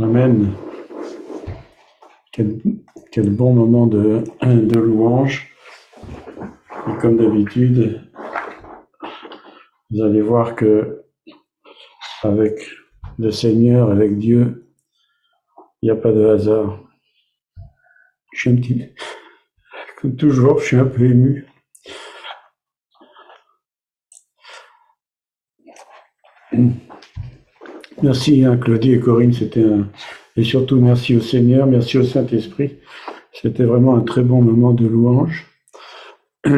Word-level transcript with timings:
Amen. 0.00 0.54
Quel, 2.30 2.60
quel 3.10 3.30
bon 3.30 3.52
moment 3.52 3.88
de, 3.88 4.22
de 4.42 4.78
louange. 4.78 5.48
Et 6.88 6.96
comme 7.00 7.16
d'habitude, 7.16 8.08
vous 9.90 10.02
allez 10.02 10.22
voir 10.22 10.54
que 10.54 11.02
avec 12.22 12.60
le 13.18 13.32
Seigneur, 13.32 13.90
avec 13.90 14.18
Dieu, 14.18 14.70
il 15.82 15.86
n'y 15.86 15.90
a 15.90 15.96
pas 15.96 16.12
de 16.12 16.24
hasard. 16.26 16.80
Je 18.34 18.40
suis 18.40 18.50
un 18.50 18.54
petit, 18.54 18.94
comme 20.00 20.14
toujours, 20.14 20.60
je 20.60 20.66
suis 20.66 20.76
un 20.76 20.84
peu 20.84 21.06
ému. 21.06 21.47
Merci 28.02 28.44
hein, 28.44 28.56
Claudie 28.56 28.92
et 28.92 29.00
Corinne, 29.00 29.32
c'était 29.32 29.64
un... 29.64 29.88
Et 30.36 30.44
surtout 30.44 30.76
merci 30.76 31.16
au 31.16 31.20
Seigneur, 31.20 31.66
merci 31.66 31.98
au 31.98 32.04
Saint-Esprit. 32.04 32.76
C'était 33.32 33.64
vraiment 33.64 33.96
un 33.96 34.02
très 34.02 34.22
bon 34.22 34.40
moment 34.40 34.72
de 34.72 34.86
louange. 34.86 35.46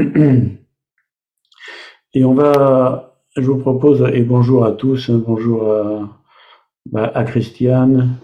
Et 2.13 2.25
on 2.25 2.35
va, 2.35 3.17
je 3.37 3.43
vous 3.43 3.59
propose, 3.59 4.05
et 4.13 4.23
bonjour 4.23 4.65
à 4.65 4.73
tous, 4.73 5.11
hein, 5.11 5.23
bonjour 5.25 5.71
à, 5.71 6.09
bah, 6.87 7.13
à 7.15 7.23
Christiane, 7.23 8.17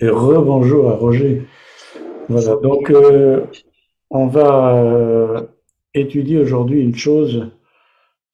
et 0.00 0.08
rebonjour 0.08 0.88
à 0.88 0.94
Roger. 0.94 1.46
Voilà, 2.30 2.56
donc 2.62 2.88
euh, 2.90 3.44
on 4.08 4.26
va 4.26 4.74
euh, 4.74 5.42
étudier 5.92 6.38
aujourd'hui 6.38 6.80
une 6.80 6.94
chose 6.94 7.50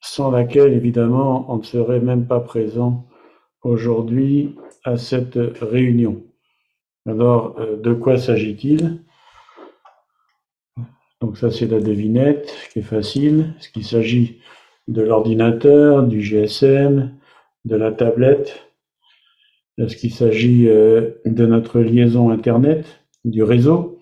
sans 0.00 0.30
laquelle, 0.30 0.72
évidemment, 0.72 1.46
on 1.48 1.56
ne 1.56 1.64
serait 1.64 1.98
même 1.98 2.26
pas 2.26 2.38
présent 2.38 3.08
aujourd'hui 3.62 4.56
à 4.84 4.96
cette 4.96 5.38
réunion. 5.60 6.22
Alors, 7.06 7.56
euh, 7.58 7.76
de 7.76 7.92
quoi 7.92 8.16
s'agit-il? 8.16 9.02
Donc 11.20 11.36
ça, 11.36 11.50
c'est 11.50 11.66
la 11.66 11.80
devinette 11.80 12.52
qui 12.72 12.80
est 12.80 12.82
facile. 12.82 13.54
Est-ce 13.58 13.70
qu'il 13.70 13.84
s'agit 13.84 14.40
de 14.88 15.02
l'ordinateur, 15.02 16.02
du 16.02 16.20
GSM, 16.20 17.14
de 17.64 17.76
la 17.76 17.92
tablette? 17.92 18.68
Est-ce 19.78 19.96
qu'il 19.96 20.12
s'agit 20.12 20.68
euh, 20.68 21.12
de 21.24 21.46
notre 21.46 21.80
liaison 21.80 22.30
Internet, 22.30 23.04
du 23.24 23.42
réseau, 23.42 24.00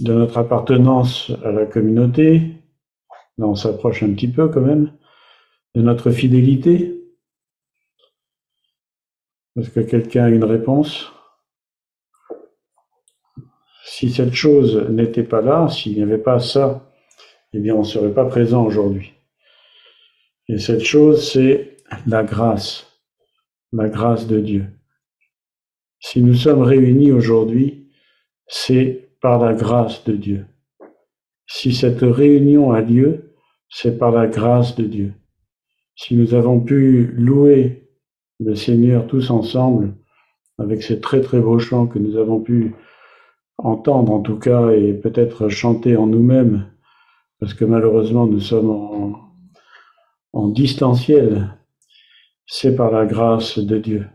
de 0.00 0.12
notre 0.12 0.38
appartenance 0.38 1.30
à 1.44 1.52
la 1.52 1.66
communauté? 1.66 2.42
Là, 3.38 3.46
on 3.46 3.54
s'approche 3.54 4.02
un 4.02 4.12
petit 4.12 4.28
peu 4.28 4.48
quand 4.48 4.62
même. 4.62 4.92
De 5.74 5.82
notre 5.82 6.10
fidélité? 6.10 6.99
Est-ce 9.60 9.70
que 9.70 9.80
quelqu'un 9.80 10.24
a 10.24 10.28
une 10.30 10.44
réponse? 10.44 11.12
Si 13.84 14.10
cette 14.10 14.34
chose 14.34 14.88
n'était 14.88 15.24
pas 15.24 15.40
là, 15.40 15.68
s'il 15.68 15.96
n'y 15.96 16.02
avait 16.02 16.18
pas 16.18 16.38
ça, 16.38 16.90
eh 17.52 17.58
bien 17.58 17.74
on 17.74 17.80
ne 17.80 17.84
serait 17.84 18.14
pas 18.14 18.24
présent 18.24 18.64
aujourd'hui. 18.64 19.12
Et 20.48 20.58
cette 20.58 20.84
chose, 20.84 21.30
c'est 21.30 21.76
la 22.06 22.22
grâce, 22.24 22.86
la 23.72 23.88
grâce 23.88 24.26
de 24.26 24.40
Dieu. 24.40 24.66
Si 26.00 26.22
nous 26.22 26.34
sommes 26.34 26.62
réunis 26.62 27.12
aujourd'hui, 27.12 27.90
c'est 28.46 29.10
par 29.20 29.38
la 29.38 29.52
grâce 29.52 30.04
de 30.04 30.14
Dieu. 30.14 30.46
Si 31.46 31.74
cette 31.74 32.00
réunion 32.00 32.72
a 32.72 32.80
lieu, 32.80 33.34
c'est 33.68 33.98
par 33.98 34.12
la 34.12 34.26
grâce 34.26 34.74
de 34.76 34.84
Dieu. 34.84 35.12
Si 35.94 36.14
nous 36.14 36.34
avons 36.34 36.60
pu 36.60 37.12
louer 37.16 37.79
le 38.40 38.54
Seigneur 38.54 39.06
tous 39.06 39.30
ensemble, 39.30 39.94
avec 40.58 40.82
ces 40.82 41.00
très 41.00 41.20
très 41.20 41.40
beaux 41.40 41.58
chants 41.58 41.86
que 41.86 41.98
nous 41.98 42.16
avons 42.16 42.40
pu 42.40 42.74
entendre 43.58 44.12
en 44.12 44.20
tout 44.20 44.38
cas 44.38 44.70
et 44.70 44.94
peut-être 44.94 45.48
chanter 45.48 45.96
en 45.96 46.06
nous-mêmes, 46.06 46.70
parce 47.38 47.54
que 47.54 47.64
malheureusement 47.64 48.26
nous 48.26 48.40
sommes 48.40 48.70
en, 48.70 49.34
en 50.32 50.48
distanciel, 50.48 51.54
c'est 52.46 52.74
par 52.74 52.90
la 52.90 53.04
grâce 53.04 53.58
de 53.58 53.78
Dieu. 53.78 54.06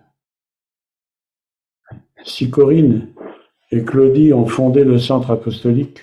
Si 2.23 2.49
Corinne 2.49 3.13
et 3.71 3.83
Claudie 3.83 4.33
ont 4.33 4.47
fondé 4.47 4.83
le 4.83 4.97
centre 4.97 5.29
apostolique, 5.29 6.01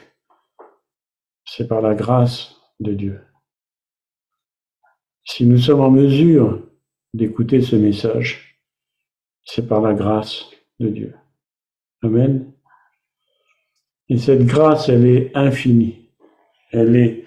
c'est 1.44 1.66
par 1.66 1.82
la 1.82 1.94
grâce 1.94 2.56
de 2.78 2.93
Dieu. 2.93 3.21
Si 5.25 5.47
nous 5.47 5.59
sommes 5.59 5.81
en 5.81 5.91
mesure 5.91 6.61
d'écouter 7.15 7.61
ce 7.62 7.77
message, 7.77 8.59
c'est 9.45 9.69
par 9.69 9.81
la 9.81 9.95
grâce 9.95 10.50
de 10.81 10.89
Dieu. 10.89 11.15
Amen. 12.03 12.53
Et 14.09 14.19
cette 14.19 14.45
grâce, 14.45 14.89
elle 14.89 15.06
est 15.06 15.31
infinie, 15.34 16.11
elle 16.71 16.97
est 16.97 17.25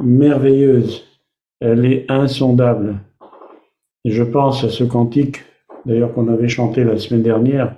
merveilleuse, 0.00 1.04
elle 1.60 1.84
est 1.86 2.10
insondable. 2.10 3.00
Et 4.04 4.10
je 4.10 4.22
pense 4.22 4.64
à 4.64 4.68
ce 4.68 4.84
cantique, 4.84 5.42
d'ailleurs 5.86 6.12
qu'on 6.12 6.28
avait 6.28 6.48
chanté 6.48 6.84
la 6.84 6.98
semaine 6.98 7.22
dernière, 7.22 7.76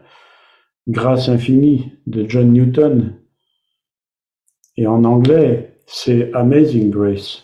Grâce 0.86 1.30
infinie 1.30 1.94
de 2.06 2.28
John 2.28 2.52
Newton. 2.52 3.14
Et 4.76 4.86
en 4.86 5.04
anglais, 5.04 5.78
c'est 5.86 6.30
Amazing 6.34 6.90
Grace. 6.90 7.42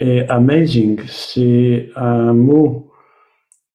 Et 0.00 0.22
amazing, 0.28 1.00
c'est 1.08 1.90
un 1.96 2.32
mot 2.32 2.92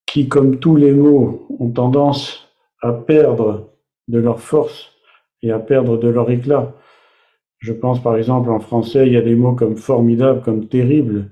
qui, 0.05 0.29
comme 0.29 0.59
tous 0.59 0.77
les 0.77 0.93
mots, 0.93 1.47
ont 1.59 1.69
tendance 1.69 2.47
à 2.81 2.93
perdre 2.93 3.73
de 4.07 4.19
leur 4.19 4.39
force 4.39 4.93
et 5.41 5.51
à 5.51 5.59
perdre 5.59 5.97
de 5.97 6.07
leur 6.07 6.29
éclat. 6.31 6.75
Je 7.59 7.73
pense 7.73 8.01
par 8.01 8.15
exemple 8.15 8.49
en 8.51 8.59
français, 8.59 9.05
il 9.07 9.13
y 9.13 9.17
a 9.17 9.21
des 9.21 9.35
mots 9.35 9.53
comme 9.53 9.75
formidable, 9.75 10.41
comme 10.41 10.67
terrible, 10.67 11.31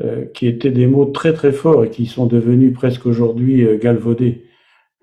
euh, 0.00 0.26
qui 0.26 0.46
étaient 0.46 0.70
des 0.70 0.86
mots 0.86 1.06
très 1.06 1.32
très 1.32 1.52
forts 1.52 1.84
et 1.84 1.90
qui 1.90 2.06
sont 2.06 2.26
devenus 2.26 2.72
presque 2.72 3.06
aujourd'hui 3.06 3.64
euh, 3.64 3.78
galvaudés. 3.78 4.46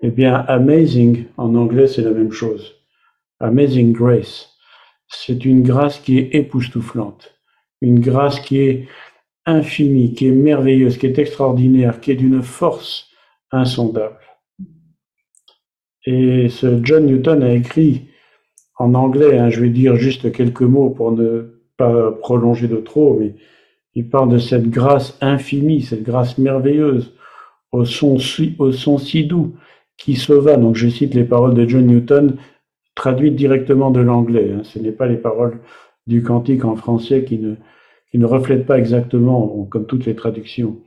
Eh 0.00 0.10
bien, 0.10 0.34
amazing 0.34 1.26
en 1.36 1.54
anglais, 1.54 1.86
c'est 1.86 2.02
la 2.02 2.10
même 2.12 2.32
chose. 2.32 2.76
Amazing 3.40 3.92
grace. 3.92 4.56
C'est 5.06 5.44
une 5.44 5.62
grâce 5.62 5.98
qui 5.98 6.18
est 6.18 6.34
époustouflante 6.34 7.41
une 7.82 8.00
grâce 8.00 8.40
qui 8.40 8.60
est 8.60 8.88
infinie, 9.44 10.14
qui 10.14 10.28
est 10.28 10.32
merveilleuse, 10.32 10.96
qui 10.96 11.06
est 11.06 11.18
extraordinaire, 11.18 12.00
qui 12.00 12.12
est 12.12 12.16
d'une 12.16 12.42
force 12.42 13.08
insondable. 13.50 14.18
Et 16.06 16.48
ce 16.48 16.80
John 16.82 17.06
Newton 17.06 17.42
a 17.42 17.52
écrit 17.52 18.08
en 18.78 18.94
anglais, 18.94 19.38
hein, 19.38 19.50
je 19.50 19.60
vais 19.60 19.68
dire 19.68 19.96
juste 19.96 20.32
quelques 20.32 20.62
mots 20.62 20.90
pour 20.90 21.12
ne 21.12 21.60
pas 21.76 22.12
prolonger 22.12 22.68
de 22.68 22.76
trop, 22.76 23.16
mais 23.18 23.34
il 23.94 24.08
parle 24.08 24.30
de 24.30 24.38
cette 24.38 24.70
grâce 24.70 25.18
infinie, 25.20 25.82
cette 25.82 26.02
grâce 26.02 26.38
merveilleuse, 26.38 27.12
au 27.72 27.84
son, 27.84 28.18
si 28.18 29.24
doux, 29.24 29.54
qui 29.96 30.16
sauva. 30.16 30.56
Donc 30.56 30.76
je 30.76 30.88
cite 30.88 31.14
les 31.14 31.24
paroles 31.24 31.54
de 31.54 31.68
John 31.68 31.86
Newton, 31.86 32.36
traduites 32.94 33.36
directement 33.36 33.90
de 33.90 34.00
l'anglais. 34.00 34.52
Hein. 34.54 34.62
Ce 34.64 34.78
n'est 34.78 34.92
pas 34.92 35.06
les 35.06 35.16
paroles 35.16 35.60
du 36.06 36.22
cantique 36.22 36.64
en 36.64 36.76
français 36.76 37.24
qui 37.24 37.38
ne, 37.38 37.54
qui 38.10 38.18
ne 38.18 38.26
reflète 38.26 38.66
pas 38.66 38.78
exactement, 38.78 39.66
comme 39.70 39.86
toutes 39.86 40.06
les 40.06 40.16
traductions. 40.16 40.78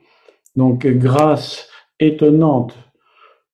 Donc, 0.55 0.85
grâce 0.87 1.69
étonnante 1.99 2.77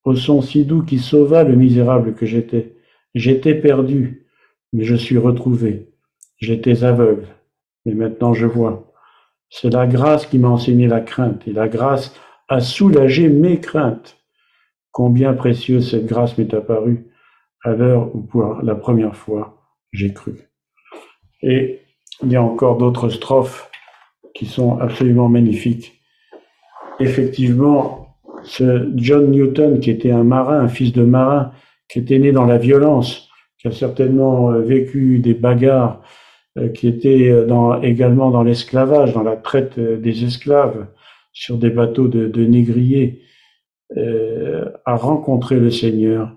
au 0.03 0.15
son 0.15 0.41
si 0.41 0.65
doux 0.65 0.83
qui 0.83 0.99
sauva 0.99 1.43
le 1.43 1.55
misérable 1.55 2.15
que 2.15 2.25
j'étais. 2.25 2.75
J'étais 3.13 3.55
perdu, 3.55 4.25
mais 4.73 4.83
je 4.83 4.95
suis 4.95 5.17
retrouvé. 5.17 5.89
J'étais 6.37 6.83
aveugle, 6.83 7.27
mais 7.85 7.93
maintenant 7.93 8.33
je 8.33 8.45
vois. 8.45 8.91
C'est 9.49 9.69
la 9.69 9.85
grâce 9.85 10.25
qui 10.25 10.39
m'a 10.39 10.47
enseigné 10.47 10.87
la 10.87 11.01
crainte, 11.01 11.47
et 11.47 11.53
la 11.53 11.67
grâce 11.67 12.15
a 12.47 12.61
soulagé 12.61 13.29
mes 13.29 13.59
craintes. 13.59 14.17
Combien 14.91 15.33
précieuse 15.33 15.91
cette 15.91 16.05
grâce 16.05 16.37
m'est 16.37 16.53
apparue 16.53 17.05
à 17.63 17.73
l'heure 17.73 18.15
où 18.15 18.21
pour 18.21 18.61
la 18.63 18.75
première 18.75 19.15
fois 19.15 19.61
j'ai 19.91 20.13
cru. 20.13 20.50
Et 21.43 21.81
il 22.23 22.31
y 22.31 22.35
a 22.35 22.43
encore 22.43 22.77
d'autres 22.77 23.09
strophes 23.09 23.69
qui 24.33 24.45
sont 24.45 24.79
absolument 24.79 25.29
magnifiques. 25.29 26.01
Effectivement, 26.99 28.17
ce 28.43 28.91
John 28.95 29.31
Newton, 29.31 29.79
qui 29.79 29.89
était 29.91 30.11
un 30.11 30.23
marin, 30.23 30.59
un 30.59 30.67
fils 30.67 30.93
de 30.93 31.03
marin, 31.03 31.51
qui 31.89 31.99
était 31.99 32.19
né 32.19 32.31
dans 32.31 32.45
la 32.45 32.57
violence, 32.57 33.29
qui 33.57 33.67
a 33.67 33.71
certainement 33.71 34.51
euh, 34.51 34.61
vécu 34.61 35.19
des 35.19 35.33
bagarres, 35.33 36.01
euh, 36.57 36.69
qui 36.69 36.87
était 36.87 37.29
euh, 37.29 37.45
dans, 37.45 37.81
également 37.81 38.31
dans 38.31 38.43
l'esclavage, 38.43 39.13
dans 39.13 39.23
la 39.23 39.35
traite 39.35 39.79
des 39.79 40.23
esclaves 40.23 40.87
sur 41.33 41.57
des 41.57 41.69
bateaux 41.69 42.07
de, 42.07 42.27
de 42.27 42.45
négriers, 42.45 43.21
a 44.85 44.95
rencontré 44.95 45.59
le 45.59 45.69
Seigneur 45.69 46.33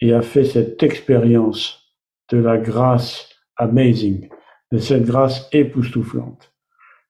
et 0.00 0.12
a 0.12 0.20
fait 0.20 0.44
cette 0.44 0.82
expérience 0.82 1.94
de 2.32 2.38
la 2.38 2.58
grâce 2.58 3.28
amazing 3.56 4.28
de 4.72 4.78
cette 4.78 5.04
grâce 5.04 5.48
époustouflante. 5.52 6.52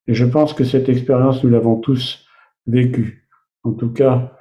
Et 0.07 0.15
je 0.15 0.25
pense 0.25 0.53
que 0.55 0.65
cette 0.65 0.89
expérience, 0.89 1.43
nous 1.45 1.51
l'avons 1.51 1.77
tous 1.77 2.25
vécue. 2.67 3.29
En 3.63 3.73
tout 3.73 3.93
cas, 3.93 4.35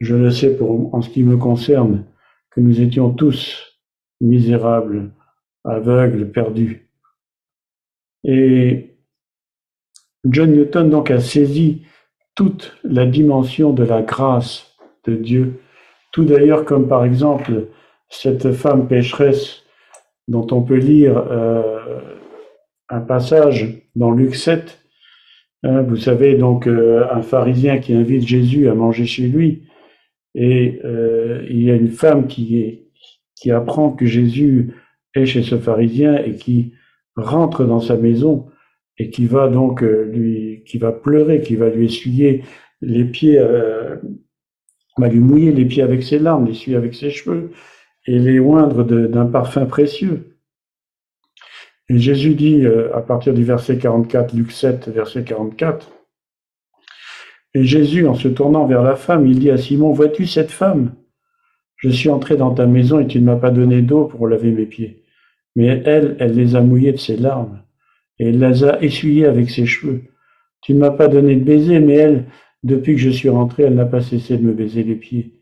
Je 0.00 0.16
le 0.16 0.30
sais 0.30 0.56
pour, 0.56 0.94
en 0.94 1.02
ce 1.02 1.10
qui 1.10 1.22
me 1.22 1.36
concerne, 1.36 2.06
que 2.50 2.60
nous 2.60 2.80
étions 2.80 3.10
tous 3.10 3.76
misérables, 4.22 5.10
aveugles, 5.64 6.30
perdus. 6.30 6.88
Et 8.24 8.96
John 10.24 10.52
Newton 10.52 10.88
donc 10.88 11.10
a 11.10 11.20
saisi 11.20 11.82
toute 12.34 12.78
la 12.82 13.04
dimension 13.04 13.72
de 13.74 13.84
la 13.84 14.00
grâce 14.00 14.74
de 15.04 15.16
Dieu, 15.16 15.60
tout 16.12 16.24
d'ailleurs 16.24 16.64
comme 16.64 16.88
par 16.88 17.04
exemple 17.04 17.68
cette 18.08 18.52
femme 18.52 18.88
pécheresse 18.88 19.62
dont 20.28 20.46
on 20.50 20.62
peut 20.62 20.78
lire 20.78 21.18
euh, 21.18 22.00
un 22.90 23.00
passage 23.00 23.86
dans 23.96 24.10
Luc 24.10 24.34
7. 24.34 24.78
Hein, 25.62 25.82
vous 25.82 25.96
savez 25.96 26.36
donc 26.36 26.66
euh, 26.66 27.04
un 27.10 27.22
pharisien 27.22 27.78
qui 27.78 27.94
invite 27.94 28.26
Jésus 28.26 28.68
à 28.68 28.74
manger 28.74 29.06
chez 29.06 29.26
lui 29.26 29.68
et 30.34 30.80
euh, 30.84 31.44
il 31.48 31.62
y 31.62 31.70
a 31.70 31.74
une 31.74 31.90
femme 31.90 32.26
qui, 32.26 32.88
qui 33.36 33.50
apprend 33.50 33.90
que 33.90 34.06
Jésus 34.06 34.72
est 35.14 35.26
chez 35.26 35.42
ce 35.42 35.56
pharisien 35.56 36.16
et 36.16 36.34
qui 36.34 36.72
rentre 37.16 37.64
dans 37.64 37.80
sa 37.80 37.96
maison 37.96 38.46
et 38.98 39.10
qui 39.10 39.26
va 39.26 39.48
donc 39.48 39.82
lui, 39.82 40.62
qui 40.66 40.78
va 40.78 40.92
pleurer, 40.92 41.40
qui 41.40 41.56
va 41.56 41.68
lui 41.68 41.86
essuyer 41.86 42.44
les 42.80 43.04
pieds, 43.04 43.42
va 44.98 45.08
lui 45.08 45.20
mouiller 45.20 45.52
les 45.52 45.64
pieds 45.64 45.82
avec 45.82 46.02
ses 46.02 46.18
larmes, 46.18 46.46
l'essuyer 46.46 46.76
avec 46.76 46.94
ses 46.94 47.10
cheveux, 47.10 47.50
et 48.06 48.18
les 48.18 48.38
oindre 48.40 48.84
d'un 48.84 49.26
parfum 49.26 49.66
précieux. 49.66 50.29
Et 51.90 51.98
Jésus 51.98 52.34
dit 52.34 52.64
euh, 52.64 52.96
à 52.96 53.00
partir 53.00 53.34
du 53.34 53.42
verset 53.42 53.76
44, 53.76 54.32
Luc 54.32 54.52
7, 54.52 54.88
verset 54.90 55.24
44, 55.24 55.90
et 57.54 57.64
Jésus, 57.64 58.06
en 58.06 58.14
se 58.14 58.28
tournant 58.28 58.64
vers 58.64 58.84
la 58.84 58.94
femme, 58.94 59.26
il 59.26 59.40
dit 59.40 59.50
à 59.50 59.56
Simon, 59.56 59.90
vois-tu 59.92 60.24
cette 60.24 60.52
femme? 60.52 60.94
Je 61.74 61.88
suis 61.88 62.08
entré 62.08 62.36
dans 62.36 62.54
ta 62.54 62.66
maison 62.66 63.00
et 63.00 63.08
tu 63.08 63.18
ne 63.18 63.24
m'as 63.24 63.40
pas 63.40 63.50
donné 63.50 63.82
d'eau 63.82 64.04
pour 64.04 64.28
laver 64.28 64.52
mes 64.52 64.66
pieds. 64.66 65.02
Mais 65.56 65.82
elle, 65.84 66.16
elle 66.20 66.36
les 66.36 66.54
a 66.54 66.60
mouillés 66.60 66.92
de 66.92 66.96
ses 66.96 67.16
larmes, 67.16 67.60
et 68.20 68.28
elle 68.28 68.38
les 68.38 68.62
a 68.62 68.80
essuyés 68.80 69.26
avec 69.26 69.50
ses 69.50 69.66
cheveux. 69.66 70.02
Tu 70.62 70.74
ne 70.74 70.78
m'as 70.78 70.92
pas 70.92 71.08
donné 71.08 71.34
de 71.34 71.42
baiser, 71.42 71.80
mais 71.80 71.94
elle, 71.94 72.26
depuis 72.62 72.94
que 72.94 73.00
je 73.00 73.10
suis 73.10 73.30
rentré, 73.30 73.64
elle 73.64 73.74
n'a 73.74 73.84
pas 73.84 74.00
cessé 74.00 74.36
de 74.36 74.44
me 74.44 74.52
baiser 74.52 74.84
les 74.84 74.94
pieds. 74.94 75.40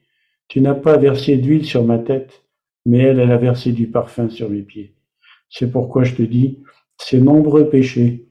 Tu 0.48 0.62
n'as 0.62 0.74
pas 0.74 0.96
versé 0.96 1.36
d'huile 1.36 1.66
sur 1.66 1.84
ma 1.84 1.98
tête, 1.98 2.46
mais 2.86 3.00
elle, 3.00 3.20
elle 3.20 3.32
a 3.32 3.36
versé 3.36 3.72
du 3.72 3.86
parfum 3.86 4.30
sur 4.30 4.48
mes 4.48 4.62
pieds. 4.62 4.94
C'est 5.50 5.70
pourquoi 5.70 6.04
je 6.04 6.14
te 6.14 6.22
dis, 6.22 6.62
ces 6.98 7.20
nombreux 7.20 7.68
péchés 7.68 8.28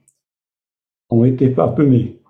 ont 1.10 1.24
été 1.24 1.48
pardonnés. 1.48 2.20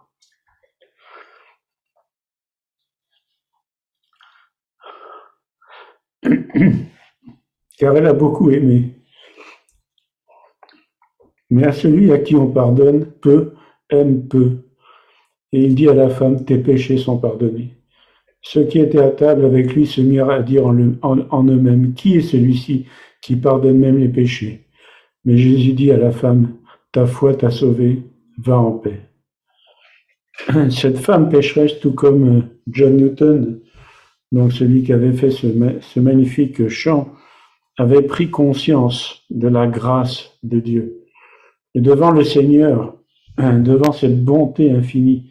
Car 7.79 7.97
elle 7.97 8.07
a 8.07 8.13
beaucoup 8.13 8.51
aimé. 8.51 8.95
Mais 11.51 11.65
à 11.65 11.73
celui 11.73 12.13
à 12.13 12.19
qui 12.19 12.35
on 12.37 12.51
pardonne 12.51 13.07
peu, 13.07 13.55
aime 13.91 14.29
peu. 14.29 14.65
Et 15.53 15.65
il 15.65 15.75
dit 15.75 15.89
à 15.89 15.95
la 15.95 16.11
femme, 16.11 16.45
tes 16.45 16.59
péchés 16.59 16.99
sont 16.99 17.19
pardonnés. 17.19 17.75
Ceux 18.43 18.65
qui 18.65 18.79
étaient 18.79 19.01
à 19.01 19.11
table 19.11 19.45
avec 19.45 19.73
lui 19.75 19.87
se 19.87 20.01
mirent 20.01 20.31
à 20.31 20.43
dire 20.43 20.67
en, 20.67 20.77
eux-mêmes, 20.77 21.95
Qui 21.95 22.17
est 22.17 22.23
celui-ci 22.23 22.87
qui 23.23 23.37
pardonne 23.37 23.79
même 23.79 23.99
les 23.99 24.09
péchés? 24.09 24.68
Mais 25.25 25.37
Jésus 25.37 25.73
dit 25.73 25.91
à 25.91 25.97
la 25.97 26.11
femme, 26.11 26.55
Ta 26.93 27.07
foi 27.07 27.35
t'a 27.35 27.51
sauvée, 27.51 28.03
va 28.39 28.59
en 28.59 28.73
paix. 28.73 29.01
Cette 30.71 30.99
femme 30.99 31.29
pécheresse, 31.29 31.81
tout 31.81 31.93
comme 31.93 32.39
euh, 32.39 32.43
John 32.71 32.97
Newton, 32.97 33.61
donc 34.33 34.53
celui 34.53 34.83
qui 34.83 34.93
avait 34.93 35.13
fait 35.13 35.31
ce, 35.31 35.99
magnifique 35.99 36.69
chant, 36.69 37.13
avait 37.77 38.03
pris 38.03 38.31
conscience 38.31 39.25
de 39.31 39.49
la 39.49 39.67
grâce 39.67 40.39
de 40.43 40.61
Dieu. 40.61 41.05
Devant 41.75 42.11
le 42.11 42.25
Seigneur, 42.25 42.97
devant 43.39 43.93
cette 43.93 44.25
bonté 44.25 44.71
infinie, 44.71 45.31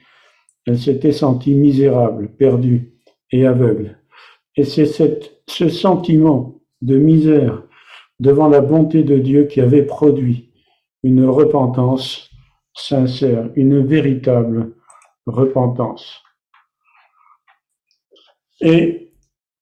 elle 0.66 0.78
s'était 0.78 1.12
sentie 1.12 1.56
misérable, 1.56 2.30
perdue, 2.38 2.94
et 3.32 3.46
aveugle. 3.46 3.98
Et 4.56 4.64
c'est 4.64 4.86
ce 4.86 5.70
sentiment 5.70 6.62
de 6.82 6.98
misère 6.98 7.64
devant 8.20 8.48
la 8.48 8.62
bonté 8.62 9.04
de 9.04 9.18
Dieu 9.18 9.46
qui 9.46 9.62
avait 9.62 9.86
produit 9.86 10.52
une 11.04 11.26
repentance 11.26 12.30
sincère, 12.74 13.50
une 13.56 13.86
véritable 13.86 14.76
repentance. 15.26 16.24
Et 18.62 19.14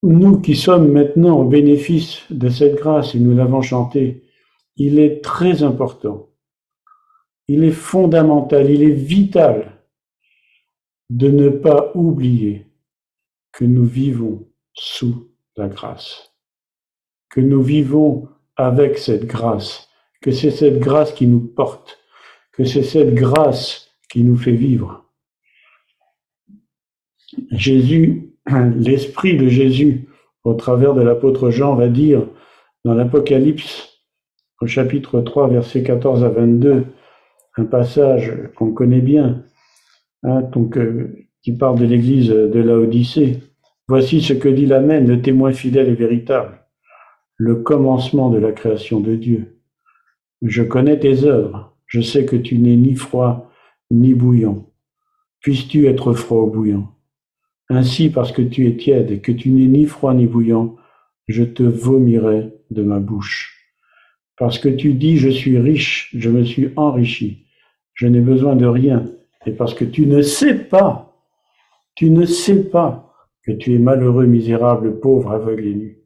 nous 0.04 0.40
qui 0.40 0.56
sommes 0.56 0.92
maintenant 0.92 1.40
au 1.40 1.46
bénéfice 1.46 2.24
de 2.30 2.50
cette 2.50 2.76
grâce, 2.76 3.16
et 3.16 3.20
nous 3.20 3.36
l'avons 3.36 3.62
chanté, 3.62 4.24
il 4.78 5.00
est 5.00 5.24
très 5.24 5.64
important, 5.64 6.30
il 7.48 7.64
est 7.64 7.72
fondamental, 7.72 8.70
il 8.70 8.84
est 8.84 8.92
vital 8.92 9.84
de 11.10 11.30
ne 11.30 11.50
pas 11.50 11.92
oublier 11.96 12.68
que 13.52 13.66
nous 13.66 13.86
vivons 13.86 14.48
sous 14.74 15.32
la 15.56 15.68
grâce, 15.68 16.34
que 17.30 17.42
nous 17.42 17.62
vivons 17.62 18.28
avec 18.58 18.98
cette 18.98 19.26
grâce, 19.26 19.90
que 20.22 20.32
c'est 20.32 20.52
cette 20.52 20.80
grâce 20.80 21.14
qui 21.14 21.28
nous 21.28 21.42
porte, 21.42 22.00
que 22.54 22.64
c'est 22.64 22.84
cette 22.84 23.14
grâce 23.14 23.90
qui 24.10 24.24
nous 24.24 24.38
fait 24.38 24.54
vivre. 24.54 25.06
Jésus, 27.52 28.34
l'Esprit 28.76 29.38
de 29.38 29.48
Jésus, 29.48 30.08
au 30.44 30.54
travers 30.54 30.94
de 30.94 31.02
l'apôtre 31.02 31.50
Jean, 31.50 31.76
va 31.76 31.88
dire 31.88 32.28
dans 32.86 32.94
l'Apocalypse, 32.94 34.02
au 34.62 34.68
chapitre 34.68 35.22
3, 35.22 35.50
versets 35.50 35.84
14 35.84 36.24
à 36.24 36.30
22, 36.30 36.86
un 37.58 37.66
passage 37.66 38.32
qu'on 38.56 38.72
connaît 38.72 39.02
bien, 39.02 39.44
hein, 40.24 40.42
donc, 40.42 40.78
euh, 40.78 41.28
qui 41.42 41.52
parle 41.52 41.80
de 41.80 41.86
l'église 41.86 42.30
de 42.30 42.60
Laodicée. 42.60 43.40
Voici 43.88 44.22
ce 44.22 44.34
que 44.34 44.50
dit 44.50 44.66
l'Amen, 44.66 45.08
le 45.08 45.22
témoin 45.22 45.52
fidèle 45.52 45.90
et 45.90 45.96
véritable, 45.96 46.65
le 47.38 47.56
commencement 47.56 48.30
de 48.30 48.38
la 48.38 48.52
création 48.52 49.00
de 49.00 49.16
Dieu. 49.16 49.60
Je 50.42 50.64
connais 50.64 51.00
tes 51.00 51.24
œuvres, 51.24 51.76
je 51.88 52.02
sais 52.02 52.26
que 52.26 52.36
tu 52.36 52.60
n'es 52.60 52.76
ni 52.76 52.96
froid 52.96 53.52
ni 53.92 54.14
bouillant. 54.14 54.70
Puisses-tu 55.42 55.88
être 55.88 56.14
froid 56.14 56.44
ou 56.44 56.52
bouillant? 56.52 56.92
Ainsi, 57.70 58.10
parce 58.10 58.32
que 58.32 58.42
tu 58.42 58.68
es 58.68 58.76
tiède 58.76 59.12
et 59.12 59.20
que 59.20 59.32
tu 59.32 59.50
n'es 59.50 59.68
ni 59.68 59.86
froid 59.86 60.14
ni 60.14 60.28
bouillant, 60.28 60.76
je 61.28 61.44
te 61.44 61.64
vomirai 61.64 62.54
de 62.72 62.84
ma 62.84 63.00
bouche. 63.00 63.54
Parce 64.38 64.60
que 64.60 64.70
tu 64.70 64.94
dis, 64.94 65.18
je 65.18 65.30
suis 65.30 65.58
riche, 65.58 66.12
je 66.16 66.30
me 66.30 66.44
suis 66.44 66.72
enrichi, 66.76 67.48
je 67.94 68.08
n'ai 68.08 68.20
besoin 68.20 68.56
de 68.56 68.66
rien, 68.66 69.06
et 69.46 69.52
parce 69.52 69.74
que 69.74 69.86
tu 69.86 70.06
ne 70.08 70.22
sais 70.22 70.56
pas 70.56 71.06
tu 71.96 72.10
ne 72.10 72.26
sais 72.26 72.70
pas 72.70 73.14
que 73.44 73.54
tu 73.54 73.74
es 73.74 73.80
malheureux, 73.80 74.26
misérable, 74.26 75.00
pauvre, 75.00 75.32
aveugle 75.32 75.66
et 75.66 75.76
nu. 75.76 76.05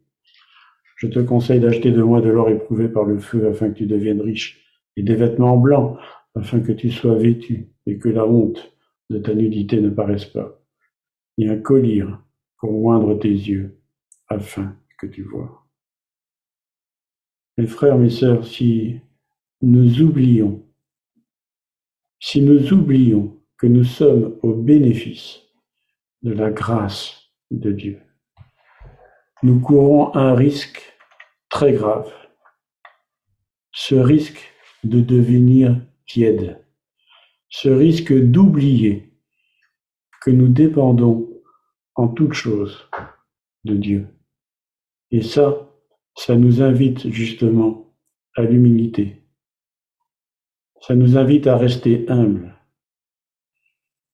Je 1.00 1.08
te 1.08 1.20
conseille 1.20 1.62
d'acheter 1.62 1.92
de 1.92 2.04
moi 2.04 2.20
de 2.20 2.28
l'or 2.28 2.50
éprouvé 2.50 2.90
par 2.90 3.06
le 3.06 3.20
feu 3.20 3.48
afin 3.48 3.70
que 3.70 3.78
tu 3.78 3.86
deviennes 3.86 4.20
riche, 4.20 4.62
et 4.98 5.02
des 5.02 5.16
vêtements 5.16 5.56
blancs 5.56 5.98
afin 6.36 6.60
que 6.60 6.74
tu 6.74 6.92
sois 6.92 7.16
vêtu 7.16 7.70
et 7.86 7.98
que 7.98 8.10
la 8.10 8.26
honte 8.26 8.74
de 9.10 9.18
ta 9.18 9.34
nudité 9.34 9.80
ne 9.80 9.90
paraisse 9.90 10.26
pas, 10.26 10.62
et 11.38 11.48
un 11.48 11.58
collier 11.58 12.04
pour 12.58 12.74
moindre 12.74 13.16
tes 13.16 13.30
yeux 13.30 13.80
afin 14.28 14.76
que 14.98 15.08
tu 15.08 15.24
vois. 15.24 15.66
Mes 17.58 17.68
frères, 17.68 17.98
mes 17.98 18.10
sœurs, 18.10 18.46
si 18.46 19.00
nous 19.62 20.02
oublions, 20.02 20.68
si 22.20 22.42
nous 22.42 22.74
oublions 22.74 23.42
que 23.58 23.68
nous 23.68 23.86
sommes 23.86 24.38
au 24.42 24.54
bénéfice 24.54 25.40
de 26.24 26.34
la 26.34 26.52
grâce 26.52 27.32
de 27.52 27.72
Dieu. 27.72 28.02
Nous 29.42 29.62
courons 29.62 30.14
un 30.16 30.36
risque 30.36 30.82
très 31.50 31.72
grave, 31.72 32.14
ce 33.72 33.96
risque 33.96 34.54
de 34.84 35.00
devenir 35.00 35.82
tiède, 36.06 36.66
ce 37.48 37.70
risque 37.70 38.14
d'oublier 38.14 39.14
que 40.22 40.32
nous 40.32 40.50
dépendons 40.50 41.30
en 41.96 42.10
toute 42.10 42.34
chose 42.34 42.90
de 43.64 43.76
Dieu. 43.76 44.08
Et 45.12 45.22
ça, 45.22 45.72
ça 46.18 46.36
nous 46.36 46.62
invite 46.62 47.10
justement 47.10 47.96
à 48.36 48.42
l'humilité. 48.42 49.24
Ça 50.82 50.96
nous 50.96 51.18
invite 51.18 51.48
à 51.48 51.56
rester 51.56 52.06
humbles. 52.10 52.58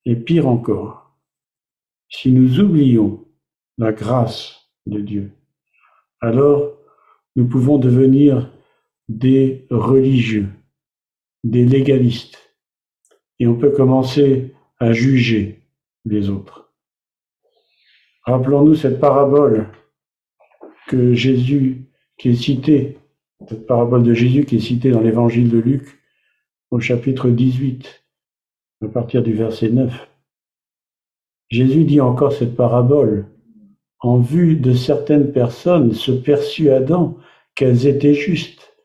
Et 0.06 0.16
pire 0.16 0.48
encore, 0.48 1.18
si 2.10 2.32
nous 2.32 2.60
oublions 2.60 3.28
la 3.80 3.92
grâce 3.92 4.65
de 4.86 5.00
Dieu, 5.00 5.32
alors 6.22 6.74
nous 7.36 7.48
pouvons 7.48 7.78
devenir 7.78 8.52
des 9.10 9.68
religieux, 9.70 10.50
des 11.44 11.66
légalistes, 11.66 12.56
et 13.40 13.48
on 13.48 13.56
peut 13.56 13.72
commencer 13.72 14.54
à 14.80 14.94
juger 14.94 15.62
les 16.06 16.30
autres. 16.30 16.74
Rappelons-nous 18.24 18.76
cette 18.76 19.00
parabole 19.00 19.68
que 20.88 21.14
Jésus, 21.14 21.86
qui 22.18 22.30
est 22.30 22.36
citée, 22.36 22.98
cette 23.48 23.68
parabole 23.68 24.04
de 24.04 24.14
Jésus 24.14 24.46
qui 24.46 24.56
est 24.56 24.60
citée 24.60 24.92
dans 24.92 25.02
l'évangile 25.02 25.50
de 25.50 25.60
Luc 25.60 26.00
au 26.72 26.80
chapitre 26.80 27.30
18, 27.30 28.04
à 28.84 28.88
partir 28.88 29.22
du 29.22 29.34
verset 29.34 29.70
9. 29.70 30.10
Jésus 31.50 31.84
dit 31.84 32.02
encore 32.02 32.34
cette 32.34 32.56
parabole 32.56 33.28
en 34.02 34.18
vue 34.18 34.56
de 34.56 34.74
certaines 34.74 35.32
personnes 35.32 35.94
se 35.94 36.12
persuadant 36.12 37.18
qu'elles 37.56 37.88
étaient 37.88 38.14
justes 38.14 38.76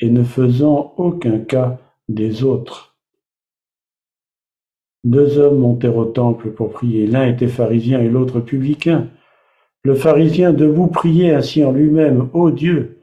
et 0.00 0.10
ne 0.10 0.22
faisant 0.22 0.94
aucun 0.96 1.38
cas 1.38 1.78
des 2.08 2.44
autres. 2.44 2.96
Deux 5.04 5.38
hommes 5.38 5.58
montèrent 5.58 5.96
au 5.96 6.04
temple 6.04 6.50
pour 6.50 6.70
prier. 6.70 7.06
L'un 7.06 7.26
était 7.26 7.48
pharisien 7.48 8.00
et 8.00 8.08
l'autre 8.08 8.40
publicain. 8.40 9.08
Le 9.84 9.94
pharisien 9.94 10.52
debout 10.52 10.88
priait 10.88 11.34
ainsi 11.34 11.64
en 11.64 11.72
lui-même, 11.72 12.28
Ô 12.32 12.50
Dieu, 12.50 12.98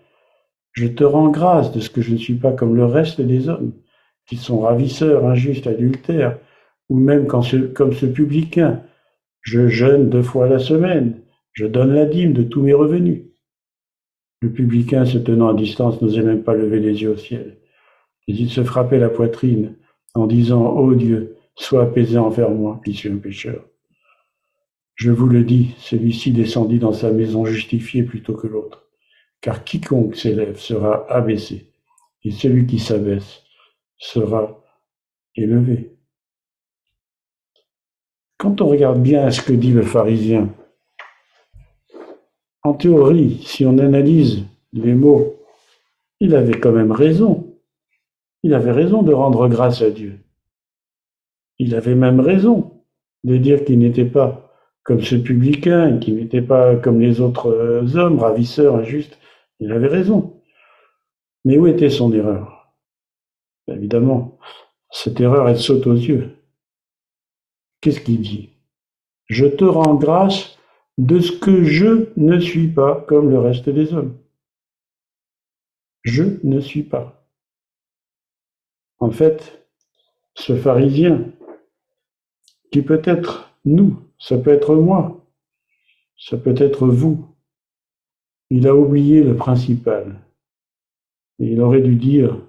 je 0.73 0.87
te 0.87 1.03
rends 1.03 1.29
grâce 1.29 1.71
de 1.71 1.79
ce 1.79 1.89
que 1.89 2.01
je 2.01 2.11
ne 2.11 2.17
suis 2.17 2.35
pas 2.35 2.51
comme 2.51 2.75
le 2.75 2.85
reste 2.85 3.21
des 3.21 3.47
hommes, 3.47 3.71
qui 4.27 4.35
sont 4.35 4.59
ravisseurs, 4.59 5.25
injustes, 5.25 5.67
adultères, 5.67 6.37
ou 6.89 6.99
même 6.99 7.27
comme 7.27 7.43
ce 7.43 8.05
publicain. 8.05 8.81
Je 9.41 9.67
jeûne 9.67 10.09
deux 10.09 10.21
fois 10.21 10.49
la 10.49 10.59
semaine, 10.59 11.21
je 11.55 11.65
donne 11.65 11.93
la 11.93 12.05
dîme 12.05 12.33
de 12.33 12.43
tous 12.43 12.61
mes 12.61 12.73
revenus. 12.73 13.23
Le 14.41 14.51
publicain, 14.51 15.05
se 15.05 15.17
tenant 15.17 15.47
à 15.47 15.53
distance, 15.53 16.01
n'osait 16.01 16.21
même 16.21 16.43
pas 16.43 16.53
lever 16.53 16.79
les 16.79 17.01
yeux 17.01 17.11
au 17.11 17.17
ciel. 17.17 17.57
Et 18.27 18.33
il 18.33 18.49
se 18.49 18.63
frappait 18.63 18.99
la 18.99 19.09
poitrine 19.09 19.77
en 20.13 20.27
disant, 20.27 20.67
Ô 20.75 20.93
Dieu, 20.93 21.37
sois 21.55 21.83
apaisé 21.83 22.17
envers 22.17 22.51
moi, 22.51 22.81
qui 22.83 22.93
suis 22.93 23.09
un 23.09 23.17
pécheur. 23.17 23.65
Je 24.95 25.11
vous 25.11 25.27
le 25.27 25.43
dis, 25.43 25.73
celui-ci 25.77 26.31
descendit 26.31 26.79
dans 26.79 26.93
sa 26.93 27.11
maison 27.11 27.45
justifié 27.45 28.03
plutôt 28.03 28.35
que 28.35 28.47
l'autre. 28.47 28.89
Car 29.39 29.63
quiconque 29.63 30.15
s'élève 30.15 30.57
sera 30.57 31.09
abaissé, 31.09 31.71
et 32.23 32.31
celui 32.31 32.65
qui 32.65 32.79
s'abaisse 32.79 33.43
sera 33.97 34.61
élevé. 35.35 35.97
Quand 38.37 38.59
on 38.59 38.67
regarde 38.67 39.01
bien 39.01 39.31
ce 39.31 39.41
que 39.41 39.53
dit 39.53 39.71
le 39.71 39.83
pharisien, 39.83 40.53
en 42.65 42.73
théorie, 42.73 43.43
si 43.45 43.63
on 43.63 43.77
analyse 43.77 44.43
les 44.73 44.95
mots, 44.95 45.35
il 46.19 46.33
avait 46.33 46.59
quand 46.59 46.71
même 46.71 46.91
raison. 46.91 47.55
Il 48.41 48.55
avait 48.55 48.71
raison 48.71 49.03
de 49.03 49.13
rendre 49.13 49.47
grâce 49.47 49.83
à 49.83 49.91
Dieu. 49.91 50.19
Il 51.59 51.75
avait 51.75 51.93
même 51.93 52.19
raison 52.19 52.81
de 53.23 53.37
dire 53.37 53.63
qu'il 53.65 53.77
n'était 53.77 54.05
pas 54.05 54.51
comme 54.81 55.01
ce 55.01 55.15
publicain, 55.15 55.99
qu'il 55.99 56.15
n'était 56.15 56.41
pas 56.41 56.75
comme 56.75 56.99
les 56.99 57.21
autres 57.21 57.49
euh, 57.49 57.95
hommes, 57.97 58.19
ravisseurs, 58.19 58.75
injustes. 58.75 59.17
Il 59.59 59.71
avait 59.71 59.87
raison. 59.87 60.41
Mais 61.43 61.59
où 61.59 61.67
était 61.67 61.91
son 61.91 62.11
erreur? 62.13 62.73
Évidemment, 63.67 64.39
cette 64.89 65.21
erreur, 65.21 65.47
elle 65.49 65.59
saute 65.59 65.85
aux 65.85 65.93
yeux. 65.93 66.31
Qu'est-ce 67.81 68.01
qu'il 68.01 68.21
dit? 68.21 68.49
Je 69.27 69.45
te 69.45 69.65
rends 69.65 69.95
grâce 69.95 70.54
de 70.97 71.19
ce 71.19 71.31
que 71.31 71.63
je 71.63 72.09
ne 72.15 72.39
suis 72.39 72.67
pas 72.67 73.01
comme 73.07 73.29
le 73.29 73.39
reste 73.39 73.69
des 73.69 73.93
hommes. 73.93 74.17
Je 76.03 76.39
ne 76.43 76.59
suis 76.59 76.83
pas. 76.83 77.27
En 78.99 79.11
fait, 79.11 79.67
ce 80.35 80.55
pharisien, 80.55 81.31
qui 82.71 82.81
peut 82.81 83.01
être 83.03 83.53
nous, 83.65 84.01
ça 84.19 84.37
peut 84.37 84.51
être 84.51 84.75
moi, 84.75 85.25
ça 86.17 86.37
peut 86.37 86.55
être 86.57 86.87
vous, 86.87 87.35
il 88.49 88.67
a 88.67 88.75
oublié 88.75 89.23
le 89.23 89.35
principal. 89.35 90.21
Et 91.39 91.51
il 91.51 91.61
aurait 91.61 91.81
dû 91.81 91.95
dire, 91.95 92.39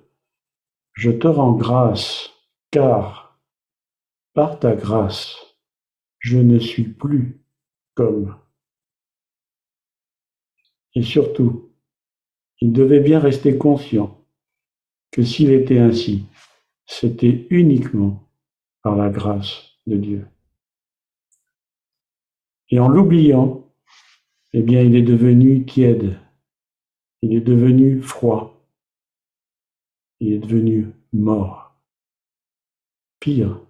je 0.93 1.11
te 1.11 1.27
rends 1.27 1.53
grâce, 1.53 2.31
car 2.71 3.41
par 4.35 4.61
ta 4.61 4.77
grâce, 4.77 5.37
je 6.19 6.39
ne 6.39 6.59
suis 6.59 6.85
plus 6.85 7.41
Et 10.95 11.03
surtout, 11.03 11.71
il 12.61 12.73
devait 12.73 13.01
bien 13.01 13.21
rester 13.21 13.57
conscient 13.57 14.25
que 15.11 15.23
s'il 15.23 15.51
était 15.51 15.79
ainsi, 15.79 16.27
c'était 16.87 17.47
uniquement 17.51 18.29
par 18.83 18.97
la 18.97 19.11
grâce 19.11 19.79
de 19.87 19.97
Dieu. 19.97 20.27
Et 22.69 22.79
en 22.79 22.89
l'oubliant, 22.89 23.73
eh 24.53 24.63
bien, 24.63 24.83
il 24.83 24.97
est 24.97 25.03
devenu 25.03 25.65
tiède, 25.65 26.19
il 27.23 27.35
est 27.35 27.41
devenu 27.41 28.03
froid, 28.03 28.67
il 30.21 30.33
est 30.33 30.39
devenu 30.39 30.93
mort. 31.13 31.75
Pire, 33.21 33.61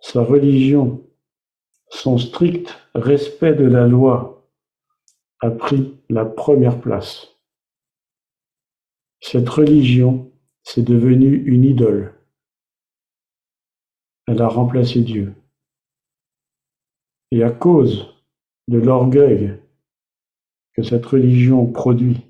sa 0.00 0.22
religion 0.22 1.07
son 1.90 2.18
strict 2.18 2.76
respect 2.94 3.54
de 3.54 3.64
la 3.64 3.86
loi 3.86 4.46
a 5.40 5.50
pris 5.50 5.96
la 6.08 6.24
première 6.24 6.80
place. 6.80 7.28
Cette 9.20 9.48
religion, 9.48 10.28
s'est 10.68 10.82
devenue 10.82 11.44
une 11.46 11.64
idole. 11.64 12.12
Elle 14.26 14.42
a 14.42 14.48
remplacé 14.48 15.00
Dieu. 15.00 15.34
Et 17.30 17.42
à 17.42 17.50
cause 17.50 18.14
de 18.68 18.78
l'orgueil 18.78 19.58
que 20.74 20.82
cette 20.82 21.06
religion 21.06 21.64
produit, 21.66 22.20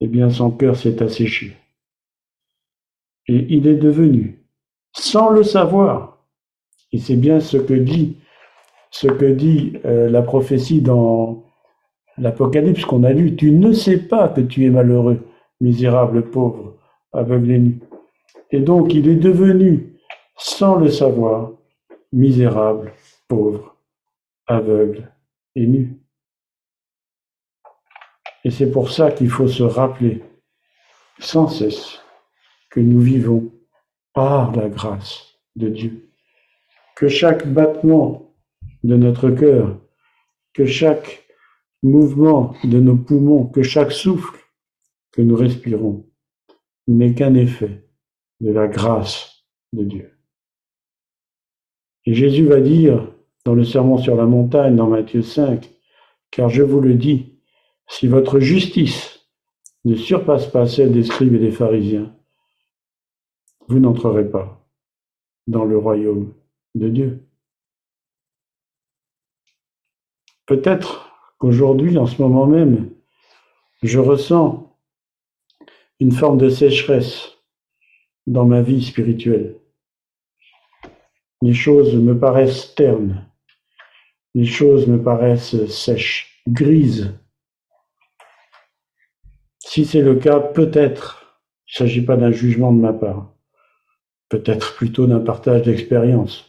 eh 0.00 0.08
bien 0.08 0.28
son 0.28 0.50
cœur 0.50 0.76
s'est 0.76 1.00
asséché. 1.04 1.56
Et 3.28 3.46
il 3.54 3.68
est 3.68 3.76
devenu, 3.76 4.44
sans 4.92 5.30
le 5.30 5.44
savoir, 5.44 6.26
et 6.90 6.98
c'est 6.98 7.16
bien 7.16 7.38
ce 7.38 7.58
que 7.58 7.74
dit 7.74 8.18
ce 8.94 9.08
que 9.08 9.24
dit 9.24 9.72
euh, 9.84 10.08
la 10.08 10.22
prophétie 10.22 10.80
dans 10.80 11.42
l'Apocalypse 12.16 12.84
qu'on 12.84 13.02
a 13.02 13.12
lu. 13.12 13.34
Tu 13.34 13.50
ne 13.50 13.72
sais 13.72 13.98
pas 13.98 14.28
que 14.28 14.40
tu 14.40 14.64
es 14.64 14.70
malheureux, 14.70 15.26
misérable, 15.60 16.30
pauvre, 16.30 16.76
aveugle 17.12 17.50
et 17.50 17.58
nu. 17.58 17.80
Et 18.52 18.60
donc 18.60 18.94
il 18.94 19.08
est 19.08 19.16
devenu, 19.16 19.98
sans 20.36 20.76
le 20.76 20.90
savoir, 20.90 21.50
misérable, 22.12 22.92
pauvre, 23.26 23.76
aveugle 24.46 25.12
et 25.56 25.66
nu. 25.66 25.98
Et 28.44 28.50
c'est 28.52 28.70
pour 28.70 28.90
ça 28.90 29.10
qu'il 29.10 29.28
faut 29.28 29.48
se 29.48 29.64
rappeler 29.64 30.22
sans 31.18 31.48
cesse 31.48 32.00
que 32.70 32.78
nous 32.78 33.00
vivons 33.00 33.50
par 34.12 34.54
la 34.54 34.68
grâce 34.68 35.34
de 35.56 35.68
Dieu. 35.68 36.10
Que 36.94 37.08
chaque 37.08 37.48
battement 37.48 38.23
de 38.84 38.96
notre 38.96 39.30
cœur, 39.30 39.80
que 40.52 40.66
chaque 40.66 41.26
mouvement 41.82 42.54
de 42.64 42.78
nos 42.78 42.96
poumons, 42.96 43.46
que 43.46 43.62
chaque 43.62 43.92
souffle 43.92 44.38
que 45.10 45.22
nous 45.22 45.36
respirons 45.36 46.06
n'est 46.86 47.14
qu'un 47.14 47.34
effet 47.34 47.88
de 48.40 48.52
la 48.52 48.68
grâce 48.68 49.44
de 49.72 49.84
Dieu. 49.84 50.18
Et 52.04 52.14
Jésus 52.14 52.46
va 52.46 52.60
dire 52.60 53.10
dans 53.44 53.54
le 53.54 53.64
sermon 53.64 53.98
sur 53.98 54.16
la 54.16 54.26
montagne, 54.26 54.76
dans 54.76 54.88
Matthieu 54.88 55.22
5, 55.22 55.70
car 56.30 56.48
je 56.50 56.62
vous 56.62 56.80
le 56.80 56.94
dis, 56.94 57.40
si 57.88 58.06
votre 58.06 58.38
justice 58.38 59.28
ne 59.84 59.94
surpasse 59.94 60.46
pas 60.46 60.66
celle 60.66 60.92
des 60.92 61.02
scribes 61.02 61.34
et 61.34 61.38
des 61.38 61.50
pharisiens, 61.50 62.14
vous 63.68 63.78
n'entrerez 63.78 64.28
pas 64.28 64.66
dans 65.46 65.64
le 65.64 65.78
royaume 65.78 66.34
de 66.74 66.88
Dieu. 66.88 67.26
Peut-être 70.46 71.10
qu'aujourd'hui, 71.38 71.96
en 71.96 72.06
ce 72.06 72.20
moment 72.20 72.46
même, 72.46 72.90
je 73.82 73.98
ressens 73.98 74.78
une 76.00 76.12
forme 76.12 76.38
de 76.38 76.48
sécheresse 76.48 77.38
dans 78.26 78.44
ma 78.44 78.62
vie 78.62 78.84
spirituelle. 78.84 79.56
Les 81.42 81.54
choses 81.54 81.94
me 81.94 82.18
paraissent 82.18 82.74
ternes, 82.74 83.26
les 84.34 84.46
choses 84.46 84.86
me 84.86 85.02
paraissent 85.02 85.66
sèches, 85.66 86.42
grises. 86.48 87.14
Si 89.58 89.84
c'est 89.84 90.02
le 90.02 90.16
cas, 90.16 90.40
peut-être, 90.40 91.40
il 91.68 91.72
ne 91.72 91.88
s'agit 91.88 92.04
pas 92.04 92.16
d'un 92.16 92.32
jugement 92.32 92.72
de 92.72 92.80
ma 92.80 92.92
part, 92.92 93.34
peut-être 94.28 94.74
plutôt 94.76 95.06
d'un 95.06 95.20
partage 95.20 95.62
d'expérience, 95.62 96.44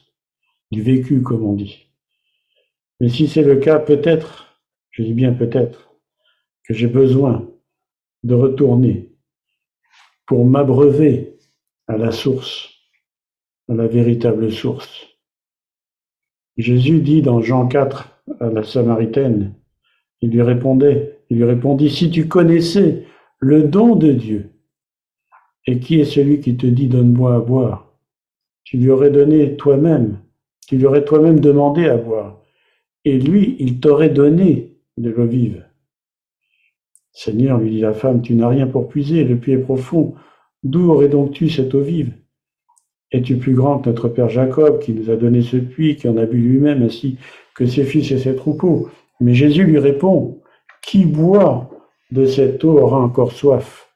du 0.72 0.82
vécu, 0.82 1.22
comme 1.22 1.44
on 1.44 1.54
dit. 1.54 1.85
Mais 3.00 3.10
si 3.10 3.28
c'est 3.28 3.44
le 3.44 3.58
cas, 3.58 3.80
peut-être, 3.80 4.62
je 4.92 5.04
dis 5.04 5.14
bien 5.14 5.34
peut-être, 5.34 5.96
que 6.64 6.74
j'ai 6.74 6.88
besoin 6.88 7.48
de 8.24 8.34
retourner 8.34 9.12
pour 10.25 10.46
m'abreuver 10.46 11.38
à 11.88 11.98
la 11.98 12.12
source, 12.12 12.70
à 13.70 13.74
la 13.74 13.88
véritable 13.88 14.52
source. 14.52 15.08
Jésus 16.58 17.02
dit 17.02 17.22
dans 17.22 17.42
Jean 17.42 17.68
4, 17.68 18.16
à 18.40 18.50
la 18.50 18.64
Samaritaine. 18.64 19.54
Il 20.22 20.32
lui 20.32 20.42
répondait, 20.42 21.20
il 21.30 21.38
lui 21.38 21.44
répondit, 21.44 21.90
si 21.90 22.10
tu 22.10 22.28
connaissais 22.28 23.06
le 23.40 23.64
don 23.64 23.96
de 23.96 24.12
Dieu, 24.12 24.52
et 25.68 25.80
qui 25.80 26.00
est 26.00 26.06
celui 26.06 26.40
qui 26.40 26.56
te 26.58 26.66
dit 26.66 26.88
donne-moi 26.88 27.36
à 27.36 27.40
boire, 27.40 27.92
tu 28.64 28.78
lui 28.78 28.90
aurais 28.90 29.12
donné 29.12 29.56
toi-même, 29.58 30.20
tu 30.68 30.78
lui 30.78 30.86
aurais 30.86 31.06
toi-même 31.06 31.40
demandé 31.40 31.88
à 31.88 31.98
boire, 31.98 32.42
et 33.05 33.19
lui, 33.19 33.55
il 33.59 33.79
t'aurait 33.79 34.09
donné 34.09 34.77
de 34.97 35.12
l'eau 35.12 35.25
vive. 35.27 35.65
Seigneur, 37.12 37.59
lui 37.59 37.69
dit 37.69 37.79
la 37.79 37.93
femme, 37.93 38.21
tu 38.21 38.35
n'as 38.35 38.50
rien 38.50 38.67
pour 38.67 38.89
puiser, 38.89 39.24
le 39.24 39.38
puits 39.38 39.53
est 39.53 39.59
profond. 39.59 40.15
D'où 40.63 40.89
aurais 40.91 41.07
donc 41.07 41.31
tu 41.31 41.50
cette 41.50 41.74
eau 41.75 41.81
vive? 41.81 42.13
Es-tu 43.12 43.38
plus 43.38 43.53
grand 43.53 43.79
que 43.79 43.89
notre 43.89 44.09
Père 44.09 44.29
Jacob, 44.29 44.79
qui 44.79 44.91
nous 44.91 45.09
a 45.09 45.15
donné 45.15 45.43
ce 45.43 45.57
puits, 45.57 45.95
qui 45.95 46.09
en 46.09 46.17
a 46.17 46.25
bu 46.25 46.38
lui-même, 46.38 46.81
ainsi 46.81 47.17
que 47.55 47.65
ses 47.65 47.85
fils 47.85 48.12
et 48.12 48.17
ses 48.17 48.35
troupeaux? 48.35 48.89
Mais 49.21 49.33
Jésus 49.33 49.63
lui 49.63 49.79
répond, 49.79 50.41
Qui 50.81 51.05
boit 51.05 51.69
de 52.12 52.25
cette 52.25 52.63
eau 52.63 52.79
aura 52.79 53.00
encore 53.00 53.31
soif, 53.31 53.89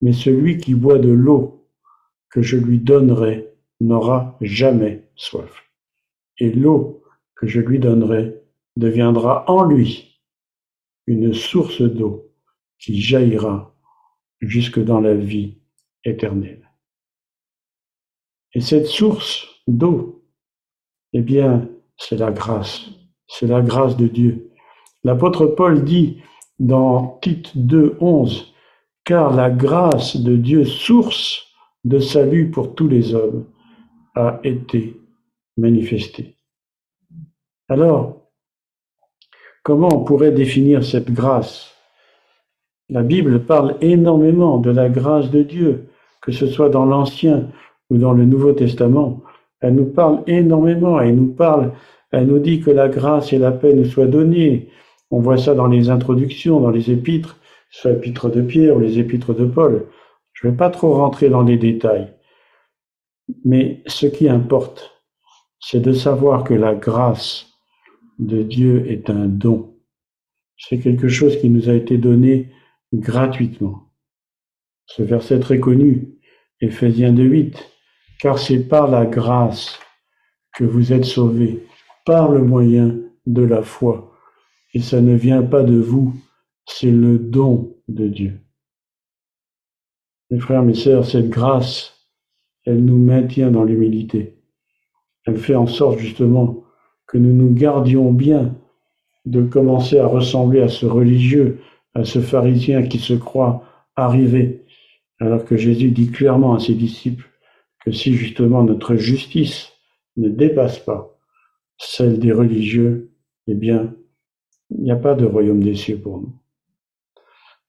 mais 0.00 0.12
celui 0.12 0.58
qui 0.58 0.74
boit 0.74 0.98
de 0.98 1.10
l'eau 1.10 1.68
que 2.30 2.42
je 2.42 2.56
lui 2.56 2.78
donnerai 2.78 3.48
n'aura 3.80 4.36
jamais 4.40 5.08
soif. 5.14 5.64
Et 6.38 6.50
l'eau 6.50 7.01
que 7.36 7.46
je 7.46 7.60
lui 7.60 7.78
donnerai 7.78 8.40
deviendra 8.76 9.44
en 9.50 9.64
lui 9.64 10.20
une 11.06 11.34
source 11.34 11.82
d'eau 11.82 12.32
qui 12.78 13.00
jaillira 13.00 13.74
jusque 14.40 14.82
dans 14.82 15.00
la 15.00 15.14
vie 15.14 15.58
éternelle. 16.04 16.70
Et 18.54 18.60
cette 18.60 18.86
source 18.86 19.46
d'eau, 19.66 20.24
eh 21.12 21.22
bien, 21.22 21.68
c'est 21.96 22.16
la 22.16 22.30
grâce, 22.30 22.90
c'est 23.26 23.46
la 23.46 23.62
grâce 23.62 23.96
de 23.96 24.06
Dieu. 24.06 24.50
L'apôtre 25.04 25.46
Paul 25.46 25.84
dit 25.84 26.22
dans 26.58 27.18
Tite 27.22 27.56
2, 27.56 27.96
11, 28.00 28.54
car 29.04 29.34
la 29.34 29.50
grâce 29.50 30.16
de 30.16 30.36
Dieu, 30.36 30.64
source 30.64 31.46
de 31.84 31.98
salut 31.98 32.50
pour 32.50 32.74
tous 32.74 32.88
les 32.88 33.14
hommes, 33.14 33.46
a 34.14 34.40
été 34.44 35.00
manifestée. 35.56 36.36
Alors, 37.72 38.22
Comment 39.64 39.90
on 39.94 40.02
pourrait 40.02 40.32
définir 40.32 40.84
cette 40.84 41.12
grâce? 41.12 41.70
La 42.88 43.02
Bible 43.02 43.44
parle 43.44 43.76
énormément 43.80 44.58
de 44.58 44.72
la 44.72 44.88
grâce 44.88 45.30
de 45.30 45.44
Dieu, 45.44 45.86
que 46.20 46.32
ce 46.32 46.48
soit 46.48 46.68
dans 46.68 46.84
l'Ancien 46.84 47.48
ou 47.88 47.96
dans 47.96 48.12
le 48.12 48.24
Nouveau 48.24 48.54
Testament. 48.54 49.22
Elle 49.60 49.76
nous 49.76 49.86
parle 49.86 50.24
énormément, 50.26 51.00
elle 51.00 51.14
nous 51.14 51.32
parle, 51.32 51.74
elle 52.10 52.26
nous 52.26 52.40
dit 52.40 52.60
que 52.60 52.72
la 52.72 52.88
grâce 52.88 53.32
et 53.32 53.38
la 53.38 53.52
paix 53.52 53.72
nous 53.72 53.84
soient 53.84 54.06
données. 54.06 54.68
On 55.12 55.20
voit 55.20 55.38
ça 55.38 55.54
dans 55.54 55.68
les 55.68 55.90
introductions, 55.90 56.58
dans 56.58 56.70
les 56.70 56.90
épîtres, 56.90 57.38
soit 57.70 57.92
l'épître 57.92 58.30
de 58.30 58.42
Pierre 58.42 58.76
ou 58.76 58.80
les 58.80 58.98
épîtres 58.98 59.32
de 59.32 59.44
Paul. 59.44 59.86
Je 60.32 60.48
ne 60.48 60.50
vais 60.50 60.56
pas 60.56 60.70
trop 60.70 60.94
rentrer 60.94 61.28
dans 61.28 61.42
les 61.42 61.56
détails. 61.56 62.12
Mais 63.44 63.80
ce 63.86 64.06
qui 64.06 64.28
importe, 64.28 64.90
c'est 65.60 65.80
de 65.80 65.92
savoir 65.92 66.42
que 66.42 66.54
la 66.54 66.74
grâce 66.74 67.51
de 68.18 68.42
Dieu 68.42 68.90
est 68.90 69.10
un 69.10 69.26
don. 69.26 69.76
C'est 70.56 70.78
quelque 70.78 71.08
chose 71.08 71.38
qui 71.40 71.50
nous 71.50 71.68
a 71.68 71.74
été 71.74 71.98
donné 71.98 72.52
gratuitement. 72.92 73.92
Ce 74.86 75.02
verset 75.02 75.40
très 75.40 75.58
connu, 75.58 76.18
Éphésiens 76.60 77.12
2.8, 77.12 77.56
car 78.20 78.38
c'est 78.38 78.68
par 78.68 78.88
la 78.88 79.06
grâce 79.06 79.78
que 80.54 80.64
vous 80.64 80.92
êtes 80.92 81.04
sauvés, 81.04 81.66
par 82.04 82.30
le 82.30 82.42
moyen 82.42 82.98
de 83.26 83.42
la 83.42 83.62
foi. 83.62 84.12
Et 84.74 84.80
ça 84.80 85.00
ne 85.00 85.14
vient 85.14 85.42
pas 85.42 85.62
de 85.62 85.78
vous, 85.78 86.14
c'est 86.66 86.90
le 86.90 87.18
don 87.18 87.76
de 87.88 88.08
Dieu. 88.08 88.40
Mes 90.30 90.38
frères, 90.38 90.62
mes 90.62 90.74
sœurs, 90.74 91.04
cette 91.04 91.28
grâce, 91.28 92.08
elle 92.64 92.84
nous 92.84 92.98
maintient 92.98 93.50
dans 93.50 93.64
l'humilité. 93.64 94.38
Elle 95.26 95.38
fait 95.38 95.54
en 95.54 95.66
sorte 95.66 95.98
justement 95.98 96.61
que 97.12 97.18
nous 97.18 97.34
nous 97.34 97.52
gardions 97.52 98.10
bien 98.10 98.54
de 99.26 99.42
commencer 99.42 99.98
à 99.98 100.06
ressembler 100.06 100.62
à 100.62 100.68
ce 100.68 100.86
religieux, 100.86 101.60
à 101.94 102.04
ce 102.04 102.20
pharisien 102.20 102.82
qui 102.82 102.98
se 102.98 103.12
croit 103.12 103.64
arrivé, 103.96 104.64
alors 105.20 105.44
que 105.44 105.58
Jésus 105.58 105.90
dit 105.90 106.10
clairement 106.10 106.54
à 106.54 106.58
ses 106.58 106.72
disciples 106.74 107.28
que 107.84 107.92
si 107.92 108.14
justement 108.14 108.64
notre 108.64 108.96
justice 108.96 109.72
ne 110.16 110.30
dépasse 110.30 110.78
pas 110.78 111.18
celle 111.76 112.18
des 112.18 112.32
religieux, 112.32 113.12
eh 113.46 113.54
bien, 113.54 113.92
il 114.70 114.84
n'y 114.84 114.90
a 114.90 114.96
pas 114.96 115.14
de 115.14 115.26
royaume 115.26 115.62
des 115.62 115.74
cieux 115.74 115.98
pour 115.98 116.18
nous. 116.18 116.32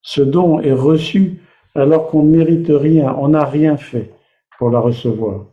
Ce 0.02 0.22
don 0.22 0.62
est 0.62 0.74
reçu 0.74 1.42
alors 1.76 2.08
qu'on 2.08 2.24
ne 2.24 2.38
mérite 2.38 2.70
rien, 2.70 3.14
on 3.20 3.30
n'a 3.30 3.44
rien 3.44 3.76
fait 3.76 4.14
pour 4.58 4.70
la 4.70 4.80
recevoir. 4.80 5.48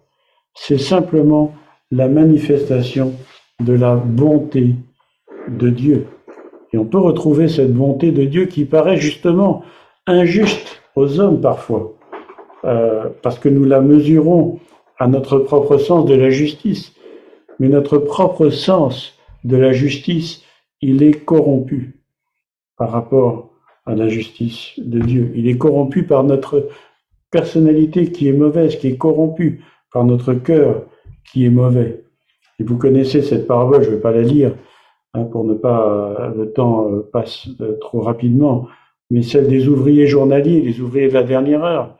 C'est 0.55 0.79
simplement 0.79 1.55
la 1.90 2.09
manifestation 2.09 3.14
de 3.60 3.72
la 3.72 3.96
bonté 3.96 4.74
de 5.48 5.70
Dieu. 5.70 6.06
Et 6.72 6.78
on 6.78 6.84
peut 6.84 6.98
retrouver 6.98 7.48
cette 7.48 7.72
bonté 7.72 8.12
de 8.12 8.24
Dieu 8.24 8.46
qui 8.46 8.64
paraît 8.64 8.96
justement 8.96 9.62
injuste 10.06 10.82
aux 10.96 11.20
hommes 11.20 11.40
parfois, 11.40 11.94
euh, 12.64 13.08
parce 13.22 13.38
que 13.38 13.48
nous 13.48 13.64
la 13.64 13.80
mesurons 13.80 14.58
à 14.98 15.06
notre 15.06 15.38
propre 15.38 15.78
sens 15.78 16.04
de 16.04 16.14
la 16.14 16.30
justice. 16.30 16.92
Mais 17.58 17.68
notre 17.68 17.98
propre 17.98 18.48
sens 18.50 19.18
de 19.44 19.56
la 19.56 19.72
justice, 19.72 20.42
il 20.80 21.02
est 21.02 21.24
corrompu 21.24 22.00
par 22.76 22.90
rapport 22.90 23.50
à 23.86 23.94
la 23.94 24.08
justice 24.08 24.72
de 24.78 24.98
Dieu. 25.00 25.32
Il 25.34 25.48
est 25.48 25.58
corrompu 25.58 26.04
par 26.04 26.24
notre 26.24 26.68
personnalité 27.30 28.10
qui 28.10 28.28
est 28.28 28.32
mauvaise, 28.32 28.76
qui 28.76 28.88
est 28.88 28.96
corrompue 28.96 29.62
par 29.92 30.04
notre 30.04 30.34
cœur 30.34 30.86
qui 31.30 31.44
est 31.44 31.50
mauvais. 31.50 31.99
Et 32.60 32.62
vous 32.62 32.76
connaissez 32.76 33.22
cette 33.22 33.46
parabole, 33.46 33.82
je 33.82 33.90
ne 33.90 33.94
vais 33.94 34.00
pas 34.00 34.12
la 34.12 34.20
lire 34.20 34.54
hein, 35.14 35.24
pour 35.24 35.44
ne 35.44 35.54
pas 35.54 35.88
euh, 35.88 36.34
le 36.36 36.52
temps 36.52 36.92
euh, 36.92 37.08
passe 37.10 37.48
euh, 37.62 37.78
trop 37.80 38.00
rapidement, 38.00 38.68
mais 39.10 39.22
celle 39.22 39.48
des 39.48 39.66
ouvriers 39.66 40.06
journaliers, 40.06 40.60
les 40.60 40.80
ouvriers 40.80 41.08
de 41.08 41.14
la 41.14 41.22
dernière 41.22 41.64
heure, 41.64 41.96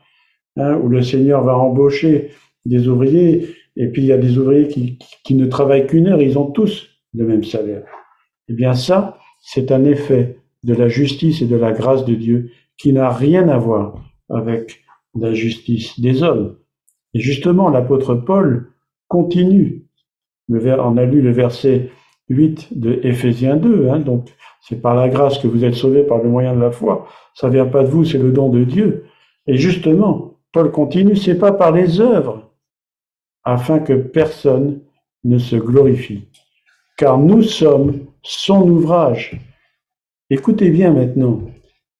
hein, 0.57 0.75
où 0.75 0.87
le 0.87 1.01
Seigneur 1.01 1.43
va 1.43 1.57
embaucher 1.57 2.29
des 2.65 2.87
ouvriers, 2.87 3.55
et 3.75 3.87
puis 3.87 4.03
il 4.03 4.07
y 4.09 4.11
a 4.11 4.19
des 4.19 4.37
ouvriers 4.37 4.67
qui, 4.67 4.99
qui 5.23 5.33
ne 5.33 5.47
travaillent 5.47 5.87
qu'une 5.87 6.07
heure, 6.07 6.21
ils 6.21 6.37
ont 6.37 6.51
tous 6.51 6.89
le 7.15 7.25
même 7.25 7.43
salaire. 7.43 7.83
Eh 8.47 8.53
bien 8.53 8.75
ça, 8.75 9.17
c'est 9.41 9.71
un 9.71 9.83
effet 9.83 10.37
de 10.63 10.75
la 10.75 10.87
justice 10.87 11.41
et 11.41 11.47
de 11.47 11.55
la 11.55 11.71
grâce 11.71 12.05
de 12.05 12.13
Dieu 12.13 12.51
qui 12.77 12.93
n'a 12.93 13.09
rien 13.09 13.49
à 13.49 13.57
voir 13.57 13.95
avec 14.29 14.83
la 15.19 15.33
justice 15.33 15.99
des 15.99 16.21
hommes. 16.21 16.57
Et 17.15 17.19
justement, 17.19 17.69
l'apôtre 17.69 18.13
Paul 18.13 18.67
continue 19.07 19.80
on 20.51 20.97
a 20.97 21.05
lu 21.05 21.21
le 21.21 21.31
verset 21.31 21.89
8 22.29 22.79
de 22.79 22.99
Éphésiens 23.03 23.57
2, 23.57 23.89
hein, 23.89 23.99
donc 23.99 24.29
c'est 24.61 24.81
par 24.81 24.95
la 24.95 25.09
grâce 25.09 25.39
que 25.39 25.47
vous 25.47 25.65
êtes 25.65 25.75
sauvés 25.75 26.03
par 26.03 26.19
le 26.19 26.29
moyen 26.29 26.55
de 26.55 26.61
la 26.61 26.71
foi. 26.71 27.07
Ça 27.33 27.49
vient 27.49 27.65
pas 27.65 27.83
de 27.83 27.89
vous, 27.89 28.05
c'est 28.05 28.17
le 28.17 28.31
don 28.31 28.49
de 28.49 28.63
Dieu. 28.63 29.05
Et 29.47 29.57
justement, 29.57 30.35
Paul 30.51 30.71
continue, 30.71 31.15
c'est 31.15 31.37
pas 31.37 31.51
par 31.51 31.71
les 31.71 31.99
œuvres, 31.99 32.51
afin 33.43 33.79
que 33.79 33.93
personne 33.93 34.81
ne 35.23 35.37
se 35.37 35.55
glorifie. 35.55 36.27
Car 36.97 37.17
nous 37.17 37.41
sommes 37.41 38.05
son 38.21 38.69
ouvrage. 38.69 39.39
Écoutez 40.29 40.69
bien 40.69 40.93
maintenant, 40.93 41.41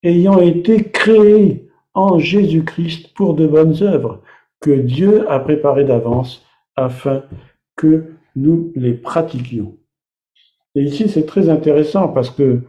ayant 0.04 0.40
été 0.40 0.84
créés 0.84 1.68
en 1.94 2.20
Jésus-Christ 2.20 3.14
pour 3.16 3.34
de 3.34 3.48
bonnes 3.48 3.82
œuvres 3.82 4.22
que 4.60 4.72
Dieu 4.72 5.30
a 5.30 5.40
préparées 5.40 5.84
d'avance 5.84 6.46
afin 6.76 7.24
que 7.76 8.14
nous 8.36 8.72
les 8.76 8.94
pratiquions. 8.94 9.78
Et 10.76 10.84
ici, 10.84 11.10
c'est 11.10 11.26
très 11.26 11.50
intéressant 11.50 12.08
parce 12.08 12.30
que 12.30 12.62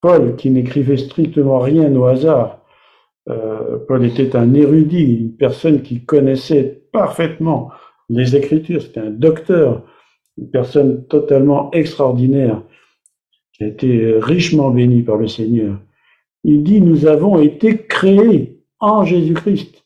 Paul, 0.00 0.36
qui 0.36 0.50
n'écrivait 0.50 0.96
strictement 0.96 1.58
rien 1.58 1.94
au 1.94 2.04
hasard, 2.04 2.60
euh, 3.28 3.78
Paul 3.86 4.04
était 4.04 4.36
un 4.36 4.52
érudit, 4.54 5.14
une 5.14 5.36
personne 5.36 5.82
qui 5.82 6.04
connaissait 6.04 6.84
parfaitement 6.92 7.70
les 8.08 8.36
Écritures, 8.36 8.82
c'était 8.82 9.00
un 9.00 9.10
docteur, 9.10 9.84
une 10.36 10.50
personne 10.50 11.06
totalement 11.06 11.70
extraordinaire, 11.72 12.62
qui 13.52 13.64
a 13.64 13.68
été 13.68 14.14
richement 14.18 14.70
béni 14.70 15.02
par 15.02 15.16
le 15.16 15.28
Seigneur. 15.28 15.78
Il 16.44 16.62
dit, 16.62 16.80
nous 16.80 17.06
avons 17.06 17.40
été 17.40 17.86
créés 17.86 18.60
en 18.80 19.04
Jésus-Christ. 19.04 19.84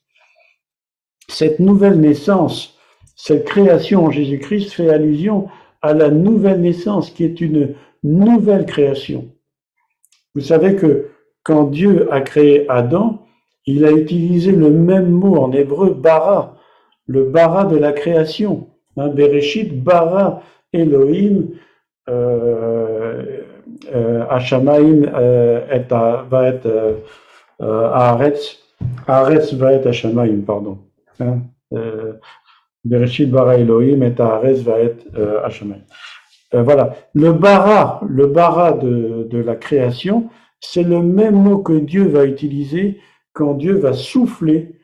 Cette 1.29 1.61
nouvelle 1.61 2.00
naissance 2.00 2.76
cette 3.16 3.46
création 3.46 4.05
en 4.05 4.11
Jésus-Christ 4.11 4.72
fait 4.72 4.90
allusion 4.90 5.48
à 5.83 5.94
la 5.94 6.11
nouvelle 6.11 6.61
naissance 6.61 7.11
qui 7.11 7.24
est 7.24 7.40
une 7.40 7.74
nouvelle 8.05 8.66
création. 8.66 9.26
Vous 10.35 10.42
savez 10.42 10.76
que 10.76 11.09
quand 11.42 11.64
Dieu 11.64 12.12
a 12.12 12.20
créé 12.20 12.66
Adam, 12.68 13.26
il 13.64 13.85
a 13.85 13.90
utilisé 13.90 14.52
le 14.52 14.70
même 14.70 15.09
mot 15.09 15.37
en 15.38 15.50
hébreu, 15.52 15.94
bara, 15.94 16.57
le 17.07 17.24
bara 17.24 17.64
de 17.64 17.76
la 17.76 17.92
création. 17.92 18.68
Hein, 18.96 19.09
Bereshit, 19.09 19.83
bara, 19.83 20.42
Elohim, 20.72 21.48
euh, 22.09 23.42
euh, 23.94 24.24
est 25.70 25.92
à, 25.92 26.26
va 26.29 26.48
être 26.48 26.96
à 27.61 28.11
Aretz. 28.11 28.59
Aretz 29.07 29.55
va 29.55 29.72
être 29.72 29.87
Hashamaim, 29.87 30.42
pardon. 30.46 30.79
Hein? 31.20 31.40
Bereshit 32.87 33.31
bara 33.31 33.57
Elohim 33.57 34.03
et 34.03 34.11
va 34.11 34.81
être 34.81 35.07
Hashamaim. 35.44 35.83
voilà. 36.53 36.94
Le 37.14 37.33
bara, 37.33 38.01
le 38.09 38.27
bara 38.27 38.72
de, 38.72 39.27
de 39.31 39.38
la 39.38 39.57
création, 39.57 40.29
c'est 40.61 40.83
le 40.83 41.03
même 41.03 41.35
mot 41.35 41.59
que 41.59 41.72
Dieu 41.72 42.09
va 42.09 42.25
utiliser 42.25 42.99
quand 43.33 43.55
Dieu 43.55 43.75
va 43.75 43.92
souffler 43.92 44.77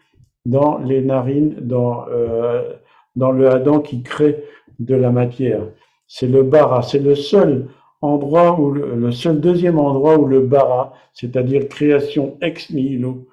dans 0.44 0.78
les 0.78 1.02
narines, 1.02 1.56
dans, 1.60 2.06
euh, 2.08 2.74
dans 3.16 3.32
le 3.32 3.48
Adam 3.48 3.80
qui 3.80 4.02
crée 4.02 4.44
de 4.78 4.94
la 4.94 5.10
matière. 5.10 5.62
C'est 6.06 6.26
le 6.26 6.42
bara, 6.42 6.82
c'est 6.82 6.98
le 6.98 7.14
seul 7.14 7.68
endroit 8.00 8.58
où 8.60 8.72
le, 8.72 9.12
seul 9.12 9.40
deuxième 9.40 9.78
endroit 9.78 10.18
où 10.18 10.26
le 10.26 10.40
bara, 10.40 10.92
c'est-à-dire 11.14 11.68
création 11.68 12.36
ex 12.40 12.70
nihilo, 12.70 13.28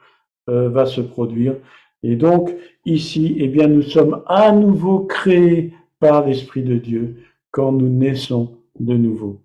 euh, 0.50 0.70
va 0.70 0.86
se 0.86 1.02
produire. 1.02 1.56
Et 2.04 2.16
donc 2.16 2.56
ici, 2.86 3.36
eh 3.40 3.48
bien, 3.48 3.68
nous 3.68 3.82
sommes 3.82 4.24
à 4.28 4.52
nouveau 4.52 5.00
créés 5.02 5.74
par 6.00 6.26
l'Esprit 6.26 6.64
de 6.64 6.78
Dieu 6.78 7.18
quand 7.52 7.72
nous 7.72 7.90
naissons 7.90 8.58
de 8.80 8.96
nouveau. 8.96 9.42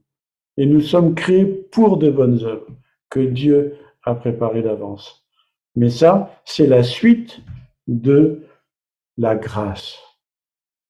Et 0.56 0.66
nous 0.66 0.80
sommes 0.80 1.14
créés 1.14 1.46
pour 1.46 1.96
de 1.96 2.10
bonnes 2.10 2.44
œuvres 2.44 2.68
que 3.10 3.20
Dieu 3.20 3.74
a 4.04 4.14
préparées 4.14 4.62
d'avance. 4.62 5.24
Mais 5.76 5.90
ça, 5.90 6.40
c'est 6.44 6.66
la 6.66 6.82
suite 6.84 7.40
de 7.88 8.42
la 9.18 9.34
grâce. 9.34 9.98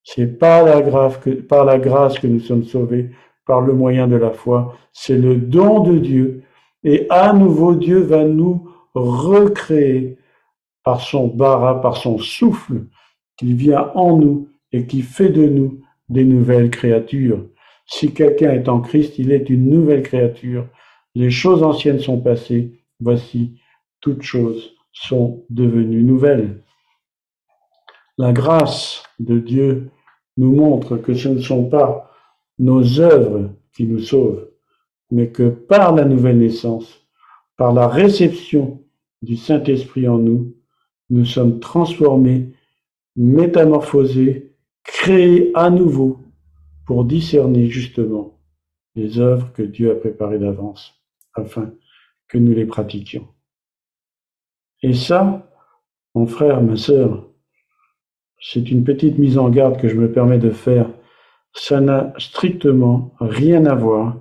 C'est 0.02 0.38
par 0.38 0.64
la 0.64 0.82
grâce 0.82 1.16
que, 1.16 1.30
la 1.50 1.78
grâce 1.78 2.18
que 2.18 2.26
nous 2.26 2.40
sommes 2.40 2.64
sauvés, 2.64 3.10
par 3.46 3.60
le 3.60 3.72
moyen 3.72 4.06
de 4.06 4.16
la 4.16 4.30
foi. 4.30 4.76
C'est 4.92 5.16
le 5.16 5.36
don 5.36 5.80
de 5.80 5.98
Dieu. 5.98 6.42
Et 6.82 7.06
à 7.10 7.32
nouveau, 7.32 7.74
Dieu 7.74 8.00
va 8.00 8.24
nous 8.24 8.68
recréer 8.94 10.18
par 10.84 11.00
son 11.00 11.26
bara, 11.26 11.80
par 11.80 11.96
son 11.96 12.18
souffle 12.18 12.84
qui 13.36 13.54
vient 13.54 13.90
en 13.94 14.16
nous 14.16 14.48
et 14.70 14.86
qui 14.86 15.02
fait 15.02 15.30
de 15.30 15.46
nous 15.46 15.80
des 16.08 16.24
nouvelles 16.24 16.70
créatures. 16.70 17.46
Si 17.86 18.12
quelqu'un 18.12 18.52
est 18.52 18.68
en 18.68 18.80
Christ, 18.80 19.18
il 19.18 19.32
est 19.32 19.50
une 19.50 19.68
nouvelle 19.68 20.02
créature. 20.02 20.66
Les 21.14 21.30
choses 21.30 21.62
anciennes 21.62 22.00
sont 22.00 22.20
passées. 22.20 22.80
Voici, 23.00 23.60
toutes 24.00 24.22
choses 24.22 24.74
sont 24.92 25.44
devenues 25.50 26.02
nouvelles. 26.02 26.62
La 28.16 28.32
grâce 28.32 29.02
de 29.18 29.38
Dieu 29.38 29.90
nous 30.36 30.54
montre 30.54 30.96
que 30.96 31.14
ce 31.14 31.28
ne 31.28 31.40
sont 31.40 31.64
pas 31.64 32.10
nos 32.58 33.00
œuvres 33.00 33.50
qui 33.74 33.86
nous 33.86 33.98
sauvent, 33.98 34.48
mais 35.10 35.28
que 35.28 35.48
par 35.48 35.94
la 35.94 36.04
nouvelle 36.04 36.38
naissance, 36.38 37.06
par 37.56 37.72
la 37.72 37.88
réception 37.88 38.82
du 39.22 39.36
Saint-Esprit 39.36 40.06
en 40.08 40.18
nous, 40.18 40.53
nous 41.14 41.24
sommes 41.24 41.60
transformés, 41.60 42.48
métamorphosés, 43.14 44.52
créés 44.82 45.52
à 45.54 45.70
nouveau 45.70 46.18
pour 46.86 47.04
discerner 47.04 47.68
justement 47.68 48.40
les 48.96 49.20
œuvres 49.20 49.52
que 49.52 49.62
Dieu 49.62 49.92
a 49.92 49.94
préparées 49.94 50.40
d'avance 50.40 51.00
afin 51.34 51.72
que 52.26 52.36
nous 52.36 52.52
les 52.52 52.66
pratiquions. 52.66 53.28
Et 54.82 54.92
ça, 54.92 55.48
mon 56.16 56.26
frère, 56.26 56.60
ma 56.60 56.76
sœur, 56.76 57.28
c'est 58.40 58.68
une 58.72 58.82
petite 58.82 59.16
mise 59.16 59.38
en 59.38 59.50
garde 59.50 59.80
que 59.80 59.88
je 59.88 59.94
me 59.94 60.10
permets 60.10 60.40
de 60.40 60.50
faire. 60.50 60.90
Ça 61.52 61.80
n'a 61.80 62.12
strictement 62.18 63.14
rien 63.20 63.66
à 63.66 63.76
voir 63.76 64.20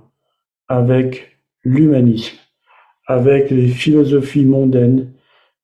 avec 0.68 1.40
l'humanisme, 1.64 2.38
avec 3.06 3.50
les 3.50 3.66
philosophies 3.66 4.46
mondaines, 4.46 5.12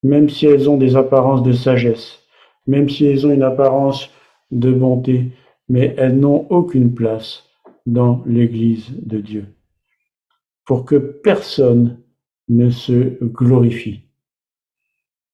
même 0.02 0.28
si 0.28 0.46
elles 0.46 0.68
ont 0.68 0.76
des 0.76 0.96
apparences 0.96 1.42
de 1.42 1.52
sagesse, 1.52 2.20
même 2.66 2.88
si 2.88 3.06
elles 3.06 3.26
ont 3.26 3.32
une 3.32 3.42
apparence 3.42 4.10
de 4.50 4.72
bonté, 4.72 5.32
mais 5.68 5.94
elles 5.98 6.18
n'ont 6.18 6.46
aucune 6.50 6.94
place 6.94 7.44
dans 7.86 8.22
l'Église 8.26 8.90
de 9.02 9.20
Dieu. 9.20 9.46
Pour 10.64 10.84
que 10.84 10.96
personne 10.96 12.02
ne 12.48 12.70
se 12.70 13.22
glorifie. 13.24 14.02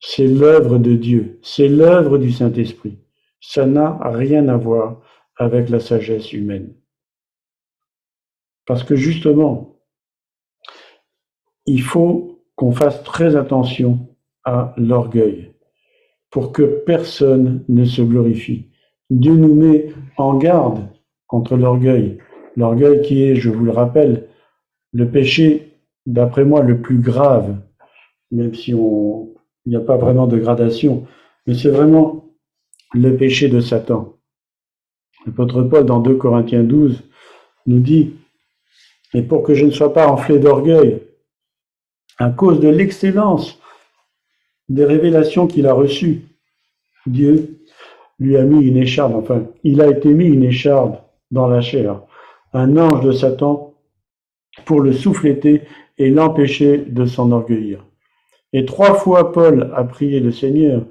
C'est 0.01 0.27
l'œuvre 0.27 0.79
de 0.79 0.95
Dieu, 0.95 1.39
c'est 1.43 1.69
l'œuvre 1.69 2.19
du 2.19 2.31
Saint-Esprit 2.31 2.99
ça 3.41 3.65
n'a 3.67 3.99
rien 4.03 4.49
à 4.49 4.57
voir 4.57 5.01
avec 5.37 5.69
la 5.69 5.81
sagesse 5.81 6.33
humaine. 6.33 6.75
Parce 8.67 8.83
que 8.83 8.97
justement, 8.97 9.79
il 11.67 11.83
faut 11.83 12.45
qu'on 12.57 12.73
fasse 12.73 13.03
très 13.05 13.37
attention 13.37 14.16
à 14.47 14.73
l'orgueil 14.79 15.53
pour 16.31 16.53
que 16.53 16.63
personne 16.63 17.65
ne 17.69 17.85
se 17.85 18.01
glorifie. 18.01 18.71
Dieu 19.11 19.35
nous 19.35 19.55
met 19.55 19.93
en 20.17 20.39
garde 20.39 20.89
contre 21.27 21.57
l'orgueil. 21.57 22.19
L'orgueil 22.57 23.03
qui 23.03 23.23
est, 23.23 23.37
je 23.37 23.51
vous 23.51 23.65
le 23.65 23.73
rappelle, 23.73 24.29
le 24.93 25.11
péché, 25.11 25.79
d'après 26.07 26.45
moi, 26.45 26.63
le 26.63 26.81
plus 26.81 26.99
grave, 26.99 27.57
même 28.31 28.55
si 28.55 28.75
on, 28.75 29.35
il 29.67 29.71
n'y 29.71 29.77
a 29.77 29.81
pas 29.81 29.97
vraiment 29.97 30.27
de 30.27 30.39
gradation, 30.39 31.07
mais 31.47 31.55
c'est 31.55 31.71
vraiment 31.71 32.25
le 32.95 33.17
péché 33.17 33.49
de 33.49 33.61
Satan. 33.61 34.15
L'apôtre 35.27 35.63
Paul, 35.65 35.85
dans 35.85 36.01
2 36.01 36.15
Corinthiens 36.15 36.63
12, 36.63 37.03
nous 37.67 37.81
dit, 37.81 38.15
et 39.13 39.23
pour 39.23 39.43
que 39.43 39.55
je 39.55 39.65
ne 39.65 39.71
sois 39.71 39.93
pas 39.93 40.07
enflé 40.09 40.39
d'orgueil, 40.39 41.03
à 42.19 42.31
cause 42.31 42.61
de 42.61 42.69
l'excellence 42.69 43.61
des 44.69 44.85
révélations 44.85 45.47
qu'il 45.47 45.67
a 45.67 45.73
reçues, 45.73 46.23
Dieu 47.07 47.61
lui 48.19 48.37
a 48.37 48.45
mis 48.45 48.67
une 48.67 48.79
écharde, 48.79 49.15
enfin, 49.15 49.47
il 49.63 49.81
a 49.81 49.89
été 49.89 50.13
mis 50.13 50.27
une 50.27 50.45
écharde 50.45 50.99
dans 51.31 51.47
la 51.47 51.61
chair, 51.61 52.03
un 52.53 52.77
ange 52.77 53.05
de 53.05 53.13
Satan, 53.13 53.75
pour 54.65 54.81
le 54.81 54.93
souffléter 54.93 55.63
et 55.99 56.11
l'empêcher 56.11 56.79
de 56.79 57.05
s'enorgueillir. 57.05 57.85
Et 58.53 58.65
trois 58.65 58.95
fois 58.95 59.33
Paul 59.33 59.71
a 59.75 59.85
prié 59.85 60.21
le 60.21 60.33
Seigneur 60.33 60.87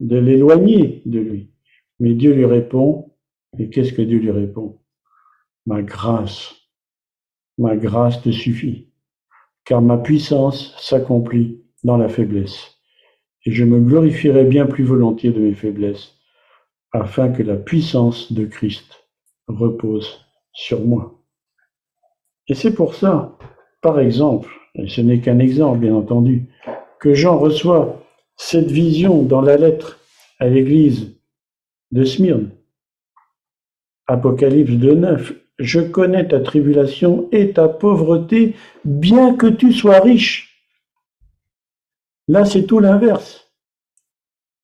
de 0.00 0.18
l'éloigner 0.18 1.02
de 1.06 1.18
lui. 1.18 1.50
Mais 1.98 2.12
Dieu 2.12 2.34
lui 2.34 2.44
répond, 2.44 3.12
et 3.58 3.70
qu'est-ce 3.70 3.92
que 3.92 4.02
Dieu 4.02 4.18
lui 4.18 4.30
répond 4.30 4.78
Ma 5.64 5.82
grâce, 5.82 6.54
ma 7.58 7.76
grâce 7.76 8.20
te 8.22 8.30
suffit, 8.30 8.88
car 9.64 9.80
ma 9.80 9.96
puissance 9.96 10.76
s'accomplit 10.78 11.62
dans 11.82 11.96
la 11.96 12.08
faiblesse. 12.08 12.75
Et 13.46 13.52
je 13.52 13.64
me 13.64 13.78
glorifierai 13.78 14.44
bien 14.44 14.66
plus 14.66 14.82
volontiers 14.82 15.30
de 15.30 15.40
mes 15.40 15.54
faiblesses, 15.54 16.16
afin 16.90 17.30
que 17.30 17.44
la 17.44 17.56
puissance 17.56 18.32
de 18.32 18.44
Christ 18.44 19.06
repose 19.46 20.26
sur 20.52 20.80
moi. 20.80 21.22
Et 22.48 22.54
c'est 22.54 22.74
pour 22.74 22.94
ça, 22.94 23.38
par 23.82 24.00
exemple, 24.00 24.50
et 24.74 24.88
ce 24.88 25.00
n'est 25.00 25.20
qu'un 25.20 25.38
exemple 25.38 25.78
bien 25.78 25.94
entendu, 25.94 26.48
que 26.98 27.14
Jean 27.14 27.38
reçoit 27.38 28.02
cette 28.36 28.70
vision 28.70 29.22
dans 29.22 29.40
la 29.40 29.56
lettre 29.56 30.00
à 30.40 30.48
l'église 30.48 31.16
de 31.92 32.04
Smyrne. 32.04 32.50
Apocalypse 34.08 34.72
2.9. 34.72 35.34
Je 35.58 35.80
connais 35.80 36.26
ta 36.26 36.40
tribulation 36.40 37.28
et 37.32 37.52
ta 37.52 37.68
pauvreté, 37.68 38.56
bien 38.84 39.36
que 39.36 39.46
tu 39.46 39.72
sois 39.72 40.00
riche. 40.00 40.45
Là, 42.28 42.44
c'est 42.44 42.64
tout 42.64 42.80
l'inverse. 42.80 43.52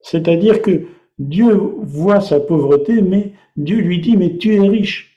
C'est-à-dire 0.01 0.62
que 0.62 0.87
Dieu 1.18 1.55
voit 1.55 2.20
sa 2.20 2.40
pauvreté, 2.40 3.03
mais 3.03 3.33
Dieu 3.57 3.79
lui 3.79 4.01
dit, 4.01 4.16
mais 4.16 4.37
tu 4.37 4.55
es 4.55 4.68
riche. 4.68 5.16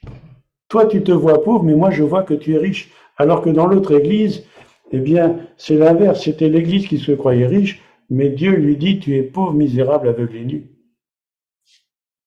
Toi, 0.70 0.86
tu 0.86 1.04
te 1.04 1.12
vois 1.12 1.44
pauvre, 1.44 1.64
mais 1.64 1.74
moi, 1.74 1.90
je 1.90 2.04
vois 2.04 2.24
que 2.24 2.34
tu 2.34 2.54
es 2.54 2.58
riche. 2.58 2.92
Alors 3.18 3.42
que 3.42 3.50
dans 3.50 3.66
l'autre 3.66 3.94
église, 3.94 4.46
eh 4.92 5.00
bien, 5.00 5.40
c'est 5.58 5.78
l'inverse. 5.78 6.24
C'était 6.24 6.50
l'église 6.50 6.88
qui 6.88 7.00
se 7.00 7.12
croyait 7.12 7.48
riche, 7.48 7.82
mais 8.10 8.30
Dieu 8.30 8.52
lui 8.52 8.78
dit, 8.78 9.00
tu 9.00 9.16
es 9.16 9.24
pauvre, 9.24 9.54
misérable, 9.54 10.10
aveugle 10.10 10.38
et 10.38 10.46
nu. 10.46 10.70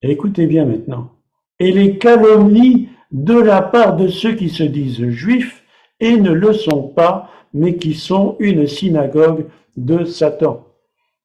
écoutez 0.02 0.46
bien 0.46 0.64
maintenant. 0.64 1.12
Et 1.61 1.72
les 1.72 1.98
calomnies 1.98 2.88
de 3.11 3.35
la 3.35 3.62
part 3.62 3.96
de 3.96 4.09
ceux 4.09 4.35
qui 4.35 4.48
se 4.48 4.62
disent 4.62 5.09
juifs 5.09 5.64
et 6.00 6.16
ne 6.16 6.33
le 6.33 6.52
sont 6.52 6.88
pas, 6.88 7.31
mais 7.54 7.76
qui 7.76 7.94
sont 7.94 8.37
une 8.38 8.66
synagogue 8.66 9.46
de 9.78 10.04
Satan. 10.04 10.66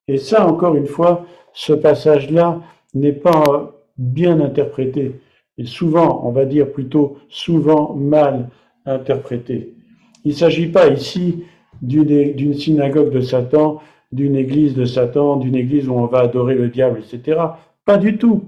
Et 0.08 0.18
ça, 0.18 0.48
encore 0.48 0.76
une 0.76 0.88
fois, 0.88 1.26
ce 1.54 1.74
passage-là 1.74 2.62
n'est 2.94 3.14
pas 3.14 3.74
bien 3.98 4.40
interprété. 4.40 5.20
Et 5.58 5.66
souvent, 5.66 6.22
on 6.26 6.32
va 6.32 6.46
dire 6.46 6.72
plutôt 6.72 7.18
souvent 7.30 7.94
mal 7.94 8.50
interprété. 8.86 9.76
Il 10.24 10.32
ne 10.32 10.38
s'agit 10.38 10.68
pas 10.68 10.88
ici 10.88 11.44
d'une 11.82 12.54
synagogue 12.54 13.12
de 13.12 13.22
Satan 13.22 13.82
d'une 14.14 14.36
église 14.36 14.76
de 14.76 14.86
Satan, 14.86 15.38
d'une 15.38 15.56
église 15.56 15.90
où 15.90 15.94
on 15.94 16.06
va 16.06 16.20
adorer 16.20 16.54
le 16.54 16.70
diable, 16.70 17.00
etc. 17.00 17.42
Pas 17.84 17.98
du 17.98 18.18
tout. 18.18 18.44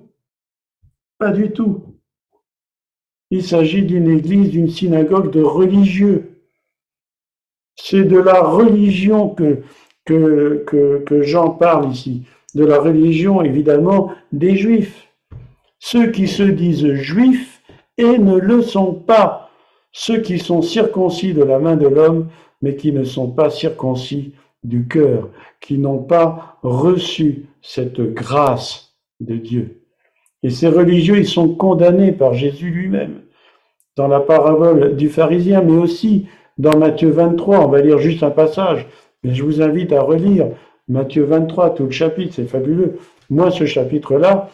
Pas 1.18 1.32
du 1.32 1.52
tout. 1.52 1.84
il 3.32 3.44
s'agit 3.44 3.84
d'une 3.84 4.10
église, 4.10 4.52
d'une 4.52 4.70
synagogue 4.70 5.32
de 5.32 5.42
religieux. 5.42 6.44
C'est 7.76 8.04
de 8.04 8.18
la 8.18 8.42
religion 8.44 9.30
que, 9.30 9.64
que, 10.06 11.22
Jean 11.22 11.50
parle 11.50 11.92
ici, 11.92 12.24
de 12.54 12.64
la 12.64 12.80
religion 12.80 13.42
évidemment 13.42 14.12
des 14.32 14.56
juifs. 14.56 15.08
Ceux 15.80 16.12
qui 16.12 16.28
se 16.28 16.44
disent 16.44 16.94
juifs 16.94 17.62
et 17.98 18.18
ne 18.18 18.38
le 18.38 18.62
sont 18.62 18.94
pas, 18.94 19.50
ceux 19.92 20.20
qui 20.20 20.40
sont 20.40 20.62
circoncis 20.62 21.34
de 21.34 21.44
la 21.44 21.60
main 21.60 21.76
de 21.76 21.88
l'homme, 21.88 22.28
mais 22.62 22.76
qui 22.76 22.92
ne 22.92 23.04
sont 23.04 23.30
pas 23.30 23.50
circoncis 23.50 24.34
du 24.64 24.88
cœur, 24.88 25.30
qui 25.60 25.78
n'ont 25.78 26.00
pas 26.00 26.58
reçu 26.64 27.46
cette 27.62 28.02
grâce 28.02 28.96
de 29.20 29.36
Dieu. 29.36 29.82
Et 30.44 30.50
ces 30.50 30.68
religieux, 30.68 31.18
ils 31.18 31.28
sont 31.28 31.50
condamnés 31.50 32.12
par 32.12 32.34
Jésus 32.34 32.70
lui-même, 32.70 33.22
dans 33.96 34.08
la 34.08 34.20
parabole 34.20 34.96
du 34.96 35.10
pharisien, 35.10 35.62
mais 35.62 35.78
aussi 35.78 36.28
dans 36.58 36.78
Matthieu 36.78 37.10
23. 37.10 37.66
On 37.66 37.70
va 37.70 37.82
lire 37.82 37.98
juste 37.98 38.24
un 38.24 38.32
passage, 38.32 38.88
mais 39.26 39.34
je 39.34 39.44
vous 39.44 39.62
invite 39.62 39.92
à 39.92 40.02
relire 40.02 40.50
Matthieu 40.88 41.24
23, 41.24 41.74
tout 41.74 41.86
le 41.86 41.92
chapitre, 41.92 42.36
c'est 42.36 42.46
fabuleux. 42.46 43.00
Moi, 43.32 43.50
ce 43.50 43.66
chapitre-là, 43.66 44.52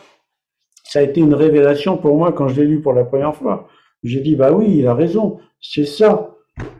ça 0.85 0.99
a 0.99 1.01
été 1.01 1.19
une 1.19 1.33
révélation 1.33 1.97
pour 1.97 2.15
moi 2.15 2.31
quand 2.31 2.47
je 2.47 2.61
l'ai 2.61 2.67
lu 2.67 2.79
pour 2.79 2.93
la 2.93 3.03
première 3.03 3.35
fois. 3.35 3.67
J'ai 4.03 4.21
dit, 4.21 4.35
bah 4.37 4.53
oui, 4.53 4.77
il 4.77 4.87
a 4.87 4.93
raison, 4.93 5.39
c'est 5.59 5.85
ça, 5.85 6.37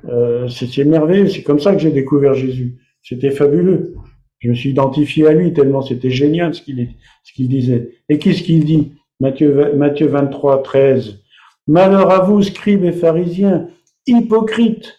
euh, 0.08 0.48
c'est 0.48 0.86
merveilleux, 0.86 1.28
c'est 1.28 1.44
comme 1.44 1.60
ça 1.60 1.74
que 1.74 1.80
j'ai 1.80 1.92
découvert 1.92 2.34
Jésus. 2.34 2.78
C'était 3.04 3.32
fabuleux. 3.32 3.96
Je 4.40 4.50
me 4.50 4.56
suis 4.56 4.70
identifié 4.70 5.28
à 5.28 5.34
lui 5.34 5.54
tellement 5.54 5.82
c'était 5.82 6.10
génial 6.10 6.56
ce 6.56 6.62
qu'il 6.62 7.50
disait. 7.50 7.92
Et 8.08 8.20
qu'est-ce 8.20 8.42
qu'il 8.42 8.64
dit 8.64 8.94
Matthieu, 9.20 9.76
Matthieu 9.76 10.08
23, 10.08 10.64
13. 10.64 11.20
Malheur 11.68 12.10
à 12.10 12.22
vous, 12.22 12.42
scribes 12.42 12.86
et 12.86 12.94
pharisiens, 12.94 13.68
hypocrites, 14.08 14.98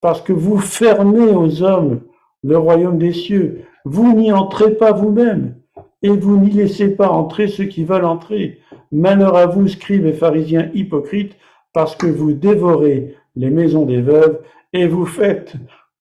parce 0.00 0.22
que 0.22 0.32
vous 0.32 0.58
fermez 0.58 1.28
aux 1.28 1.62
hommes 1.62 2.02
le 2.42 2.58
royaume 2.58 2.98
des 2.98 3.12
cieux. 3.12 3.62
Vous 3.84 4.14
n'y 4.14 4.32
entrez 4.32 4.74
pas 4.74 4.92
vous-même, 4.92 5.54
et 6.02 6.08
vous 6.08 6.38
n'y 6.38 6.50
laissez 6.50 6.94
pas 6.94 7.08
entrer 7.08 7.48
ceux 7.48 7.64
qui 7.64 7.84
veulent 7.84 8.04
entrer. 8.04 8.60
Malheur 8.92 9.36
à 9.36 9.46
vous, 9.46 9.68
scribes 9.68 10.06
et 10.06 10.12
pharisiens 10.12 10.70
hypocrites, 10.74 11.36
parce 11.72 11.94
que 11.94 12.06
vous 12.06 12.32
dévorez 12.32 13.14
les 13.36 13.50
maisons 13.50 13.86
des 13.86 14.00
veuves 14.00 14.40
et 14.72 14.86
vous 14.86 15.06
faites 15.06 15.54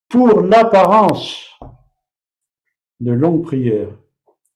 pour 0.10 0.41
l'apparence 0.41 1.60
de 2.99 3.12
longues 3.12 3.43
prières. 3.43 3.89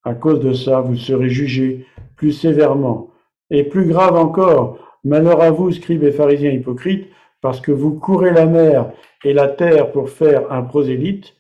À 0.04 0.16
cause 0.16 0.40
de 0.40 0.54
ça, 0.54 0.82
vous 0.82 0.96
serez 0.96 1.30
jugés 1.30 1.86
plus 2.16 2.32
sévèrement. 2.32 3.12
Et 3.50 3.64
plus 3.64 3.86
grave 3.86 4.16
encore, 4.16 4.80
malheur 5.04 5.42
à 5.42 5.52
vous, 5.52 5.72
scribes 5.72 6.04
et 6.04 6.12
pharisiens 6.12 6.52
hypocrites, 6.52 7.08
parce 7.42 7.62
que 7.62 7.72
vous 7.72 7.94
courez 7.94 8.32
la 8.32 8.46
mer 8.46 8.92
et 9.24 9.34
la 9.34 9.48
terre 9.48 9.92
pour 9.92 10.10
faire 10.10 10.52
un 10.52 10.64
prosélyte, 10.64 11.36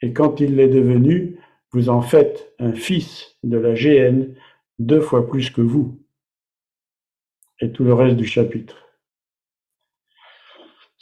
et 0.00 0.12
quand 0.12 0.40
il 0.40 0.56
l'est 0.56 0.68
devenu, 0.68 1.38
vous 1.72 1.88
en 1.88 2.00
faites 2.00 2.52
un 2.58 2.72
fils 2.72 3.36
de 3.42 3.58
la 3.58 3.74
géhenne 3.74 4.34
deux 4.78 5.00
fois 5.00 5.28
plus 5.28 5.50
que 5.50 5.60
vous. 5.60 5.98
Et 7.60 7.72
tout 7.72 7.84
le 7.84 7.92
reste 7.92 8.16
du 8.16 8.26
chapitre. 8.26 8.88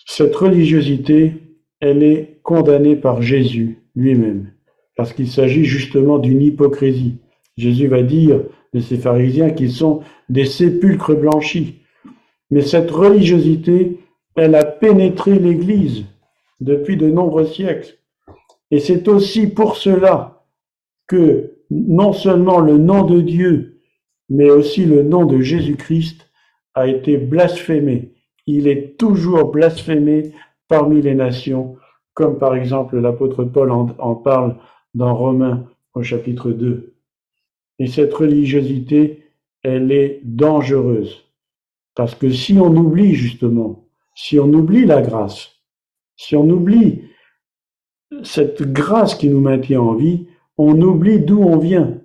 Cette 0.07 0.35
religiosité, 0.35 1.35
elle 1.81 2.03
est 2.03 2.41
condamnée 2.43 2.97
par 2.97 3.21
Jésus 3.21 3.83
lui-même 3.95 4.53
parce 4.97 5.13
qu'il 5.13 5.29
s'agit 5.29 5.65
justement 5.65 6.19
d'une 6.19 6.43
hypocrisie. 6.43 7.19
Jésus 7.57 7.87
va 7.87 8.03
dire 8.03 8.41
de 8.73 8.81
ces 8.81 8.97
pharisiens 8.97 9.51
qu'ils 9.51 9.73
sont 9.73 10.03
des 10.29 10.47
sépulcres 10.47 11.15
blanchis. 11.15 11.83
Mais 12.51 12.63
cette 12.63 12.91
religiosité, 12.91 13.99
elle 14.35 14.55
a 14.55 14.65
pénétré 14.65 15.39
l'Église 15.39 16.05
depuis 16.61 16.97
de 16.97 17.09
nombreux 17.09 17.47
siècles. 17.47 17.99
Et 18.71 18.81
c'est 18.81 19.09
aussi 19.09 19.47
pour 19.47 19.77
cela 19.77 20.45
que 21.07 21.57
non 21.71 22.13
seulement 22.13 22.61
le 22.61 22.79
nom 22.79 23.05
de 23.05 23.21
Dieu, 23.21 23.81
mais 24.29 24.51
aussi 24.51 24.85
le 24.85 25.03
nom 25.03 25.25
de 25.25 25.41
Jésus-Christ 25.41 26.29
a 26.75 26.89
été 26.89 27.17
blasphémé. 27.17 28.13
Il 28.47 28.69
est 28.69 28.99
toujours 28.99 29.51
blasphémé 29.51 30.33
parmi 30.69 31.01
les 31.01 31.15
nations, 31.15 31.77
comme 32.15 32.39
par 32.39 32.55
exemple 32.55 32.99
l'apôtre 32.99 33.45
Paul 33.45 33.71
en, 33.71 34.15
parle 34.15 34.57
dans 34.95 35.15
Romains 35.15 35.69
au 35.95 36.03
chapitre 36.03 36.51
2. 36.51 36.95
Et 37.79 37.87
cette 37.87 38.15
religiosité, 38.15 39.25
elle 39.63 39.93
est 39.93 40.21
dangereuse. 40.25 41.25
Parce 41.95 42.15
que 42.15 42.31
si 42.31 42.55
on 42.55 42.75
oublie 42.77 43.15
justement, 43.15 43.89
si 44.15 44.39
on 44.39 44.53
oublie 44.53 44.85
la 44.85 45.03
grâce, 45.03 45.51
si 46.17 46.37
on 46.37 46.49
oublie 46.49 47.03
cette 48.23 48.63
grâce 48.63 49.15
qui 49.15 49.29
nous 49.29 49.41
maintient 49.41 49.81
en 49.81 49.95
vie, 49.95 50.27
on 50.59 50.81
oublie 50.81 51.21
d'où 51.21 51.43
on 51.43 51.59
vient. 51.59 51.99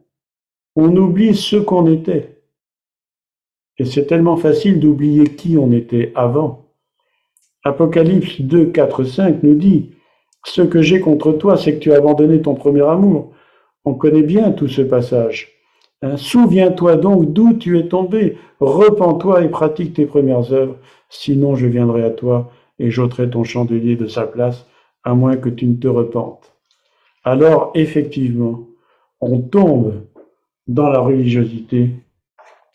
On 0.75 0.95
oublie 0.95 1.35
ce 1.35 1.57
qu'on 1.57 1.91
était. 1.91 2.41
Et 3.77 3.85
c'est 3.85 4.05
tellement 4.05 4.37
facile 4.37 4.79
d'oublier 4.79 5.35
qui 5.35 5.57
on 5.57 5.71
était 5.71 6.11
avant. 6.15 6.73
Apocalypse 7.63 8.41
2, 8.41 8.67
4, 8.67 9.03
5 9.03 9.43
nous 9.43 9.55
dit, 9.55 9.91
ce 10.45 10.61
que 10.61 10.81
j'ai 10.81 10.99
contre 10.99 11.33
toi, 11.33 11.57
c'est 11.57 11.75
que 11.75 11.79
tu 11.79 11.93
as 11.93 11.97
abandonné 11.97 12.41
ton 12.41 12.55
premier 12.55 12.81
amour. 12.81 13.33
On 13.85 13.93
connaît 13.93 14.23
bien 14.23 14.51
tout 14.51 14.67
ce 14.67 14.81
passage. 14.81 15.49
Hein, 16.01 16.17
souviens-toi 16.17 16.95
donc 16.95 17.31
d'où 17.31 17.53
tu 17.53 17.77
es 17.77 17.87
tombé. 17.87 18.37
Repends-toi 18.59 19.43
et 19.43 19.49
pratique 19.49 19.93
tes 19.93 20.05
premières 20.05 20.51
œuvres. 20.51 20.77
Sinon, 21.09 21.55
je 21.55 21.67
viendrai 21.67 22.03
à 22.03 22.09
toi 22.09 22.51
et 22.79 22.89
j'ôterai 22.89 23.29
ton 23.29 23.43
chandelier 23.43 23.95
de 23.95 24.07
sa 24.07 24.25
place, 24.25 24.65
à 25.03 25.13
moins 25.13 25.37
que 25.37 25.49
tu 25.49 25.65
ne 25.65 25.75
te 25.75 25.87
repentes. 25.87 26.53
Alors, 27.23 27.71
effectivement, 27.75 28.67
on 29.19 29.39
tombe 29.41 30.07
dans 30.67 30.89
la 30.89 30.99
religiosité 30.99 31.91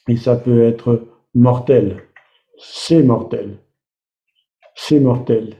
et 0.09 0.17
ça 0.17 0.37
peut 0.37 0.63
être 0.63 1.07
mortel. 1.35 2.05
C'est 2.59 3.03
mortel. 3.03 3.59
C'est 4.75 5.01
mortel. 5.01 5.57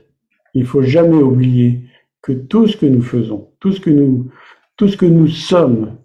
Il 0.53 0.65
faut 0.65 0.81
jamais 0.81 1.21
oublier 1.21 1.81
que 2.21 2.31
tout 2.31 2.67
ce 2.67 2.77
que 2.77 2.85
nous 2.85 3.01
faisons, 3.01 3.51
tout 3.59 3.71
ce 3.71 3.79
que 3.79 3.89
nous, 3.89 4.31
tout 4.75 4.87
ce 4.87 4.97
que 4.97 5.05
nous 5.05 5.27
sommes, 5.27 5.97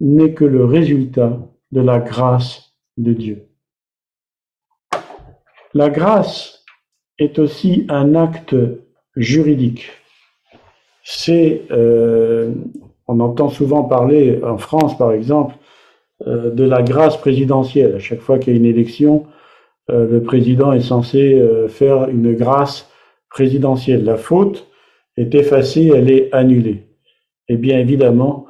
n'est 0.00 0.34
que 0.34 0.44
le 0.44 0.64
résultat 0.64 1.38
de 1.72 1.80
la 1.80 1.98
grâce 1.98 2.74
de 2.96 3.12
Dieu. 3.12 3.48
La 5.74 5.90
grâce 5.90 6.64
est 7.18 7.38
aussi 7.38 7.86
un 7.88 8.14
acte 8.14 8.54
juridique. 9.18 9.90
C'est, 11.02 11.62
euh, 11.70 12.52
on 13.06 13.20
entend 13.20 13.48
souvent 13.48 13.84
parler 13.84 14.40
en 14.42 14.58
France, 14.58 14.96
par 14.96 15.12
exemple, 15.12 15.54
euh, 16.26 16.50
de 16.50 16.64
la 16.64 16.82
grâce 16.82 17.16
présidentielle. 17.16 17.96
À 17.96 17.98
chaque 17.98 18.20
fois 18.20 18.38
qu'il 18.38 18.52
y 18.52 18.56
a 18.56 18.58
une 18.58 18.66
élection, 18.66 19.26
euh, 19.90 20.08
le 20.08 20.22
président 20.22 20.72
est 20.72 20.80
censé 20.80 21.42
faire 21.68 22.08
une 22.08 22.34
grâce 22.34 22.90
présidentielle. 23.30 24.04
La 24.04 24.16
faute, 24.16 24.68
est 25.18 25.34
effacée, 25.34 25.90
elle 25.94 26.10
est 26.10 26.32
annulée. 26.32 26.84
Et 27.48 27.56
bien 27.56 27.78
évidemment, 27.78 28.46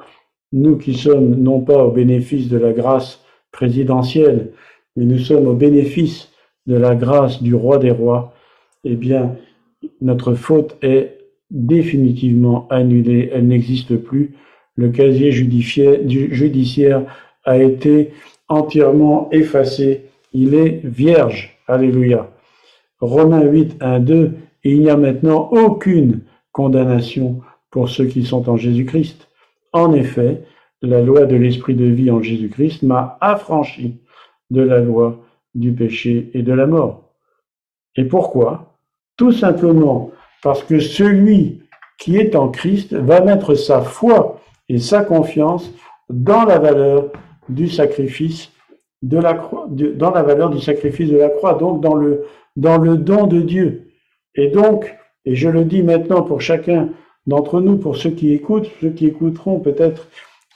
nous 0.53 0.77
qui 0.77 0.93
sommes 0.93 1.35
non 1.35 1.61
pas 1.61 1.83
au 1.83 1.91
bénéfice 1.91 2.47
de 2.47 2.57
la 2.57 2.73
grâce 2.73 3.23
présidentielle, 3.51 4.51
mais 4.95 5.05
nous 5.05 5.17
sommes 5.17 5.47
au 5.47 5.55
bénéfice 5.55 6.31
de 6.67 6.75
la 6.75 6.95
grâce 6.95 7.41
du 7.41 7.55
roi 7.55 7.79
des 7.79 7.89
rois, 7.89 8.33
eh 8.83 8.95
bien, 8.95 9.35
notre 10.01 10.33
faute 10.33 10.77
est 10.81 11.17
définitivement 11.51 12.67
annulée, 12.69 13.29
elle 13.33 13.47
n'existe 13.47 13.97
plus. 13.97 14.35
Le 14.75 14.89
casier 14.89 15.31
judiciaire 15.31 17.01
a 17.43 17.57
été 17.57 18.11
entièrement 18.47 19.29
effacé, 19.31 20.05
il 20.33 20.53
est 20.53 20.81
vierge. 20.83 21.57
Alléluia. 21.67 22.31
Romains 22.99 23.43
8, 23.43 23.77
1, 23.79 23.99
2, 23.99 24.33
il 24.63 24.81
n'y 24.81 24.89
a 24.89 24.97
maintenant 24.97 25.49
aucune 25.51 26.21
condamnation 26.51 27.41
pour 27.71 27.89
ceux 27.89 28.05
qui 28.05 28.25
sont 28.25 28.49
en 28.49 28.57
Jésus-Christ. 28.57 29.27
En 29.71 29.93
effet, 29.93 30.43
la 30.81 31.01
loi 31.01 31.25
de 31.25 31.35
l'esprit 31.35 31.75
de 31.75 31.85
vie 31.85 32.11
en 32.11 32.21
Jésus-Christ 32.21 32.83
m'a 32.83 33.17
affranchi 33.21 33.97
de 34.49 34.61
la 34.61 34.79
loi 34.79 35.23
du 35.55 35.71
péché 35.71 36.31
et 36.33 36.41
de 36.41 36.53
la 36.53 36.67
mort. 36.67 37.13
Et 37.95 38.05
pourquoi? 38.05 38.78
Tout 39.19 39.33
simplement 39.33 40.11
parce 40.41 40.63
que 40.63 40.79
celui 40.79 41.59
qui 41.99 42.15
est 42.15 42.37
en 42.37 42.47
Christ 42.47 42.93
va 42.93 43.19
mettre 43.19 43.53
sa 43.53 43.81
foi 43.81 44.39
et 44.69 44.79
sa 44.79 45.03
confiance 45.03 45.69
dans 46.09 46.45
la 46.45 46.57
valeur 46.57 47.11
du 47.49 47.67
sacrifice 47.67 48.49
de 49.01 49.17
la 49.17 49.33
croix, 49.33 49.67
dans 49.69 50.11
la 50.11 50.23
valeur 50.23 50.49
du 50.49 50.61
sacrifice 50.61 51.09
de 51.09 51.17
la 51.17 51.27
croix, 51.27 51.55
donc 51.55 51.81
dans 51.81 51.95
le, 51.95 52.27
dans 52.55 52.77
le 52.77 52.95
don 52.95 53.27
de 53.27 53.41
Dieu. 53.41 53.89
Et 54.35 54.47
donc, 54.47 54.95
et 55.25 55.35
je 55.35 55.49
le 55.49 55.65
dis 55.65 55.83
maintenant 55.83 56.21
pour 56.21 56.39
chacun 56.39 56.87
d'entre 57.27 57.59
nous, 57.59 57.77
pour 57.77 57.97
ceux 57.97 58.11
qui 58.11 58.31
écoutent, 58.31 58.71
ceux 58.79 58.91
qui 58.91 59.05
écouteront 59.05 59.59
peut-être 59.59 60.07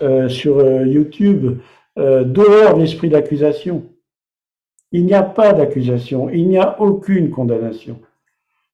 euh, 0.01 0.29
sur 0.29 0.59
euh, 0.59 0.87
YouTube, 0.87 1.57
euh, 1.99 2.23
dehors 2.23 2.77
l'esprit 2.77 3.09
d'accusation. 3.09 3.83
Il 4.93 5.05
n'y 5.05 5.13
a 5.13 5.23
pas 5.23 5.51
d'accusation, 5.51 6.29
il 6.29 6.47
n'y 6.47 6.57
a 6.57 6.79
aucune 6.79 7.29
condamnation. 7.29 7.99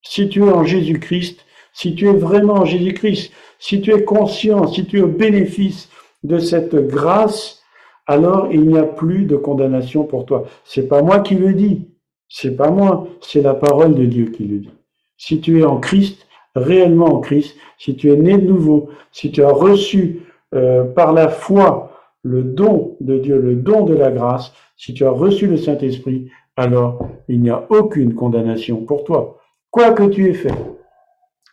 Si 0.02 0.30
tu 0.30 0.46
es 0.46 0.52
en 0.52 0.64
Jésus-Christ, 0.64 1.46
si 1.74 1.96
tu 1.96 2.08
es 2.08 2.14
vraiment 2.14 2.56
en 2.56 2.66
Jésus-Christ, 2.66 3.32
si 3.60 3.82
tu 3.82 3.94
es 3.94 4.04
conscient, 4.04 4.68
si 4.68 4.86
tu 4.86 5.00
es 5.00 5.02
au 5.02 5.08
bénéfice 5.08 5.90
de 6.24 6.40
cette 6.40 6.76
grâce, 6.76 7.62
alors 8.08 8.48
il 8.52 8.62
n'y 8.62 8.78
a 8.78 8.84
plus 8.84 9.26
de 9.26 9.36
condamnation 9.36 10.04
pour 10.04 10.26
toi. 10.26 10.46
C'est 10.64 10.88
pas 10.88 11.02
moi 11.02 11.20
qui 11.20 11.36
le 11.36 11.54
dis, 11.54 11.88
c'est 12.28 12.56
pas 12.56 12.72
moi, 12.72 13.08
c'est 13.22 13.42
la 13.42 13.54
parole 13.54 13.96
de 13.96 14.06
Dieu 14.06 14.26
qui 14.26 14.46
le 14.46 14.60
dit. 14.60 14.72
Si 15.18 15.42
tu 15.42 15.60
es 15.60 15.66
en 15.66 15.78
Christ, 15.78 16.26
réellement 16.56 17.16
en 17.16 17.20
Christ, 17.20 17.56
si 17.78 17.96
tu 17.96 18.12
es 18.12 18.16
né 18.16 18.38
de 18.38 18.48
nouveau, 18.48 18.90
si 19.12 19.32
tu 19.32 19.44
as 19.44 19.52
reçu 19.52 20.22
euh, 20.56 20.84
par 20.84 21.14
la 21.14 21.30
foi 21.30 21.92
le 22.24 22.44
don 22.44 22.98
de 23.00 23.18
Dieu, 23.18 23.40
le 23.40 23.56
don 23.56 23.86
de 23.86 23.94
la 23.94 24.12
grâce, 24.12 24.54
si 24.76 24.94
tu 24.94 25.06
as 25.06 25.12
reçu 25.12 25.48
le 25.48 25.58
Saint-Esprit, 25.58 26.30
alors 26.56 27.08
il 27.28 27.42
n'y 27.42 27.50
a 27.50 27.66
aucune 27.70 28.14
condamnation 28.14 28.78
pour 28.78 29.04
toi. 29.04 29.40
Quoi 29.72 29.94
que 29.94 30.04
tu 30.04 30.30
aies 30.30 30.34
fait, 30.34 30.54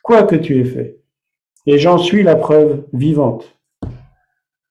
quoi 0.03 0.23
que 0.23 0.37
tu 0.37 0.59
aies 0.59 0.65
fait. 0.65 1.03
Et 1.67 1.79
j'en 1.79 1.99
suis 1.99 2.23
la 2.23 2.37
preuve 2.37 2.87
vivante. 2.93 3.59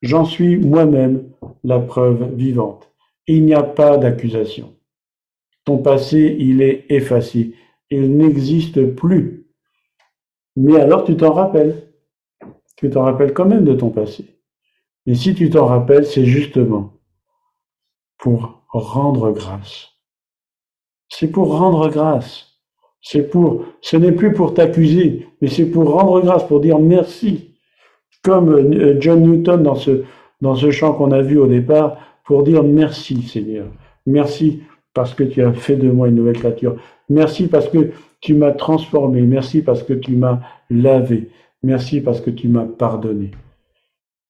J'en 0.01 0.25
suis 0.25 0.57
moi-même 0.57 1.31
la 1.63 1.79
preuve 1.79 2.33
vivante. 2.35 2.91
Il 3.27 3.45
n'y 3.45 3.53
a 3.53 3.63
pas 3.63 3.97
d'accusation. 3.97 4.75
Ton 5.65 5.79
passé, 5.79 6.35
il 6.39 6.61
est 6.61 6.85
effacé. 6.89 7.55
Il 7.89 8.17
n'existe 8.17 8.85
plus. 8.95 9.47
Mais 10.55 10.79
alors 10.79 11.03
tu 11.03 11.17
t'en 11.17 11.33
rappelles. 11.33 11.91
Tu 12.77 12.89
t'en 12.89 13.03
rappelles 13.03 13.33
quand 13.33 13.45
même 13.45 13.65
de 13.65 13.73
ton 13.73 13.89
passé. 13.89 14.39
Et 15.05 15.15
si 15.15 15.35
tu 15.35 15.49
t'en 15.49 15.65
rappelles, 15.65 16.05
c'est 16.05 16.25
justement 16.25 16.93
pour 18.17 18.63
rendre 18.69 19.31
grâce. 19.31 19.89
C'est 21.09 21.27
pour 21.27 21.57
rendre 21.57 21.89
grâce. 21.89 22.54
C'est 23.07 23.29
pour, 23.29 23.65
ce 23.81 23.97
n'est 23.97 24.13
plus 24.13 24.33
pour 24.33 24.55
t'accuser, 24.55 25.27
mais 25.39 25.47
c'est 25.47 25.67
pour 25.67 25.91
rendre 25.91 26.21
grâce, 26.21 26.43
pour 26.47 26.59
dire 26.59 26.79
merci. 26.79 27.51
Comme 28.23 28.49
euh, 28.49 28.97
John 28.99 29.21
Newton 29.21 29.61
dans 29.61 29.75
ce, 29.75 30.01
dans 30.41 30.55
ce 30.55 30.71
chant 30.71 30.93
qu'on 30.93 31.11
a 31.11 31.21
vu 31.21 31.37
au 31.37 31.45
départ, 31.45 31.99
pour 32.25 32.41
dire 32.41 32.63
merci 32.63 33.21
Seigneur. 33.21 33.67
Merci 34.07 34.63
parce 34.95 35.13
que 35.13 35.23
tu 35.23 35.43
as 35.43 35.53
fait 35.53 35.75
de 35.75 35.91
moi 35.91 36.07
une 36.07 36.15
nouvelle 36.15 36.39
créature. 36.39 36.77
Merci 37.07 37.45
parce 37.45 37.69
que 37.69 37.91
tu 38.21 38.33
m'as 38.33 38.53
transformé. 38.53 39.21
Merci 39.21 39.61
parce 39.61 39.83
que 39.83 39.93
tu 39.93 40.13
m'as 40.13 40.39
lavé. 40.71 41.29
Merci 41.61 42.01
parce 42.01 42.21
que 42.21 42.31
tu 42.31 42.47
m'as 42.47 42.65
pardonné. 42.65 43.29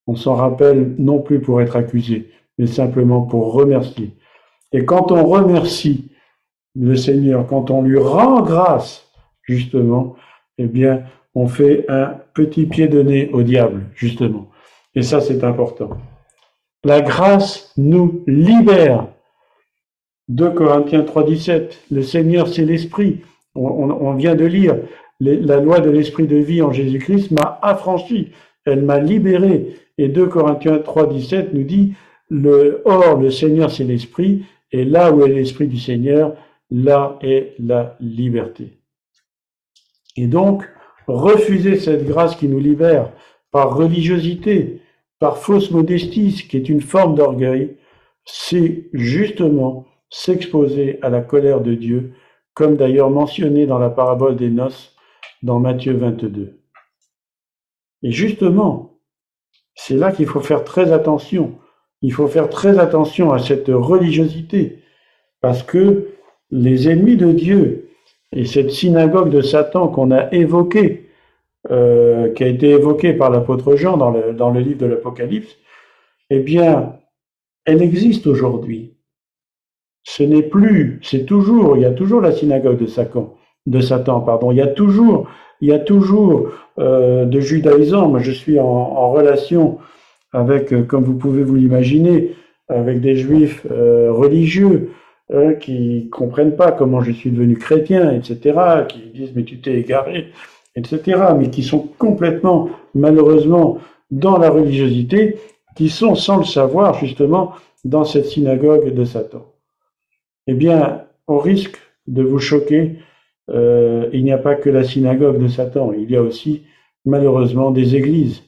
On 0.05 0.17
s'en 0.17 0.35
rappelle 0.35 0.95
non 0.99 1.19
plus 1.19 1.39
pour 1.39 1.61
être 1.61 1.77
accusé, 1.77 2.29
mais 2.57 2.67
simplement 2.67 3.21
pour 3.21 3.53
remercier. 3.53 4.11
Et 4.73 4.83
quand 4.83 5.13
on 5.13 5.23
remercie, 5.25 6.09
le 6.75 6.95
Seigneur, 6.95 7.47
quand 7.47 7.71
on 7.71 7.81
lui 7.81 7.97
rend 7.97 8.41
grâce, 8.41 9.07
justement, 9.43 10.15
eh 10.57 10.67
bien, 10.67 11.03
on 11.33 11.47
fait 11.47 11.85
un 11.89 12.15
petit 12.33 12.65
pied 12.65 12.88
de 12.88 13.01
nez 13.01 13.29
au 13.33 13.43
diable, 13.43 13.83
justement. 13.95 14.49
Et 14.95 15.01
ça, 15.01 15.21
c'est 15.21 15.43
important. 15.43 15.89
La 16.83 17.01
grâce 17.01 17.73
nous 17.77 18.23
libère. 18.27 19.07
2 20.29 20.51
Corinthiens 20.51 21.01
3.17, 21.01 21.71
le 21.91 22.01
Seigneur, 22.01 22.47
c'est 22.47 22.65
l'Esprit. 22.65 23.21
On, 23.53 24.13
vient 24.13 24.35
de 24.35 24.45
lire, 24.45 24.77
la 25.19 25.61
loi 25.61 25.79
de 25.79 25.89
l'Esprit 25.89 26.27
de 26.27 26.35
vie 26.35 26.61
en 26.61 26.71
Jésus-Christ 26.71 27.31
m'a 27.31 27.59
affranchi, 27.61 28.31
elle 28.65 28.81
m'a 28.81 28.99
libéré. 28.99 29.75
Et 29.97 30.09
2 30.09 30.25
Corinthiens 30.25 30.77
3.17 30.77 31.49
nous 31.53 31.63
dit, 31.63 31.93
le, 32.29 32.81
or, 32.85 33.17
le 33.19 33.29
Seigneur, 33.29 33.71
c'est 33.71 33.83
l'Esprit, 33.83 34.43
et 34.71 34.83
là 34.83 35.11
où 35.11 35.23
est 35.23 35.29
l'Esprit 35.29 35.67
du 35.67 35.79
Seigneur, 35.79 36.35
là 36.71 37.17
est 37.21 37.56
la 37.60 37.95
liberté. 37.99 38.80
Et 40.17 40.28
donc, 40.28 40.67
refuser 41.08 41.78
cette 41.78 42.06
grâce 42.06 42.36
qui 42.36 42.47
nous 42.47 42.60
libère 42.60 43.12
par 43.51 43.75
religiosité, 43.75 44.82
par 45.19 45.38
fausse 45.38 45.71
modestie, 45.71 46.34
qui 46.49 46.58
est 46.58 46.69
une 46.69 46.82
forme 46.82 47.15
d'orgueil, 47.15 47.78
c'est 48.25 48.89
justement 48.93 49.86
s'exposer 50.10 50.99
à 51.01 51.10
la 51.10 51.21
colère 51.21 51.62
de 51.62 51.73
Dieu, 51.73 52.13
comme 52.54 52.78
d'ailleurs 52.78 53.10
mentionné 53.10 53.65
dans 53.65 53.80
la 53.80 53.89
parabole 53.89 54.36
des 54.36 54.49
noces 54.49 54.95
dans 55.43 55.60
Matthieu 55.60 55.93
22. 55.93 56.60
Et 58.04 58.12
justement, 58.12 58.99
c'est 59.75 59.95
là 59.95 60.12
qu'il 60.12 60.25
faut 60.25 60.41
faire 60.41 60.63
très 60.63 60.91
attention. 60.91 61.60
Il 62.01 62.13
faut 62.13 62.28
faire 62.28 62.49
très 62.49 62.80
attention 62.80 63.32
à 63.32 63.39
cette 63.39 63.67
religiosité, 63.67 64.84
parce 65.41 65.63
que 65.63 66.10
les 66.56 66.89
ennemis 66.89 67.18
de 67.18 67.32
Dieu 67.32 67.89
et 68.32 68.46
cette 68.46 68.72
synagogue 68.72 69.30
de 69.30 69.41
Satan 69.41 69.89
qu'on 69.89 70.12
a 70.12 70.34
évoquée, 70.34 71.10
euh, 71.70 72.34
qui 72.34 72.44
a 72.44 72.48
été 72.48 72.70
évoquée 72.70 73.13
par 73.13 73.30
l'apôtre 73.30 73.76
Jean 73.76 73.98
dans 73.98 74.12
le, 74.12 74.34
dans 74.34 74.52
le 74.52 74.62
livre 74.62 74.80
de 74.80 74.86
l'Apocalypse, 74.86 75.58
eh 76.30 76.39
bien, 76.39 76.94
elle 77.65 77.82
existe 77.82 78.26
aujourd'hui. 78.26 78.94
Ce 80.04 80.24
n'est 80.24 80.44
plus, 80.44 81.00
c'est 81.04 81.26
toujours, 81.26 81.76
il 81.76 81.82
y 81.82 81.86
a 81.86 81.91
toujours 81.91 82.22
la 82.22 82.32
synagogue 82.32 82.78
de 82.78 82.88
Satan, 82.88 83.36
de 83.65 83.82
Satan, 83.82 84.22
pardon. 84.22 84.52
Il 84.52 84.58
y 84.58 84.62
a 84.62 84.68
toujours, 84.68 85.28
il 85.60 85.70
y 85.70 85.74
a 85.74 85.80
toujours 85.80 86.52
euh, 86.80 87.26
de 87.26 87.39
judaïsants. 87.39 88.08
Moi, 88.08 88.20
je 88.20 88.32
suis 88.32 88.60
en, 88.60 89.12
relation 89.12 89.80
avec, 90.32 90.72
euh, 90.72 90.84
comme 90.84 91.04
vous 91.04 91.15
pouvez 91.15 91.44
vous 91.44 91.56
l'imaginer, 91.56 92.36
avec 92.70 93.02
des 93.02 93.15
juifs 93.15 93.63
religieux 93.70 94.89
euh, 95.31 95.53
qui 95.53 96.09
comprennent 96.11 96.55
pas 96.55 96.71
comment 96.71 97.01
je 97.01 97.11
suis 97.11 97.31
devenu 97.31 97.57
chrétien, 97.57 98.11
etc., 98.11 98.85
qui 98.88 98.99
disent 99.13 99.31
mais 99.35 99.43
tu 99.43 99.59
t'es 99.59 99.79
égaré, 99.79 100.27
etc., 100.75 101.19
mais 101.38 101.49
qui 101.49 101.63
sont 101.63 101.89
complètement, 101.97 102.69
malheureusement, 102.93 103.79
dans 104.11 104.38
la 104.38 104.49
religiosité, 104.49 105.38
qui 105.75 105.89
sont 105.89 106.15
sans 106.15 106.38
le 106.38 106.43
savoir 106.43 106.93
justement 106.93 107.53
dans 107.83 108.05
cette 108.05 108.25
synagogue 108.25 108.93
de 108.93 109.03
Satan. 109.03 109.45
Eh 110.47 110.53
bien, 110.53 111.05
au 111.27 111.39
risque 111.39 111.77
de 112.07 112.21
vous 112.21 112.39
choquer, 112.39 112.99
euh, 113.49 114.09
il 114.13 114.23
n'y 114.23 114.31
a 114.31 114.38
pas 114.38 114.55
que 114.55 114.69
la 114.69 114.83
synagogue 114.83 115.41
de 115.41 115.47
Satan, 115.47 115.91
il 115.91 116.09
y 116.09 116.15
a 116.15 116.21
aussi 116.21 116.63
malheureusement 117.05 117.71
des 117.71 117.95
églises, 117.95 118.43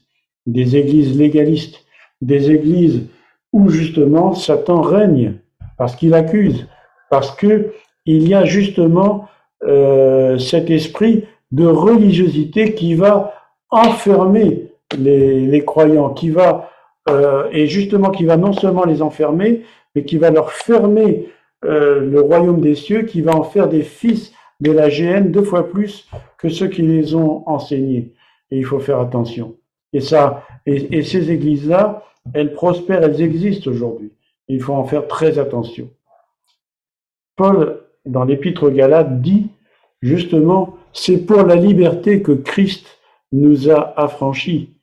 des 0.46 0.76
églises 0.76 1.18
légalistes, 1.18 1.86
des 2.22 2.52
églises 2.52 3.08
où 3.54 3.70
justement 3.70 4.34
Satan 4.34 4.82
règne 4.82 5.36
parce 5.78 5.96
qu'il 5.96 6.14
accuse, 6.14 6.68
parce 7.10 7.32
que 7.32 7.72
il 8.06 8.28
y 8.28 8.34
a 8.34 8.46
justement 8.46 9.28
euh, 9.64 10.38
cet 10.38 10.70
esprit 10.70 11.26
de 11.52 11.66
religiosité 11.66 12.74
qui 12.74 12.96
va 12.96 13.34
enfermer 13.70 14.72
les, 14.98 15.64
croyants, 15.66 16.12
qui 16.12 16.30
va 16.30 16.70
euh, 17.10 17.48
et 17.52 17.68
justement 17.68 18.10
qui 18.10 18.26
va 18.26 18.38
non 18.38 18.54
seulement 18.54 18.86
les 18.86 19.02
enfermer, 19.02 19.64
mais 19.96 20.04
qui 20.04 20.18
va 20.18 20.30
leur 20.30 20.52
fermer 20.52 21.30
euh, 21.66 22.00
le 22.00 22.22
royaume 22.22 22.62
des 22.62 22.76
cieux, 22.76 23.04
qui 23.04 23.22
va 23.22 23.36
en 23.36 23.44
faire 23.44 23.68
des 23.68 23.84
fils 23.84 24.32
de 24.62 24.72
la 24.72 24.90
GN 24.90 25.32
deux 25.32 25.44
fois 25.44 25.70
plus 25.70 26.08
que 26.38 26.50
ceux 26.50 26.68
qui 26.68 26.82
les 26.82 27.16
ont 27.16 27.44
enseignés. 27.48 28.14
Et 28.52 28.58
il 28.58 28.66
faut 28.66 28.80
faire 28.80 29.00
attention. 29.00 29.56
Et 29.94 30.02
ça, 30.02 30.44
et 30.66 31.02
ces 31.02 31.32
églises-là, 31.32 32.04
elles 32.34 32.54
prospèrent, 32.54 33.04
elles 33.04 33.22
existent 33.22 33.72
aujourd'hui. 33.72 34.12
Il 34.48 34.62
faut 34.62 34.74
en 34.74 34.86
faire 34.86 35.08
très 35.08 35.40
attention. 35.40 35.90
Paul, 37.36 37.84
dans 38.06 38.24
l'épître 38.24 38.64
aux 38.64 38.72
Galates, 38.72 39.22
dit 39.22 39.50
justement, 40.02 40.78
c'est 40.94 41.26
pour 41.26 41.44
la 41.44 41.56
liberté 41.56 42.22
que 42.22 42.32
Christ 42.32 42.86
nous 43.32 43.70
a 43.70 43.94
affranchis. 44.00 44.76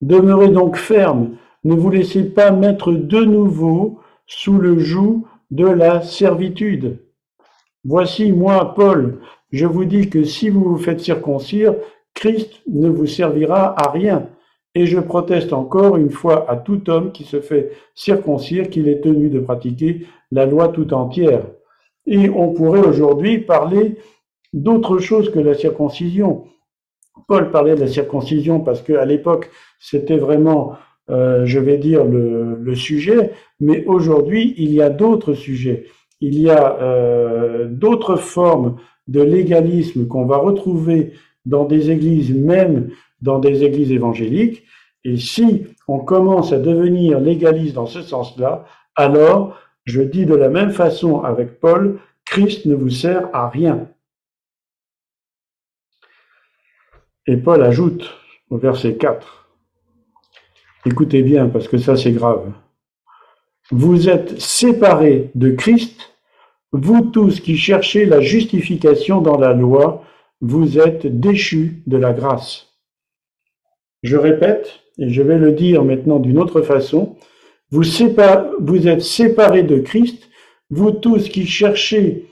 Demeurez 0.00 0.48
donc 0.48 0.76
fermes, 0.76 1.36
ne 1.64 1.74
vous 1.74 1.90
laissez 1.90 2.24
pas 2.24 2.50
mettre 2.50 2.92
de 2.92 3.24
nouveau 3.24 4.00
sous 4.26 4.58
le 4.58 4.78
joug 4.78 5.26
de 5.50 5.66
la 5.66 6.02
servitude. 6.02 6.98
Voici, 7.84 8.32
moi, 8.32 8.74
Paul, 8.74 9.20
je 9.52 9.66
vous 9.66 9.84
dis 9.84 10.10
que 10.10 10.24
si 10.24 10.50
vous 10.50 10.64
vous 10.64 10.78
faites 10.78 11.00
circoncire, 11.00 11.74
Christ 12.14 12.62
ne 12.66 12.88
vous 12.88 13.06
servira 13.06 13.74
à 13.80 13.90
rien. 13.90 14.28
Et 14.76 14.84
je 14.84 15.00
proteste 15.00 15.54
encore 15.54 15.96
une 15.96 16.10
fois 16.10 16.44
à 16.50 16.56
tout 16.56 16.90
homme 16.90 17.10
qui 17.10 17.24
se 17.24 17.40
fait 17.40 17.70
circoncire 17.94 18.68
qu'il 18.68 18.88
est 18.88 19.00
tenu 19.00 19.30
de 19.30 19.40
pratiquer 19.40 20.02
la 20.30 20.44
loi 20.44 20.68
tout 20.68 20.92
entière. 20.92 21.46
Et 22.06 22.28
on 22.28 22.52
pourrait 22.52 22.86
aujourd'hui 22.86 23.38
parler 23.38 23.96
d'autre 24.52 24.98
chose 24.98 25.30
que 25.30 25.38
la 25.38 25.54
circoncision. 25.54 26.44
Paul 27.26 27.50
parlait 27.50 27.74
de 27.74 27.80
la 27.80 27.86
circoncision 27.86 28.60
parce 28.60 28.82
qu'à 28.82 29.06
l'époque, 29.06 29.48
c'était 29.80 30.18
vraiment, 30.18 30.74
euh, 31.08 31.46
je 31.46 31.58
vais 31.58 31.78
dire, 31.78 32.04
le, 32.04 32.74
sujet, 32.74 33.30
mais 33.60 33.82
aujourd'hui, 33.86 34.54
il 34.58 34.74
y 34.74 34.82
a 34.82 34.90
d'autres 34.90 35.32
sujets. 35.32 35.86
Il 36.20 36.38
y 36.38 36.50
a 36.50 36.76
euh, 36.82 37.64
d'autres 37.66 38.16
formes 38.16 38.76
de 39.08 39.22
légalisme 39.22 40.06
qu'on 40.06 40.26
va 40.26 40.36
retrouver 40.36 41.12
dans 41.46 41.64
des 41.64 41.90
églises, 41.90 42.34
même 42.34 42.90
dans 43.20 43.38
des 43.38 43.64
églises 43.64 43.92
évangéliques. 43.92 44.64
Et 45.04 45.16
si 45.16 45.64
on 45.88 46.00
commence 46.00 46.52
à 46.52 46.58
devenir 46.58 47.20
légaliste 47.20 47.74
dans 47.74 47.86
ce 47.86 48.02
sens-là, 48.02 48.64
alors 48.96 49.56
Je 49.86 50.02
dis 50.02 50.26
de 50.26 50.34
la 50.34 50.48
même 50.48 50.72
façon 50.72 51.22
avec 51.22 51.60
Paul, 51.60 52.00
Christ 52.24 52.66
ne 52.66 52.74
vous 52.74 52.90
sert 52.90 53.30
à 53.32 53.48
rien. 53.48 53.88
Et 57.28 57.36
Paul 57.36 57.62
ajoute 57.62 58.12
au 58.50 58.58
verset 58.58 58.96
4, 58.96 59.48
écoutez 60.86 61.22
bien 61.22 61.48
parce 61.48 61.68
que 61.68 61.78
ça 61.78 61.96
c'est 61.96 62.12
grave, 62.12 62.52
vous 63.70 64.08
êtes 64.08 64.40
séparés 64.40 65.30
de 65.34 65.50
Christ, 65.50 66.14
vous 66.72 67.10
tous 67.10 67.40
qui 67.40 67.56
cherchez 67.56 68.06
la 68.06 68.20
justification 68.20 69.20
dans 69.20 69.38
la 69.38 69.52
loi, 69.52 70.04
vous 70.40 70.78
êtes 70.78 71.06
déchus 71.06 71.82
de 71.86 71.96
la 71.96 72.12
grâce. 72.12 72.65
Je 74.06 74.16
répète, 74.16 74.82
et 74.98 75.10
je 75.10 75.20
vais 75.20 75.36
le 75.36 75.50
dire 75.50 75.82
maintenant 75.82 76.20
d'une 76.20 76.38
autre 76.38 76.62
façon, 76.62 77.16
vous, 77.72 77.82
êtes 78.88 79.02
séparés 79.02 79.64
de 79.64 79.80
Christ, 79.80 80.28
vous 80.70 80.92
tous 80.92 81.28
qui 81.28 81.44
cherchez 81.44 82.28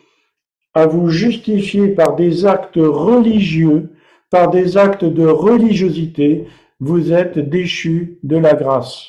à 0.72 0.86
vous 0.86 1.08
justifier 1.08 1.88
par 1.88 2.14
des 2.14 2.46
actes 2.46 2.76
religieux, 2.76 3.90
par 4.30 4.50
des 4.50 4.76
actes 4.76 5.04
de 5.04 5.26
religiosité, 5.26 6.46
vous 6.78 7.12
êtes 7.12 7.40
déchus 7.40 8.20
de 8.22 8.36
la 8.36 8.54
grâce. 8.54 9.08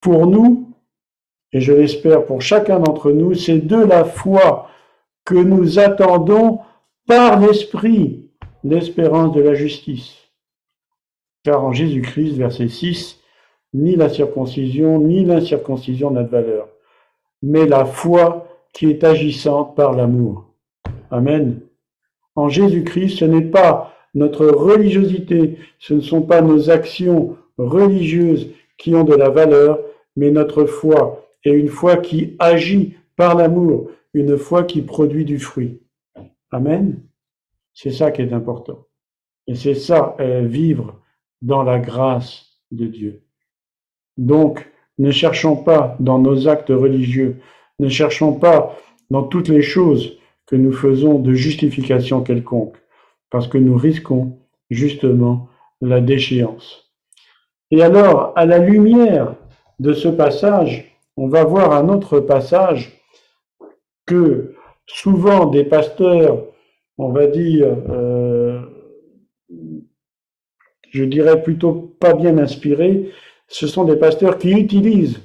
Pour 0.00 0.26
nous, 0.26 0.74
et 1.52 1.60
je 1.60 1.72
l'espère 1.72 2.26
pour 2.26 2.42
chacun 2.42 2.80
d'entre 2.80 3.12
nous, 3.12 3.34
c'est 3.34 3.60
de 3.60 3.76
la 3.76 4.04
foi 4.04 4.68
que 5.24 5.36
nous 5.36 5.78
attendons 5.78 6.58
par 7.06 7.38
l'Esprit 7.38 8.28
l'espérance 8.64 9.32
de 9.32 9.40
la 9.40 9.54
justice. 9.54 10.21
Car 11.44 11.64
en 11.64 11.72
Jésus-Christ, 11.72 12.36
verset 12.36 12.68
6, 12.68 13.20
ni 13.74 13.96
la 13.96 14.08
circoncision 14.08 14.98
ni 14.98 15.24
l'incirconcision 15.24 16.10
n'a 16.10 16.22
de 16.22 16.28
valeur, 16.28 16.68
mais 17.42 17.66
la 17.66 17.84
foi 17.84 18.46
qui 18.72 18.90
est 18.90 19.02
agissante 19.04 19.74
par 19.74 19.92
l'amour. 19.92 20.46
Amen. 21.10 21.60
En 22.36 22.48
Jésus-Christ, 22.48 23.18
ce 23.18 23.24
n'est 23.24 23.50
pas 23.50 23.94
notre 24.14 24.46
religiosité, 24.46 25.58
ce 25.78 25.94
ne 25.94 26.00
sont 26.00 26.22
pas 26.22 26.42
nos 26.42 26.70
actions 26.70 27.36
religieuses 27.58 28.50
qui 28.78 28.94
ont 28.94 29.04
de 29.04 29.14
la 29.14 29.30
valeur, 29.30 29.80
mais 30.16 30.30
notre 30.30 30.64
foi, 30.64 31.28
et 31.44 31.50
une 31.50 31.68
foi 31.68 31.96
qui 31.96 32.36
agit 32.38 32.94
par 33.16 33.34
l'amour, 33.34 33.90
une 34.14 34.36
foi 34.36 34.64
qui 34.64 34.82
produit 34.82 35.24
du 35.24 35.38
fruit. 35.38 35.80
Amen. 36.50 37.02
C'est 37.74 37.90
ça 37.90 38.10
qui 38.10 38.22
est 38.22 38.32
important. 38.32 38.86
Et 39.46 39.54
c'est 39.54 39.74
ça, 39.74 40.14
euh, 40.20 40.42
vivre 40.42 41.01
dans 41.42 41.62
la 41.62 41.78
grâce 41.78 42.46
de 42.70 42.86
Dieu. 42.86 43.22
Donc, 44.16 44.66
ne 44.98 45.10
cherchons 45.10 45.56
pas 45.56 45.96
dans 46.00 46.18
nos 46.18 46.48
actes 46.48 46.70
religieux, 46.70 47.40
ne 47.78 47.88
cherchons 47.88 48.34
pas 48.34 48.76
dans 49.10 49.24
toutes 49.24 49.48
les 49.48 49.62
choses 49.62 50.18
que 50.46 50.56
nous 50.56 50.72
faisons 50.72 51.18
de 51.18 51.34
justification 51.34 52.22
quelconque, 52.22 52.76
parce 53.30 53.48
que 53.48 53.58
nous 53.58 53.76
risquons 53.76 54.38
justement 54.70 55.48
la 55.80 56.00
déchéance. 56.00 56.92
Et 57.70 57.82
alors, 57.82 58.32
à 58.36 58.46
la 58.46 58.58
lumière 58.58 59.34
de 59.80 59.92
ce 59.92 60.08
passage, 60.08 60.98
on 61.16 61.28
va 61.28 61.44
voir 61.44 61.72
un 61.72 61.88
autre 61.88 62.20
passage 62.20 63.02
que 64.06 64.54
souvent 64.86 65.46
des 65.46 65.64
pasteurs, 65.64 66.44
on 66.98 67.10
va 67.10 67.26
dire, 67.26 67.66
euh, 67.88 68.11
je 70.92 71.04
dirais 71.04 71.42
plutôt 71.42 71.72
pas 71.98 72.12
bien 72.12 72.38
inspirés, 72.38 73.10
ce 73.48 73.66
sont 73.66 73.84
des 73.84 73.96
pasteurs 73.96 74.38
qui 74.38 74.52
utilisent 74.52 75.20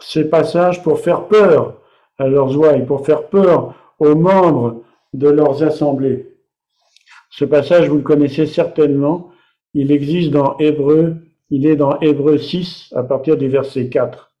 ces 0.00 0.28
passages 0.28 0.82
pour 0.82 1.00
faire 1.00 1.28
peur 1.28 1.78
à 2.18 2.26
leurs 2.26 2.56
ouailles, 2.56 2.86
pour 2.86 3.04
faire 3.06 3.28
peur 3.28 3.74
aux 3.98 4.14
membres 4.14 4.82
de 5.12 5.28
leurs 5.28 5.62
assemblées. 5.62 6.34
Ce 7.30 7.44
passage, 7.44 7.88
vous 7.88 7.96
le 7.96 8.02
connaissez 8.02 8.46
certainement, 8.46 9.30
il 9.74 9.92
existe 9.92 10.30
dans 10.30 10.56
Hébreu, 10.58 11.16
il 11.50 11.66
est 11.66 11.76
dans 11.76 12.00
Hébreu 12.00 12.38
6 12.38 12.92
à 12.96 13.02
partir 13.02 13.36
du 13.36 13.48
verset 13.48 13.88
4. 13.88 14.32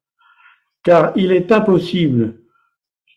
Car 0.82 1.12
il 1.16 1.32
est 1.32 1.52
impossible, 1.52 2.40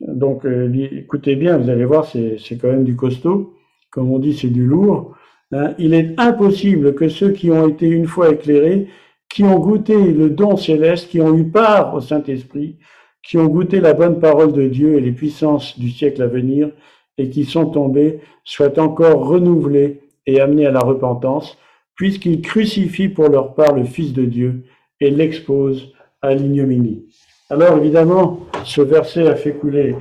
donc 0.01 0.45
euh, 0.45 0.71
écoutez 0.91 1.35
bien, 1.35 1.57
vous 1.57 1.69
allez 1.69 1.85
voir, 1.85 2.05
c'est 2.05 2.57
quand 2.59 2.67
même 2.67 2.83
du 2.83 2.95
costaud, 2.95 3.55
comme 3.91 4.11
on 4.11 4.19
dit, 4.19 4.33
c'est 4.33 4.49
du 4.49 4.65
lourd. 4.65 5.15
Hein. 5.51 5.73
il 5.77 5.93
est 5.93 6.19
impossible 6.19 6.95
que 6.95 7.07
ceux 7.07 7.31
qui 7.31 7.51
ont 7.51 7.67
été 7.67 7.87
une 7.87 8.07
fois 8.07 8.31
éclairés 8.31 8.87
qui 9.29 9.43
ont 9.43 9.59
goûté 9.59 10.13
le 10.13 10.29
don 10.29 10.55
céleste, 10.55 11.09
qui 11.09 11.19
ont 11.19 11.35
eu 11.37 11.45
part 11.45 11.93
au 11.93 11.99
Saint-Esprit, 11.99 12.77
qui 13.21 13.37
ont 13.37 13.47
goûté 13.47 13.81
la 13.81 13.93
bonne 13.93 14.19
parole 14.19 14.53
de 14.53 14.67
Dieu 14.67 14.95
et 14.95 15.01
les 15.01 15.11
puissances 15.11 15.77
du 15.77 15.89
siècle 15.89 16.21
à 16.21 16.27
venir, 16.27 16.71
et 17.17 17.29
qui 17.29 17.43
sont 17.43 17.65
tombés, 17.65 18.21
soient 18.43 18.79
encore 18.79 19.27
renouvelés 19.27 20.01
et 20.25 20.39
amenés 20.39 20.67
à 20.67 20.71
la 20.71 20.79
repentance, 20.79 21.57
puisqu'ils 21.95 22.41
crucifient 22.41 23.09
pour 23.09 23.29
leur 23.29 23.55
part 23.55 23.73
le 23.73 23.83
Fils 23.83 24.13
de 24.13 24.25
Dieu 24.25 24.63
et 24.99 25.09
l'exposent 25.09 25.93
à 26.21 26.33
l'ignominie. 26.33 27.05
Alors 27.49 27.77
évidemment, 27.77 28.39
ce 28.63 28.81
verset 28.81 29.27
a 29.27 29.35
fait 29.35 29.53
couler 29.53 29.95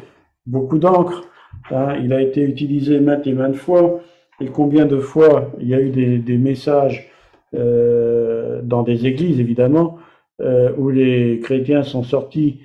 beaucoup 0.47 0.79
d'encre, 0.79 1.25
hein. 1.71 1.97
il 2.03 2.13
a 2.13 2.23
été 2.23 2.41
utilisé 2.43 3.01
maintes 3.01 3.27
et 3.27 3.33
maintes 3.33 3.57
fois, 3.57 4.01
et 4.41 4.47
combien 4.47 4.87
de 4.87 4.99
fois 4.99 5.51
il 5.61 5.69
y 5.69 5.75
a 5.75 5.81
eu 5.81 5.91
des, 5.91 6.19
des 6.19 6.39
messages 6.39 7.11
euh, 7.55 8.61
dans 8.63 8.83
des 8.83 9.07
églises 9.07 9.39
évidemment, 9.39 9.99
euh, 10.41 10.73
où 10.77 10.91
les 10.91 11.39
chrétiens 11.41 11.83
sont 11.85 12.03
sortis, 12.03 12.61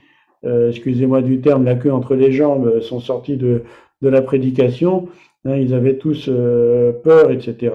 euh, 0.45 0.70
excusez-moi 0.70 1.22
du 1.22 1.41
terme, 1.41 1.65
la 1.65 1.76
queue 1.76 1.91
entre 1.91 2.15
les 2.15 2.32
jambes, 2.32 2.80
sont 2.80 2.99
sortis 2.99 3.38
de, 3.38 3.63
de 4.01 4.09
la 4.09 4.22
prédication, 4.22 5.09
hein, 5.45 5.57
ils 5.57 5.76
avaient 5.76 5.97
tous 5.97 6.30
peur, 7.03 7.32
etc. 7.32 7.74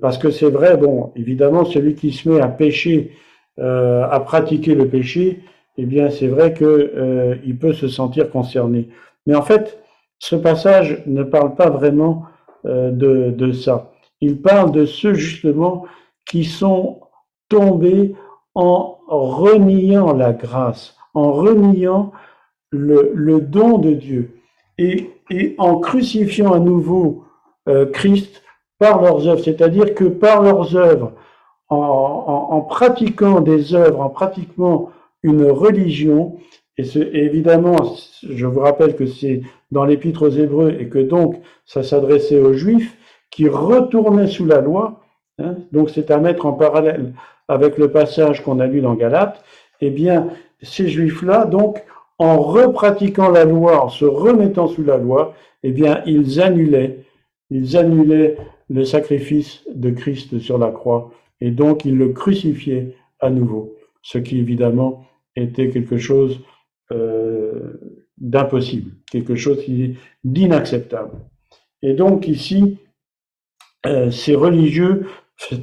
parce 0.00 0.18
que 0.18 0.30
c'est 0.30 0.50
vrai, 0.50 0.76
bon, 0.76 1.12
évidemment, 1.14 1.64
celui 1.64 1.94
qui 1.94 2.10
se 2.10 2.28
met 2.28 2.40
à 2.40 2.48
pécher, 2.48 3.12
à 3.58 4.22
pratiquer 4.24 4.74
le 4.74 4.88
péché, 4.88 5.40
eh 5.76 5.84
bien, 5.84 6.08
c'est 6.08 6.26
vrai 6.26 6.54
que 6.54 7.38
il 7.44 7.58
peut 7.58 7.74
se 7.74 7.86
sentir 7.86 8.30
concerné. 8.30 8.88
Mais 9.26 9.34
en 9.34 9.42
fait, 9.42 9.78
ce 10.18 10.36
passage 10.36 11.02
ne 11.06 11.22
parle 11.22 11.54
pas 11.54 11.68
vraiment 11.68 12.24
de, 12.64 13.30
de 13.30 13.52
ça. 13.52 13.92
Il 14.20 14.40
parle 14.40 14.72
de 14.72 14.86
ceux 14.86 15.14
justement 15.14 15.84
qui 16.26 16.44
sont 16.44 17.00
tombés 17.48 18.14
en 18.54 18.98
reniant 19.08 20.12
la 20.12 20.32
grâce, 20.32 20.96
en 21.14 21.32
reniant 21.32 22.12
le, 22.72 23.40
don 23.40 23.78
de 23.78 23.92
Dieu 23.92 24.36
et, 24.78 25.10
en 25.58 25.78
crucifiant 25.78 26.52
à 26.52 26.58
nouveau 26.58 27.24
euh, 27.68 27.86
Christ 27.86 28.42
par 28.78 29.00
leurs 29.00 29.26
œuvres. 29.28 29.42
C'est-à-dire 29.42 29.94
que 29.94 30.04
par 30.04 30.42
leurs 30.42 30.76
œuvres, 30.76 31.12
en, 31.68 32.60
pratiquant 32.68 33.40
des 33.40 33.74
œuvres, 33.74 34.00
en 34.00 34.10
pratiquant 34.10 34.90
une 35.22 35.46
religion, 35.46 36.36
et, 36.78 36.84
évidemment, 37.12 37.76
je 38.22 38.46
vous 38.46 38.60
rappelle 38.60 38.96
que 38.96 39.06
c'est 39.06 39.42
dans 39.70 39.84
l'épître 39.84 40.26
aux 40.26 40.30
Hébreux 40.30 40.74
et 40.78 40.88
que 40.88 40.98
donc 40.98 41.36
ça 41.66 41.82
s'adressait 41.82 42.40
aux 42.40 42.54
Juifs, 42.54 42.96
qui 43.30 43.48
retournaient 43.48 44.26
sous 44.26 44.46
la 44.46 44.60
loi, 44.60 45.02
hein, 45.38 45.56
donc 45.72 45.90
c'est 45.90 46.10
à 46.10 46.18
mettre 46.18 46.46
en 46.46 46.52
parallèle 46.52 47.14
avec 47.48 47.78
le 47.78 47.90
passage 47.90 48.42
qu'on 48.42 48.60
a 48.60 48.66
lu 48.66 48.80
dans 48.80 48.94
Galates, 48.94 49.42
eh 49.80 49.90
bien, 49.90 50.28
ces 50.62 50.88
juifs-là, 50.88 51.44
donc, 51.44 51.82
en 52.18 52.40
repratiquant 52.40 53.30
la 53.30 53.44
loi, 53.44 53.84
en 53.84 53.88
se 53.88 54.04
remettant 54.04 54.68
sous 54.68 54.84
la 54.84 54.96
loi, 54.96 55.34
eh 55.62 55.72
bien, 55.72 56.02
ils 56.06 56.40
annulaient, 56.40 57.00
ils 57.50 57.76
annulaient 57.76 58.36
le 58.70 58.84
sacrifice 58.84 59.62
de 59.74 59.90
Christ 59.90 60.38
sur 60.38 60.58
la 60.58 60.70
croix, 60.70 61.10
et 61.40 61.50
donc 61.50 61.84
ils 61.84 61.96
le 61.96 62.10
crucifiaient 62.10 62.94
à 63.20 63.30
nouveau, 63.30 63.74
ce 64.02 64.18
qui 64.18 64.38
évidemment 64.38 65.04
était 65.36 65.68
quelque 65.68 65.98
chose 65.98 66.40
euh, 66.92 67.80
d'impossible, 68.18 68.92
quelque 69.10 69.34
chose 69.34 69.58
d'inacceptable. 70.22 71.10
Et 71.82 71.94
donc 71.94 72.28
ici, 72.28 72.78
euh, 73.86 74.10
ces 74.10 74.34
religieux, 74.34 75.06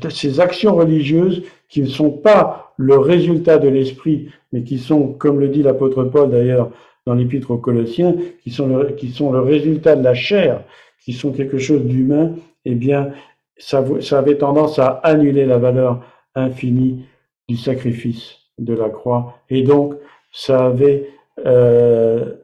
ces 0.09 0.39
actions 0.39 0.75
religieuses 0.75 1.43
qui 1.69 1.81
ne 1.81 1.87
sont 1.87 2.11
pas 2.11 2.73
le 2.77 2.97
résultat 2.97 3.59
de 3.59 3.69
l'esprit, 3.69 4.29
mais 4.51 4.63
qui 4.63 4.77
sont, 4.77 5.13
comme 5.13 5.39
le 5.39 5.47
dit 5.47 5.63
l'apôtre 5.63 6.03
Paul 6.03 6.31
d'ailleurs 6.31 6.71
dans 7.05 7.13
l'épître 7.13 7.51
aux 7.51 7.57
Colossiens, 7.57 8.15
qui 8.43 8.51
sont, 8.51 8.67
le, 8.67 8.91
qui 8.91 9.09
sont 9.09 9.31
le 9.31 9.39
résultat 9.39 9.95
de 9.95 10.03
la 10.03 10.13
chair, 10.13 10.63
qui 11.03 11.13
sont 11.13 11.31
quelque 11.31 11.57
chose 11.57 11.83
d'humain, 11.83 12.35
eh 12.65 12.75
bien, 12.75 13.11
ça, 13.57 13.83
ça 14.01 14.19
avait 14.19 14.37
tendance 14.37 14.79
à 14.79 14.87
annuler 15.03 15.45
la 15.45 15.57
valeur 15.57 16.03
infinie 16.35 17.05
du 17.47 17.57
sacrifice 17.57 18.35
de 18.57 18.73
la 18.73 18.89
croix. 18.89 19.39
Et 19.49 19.63
donc, 19.63 19.95
ça 20.31 20.67
avait, 20.67 21.09
euh, 21.45 22.35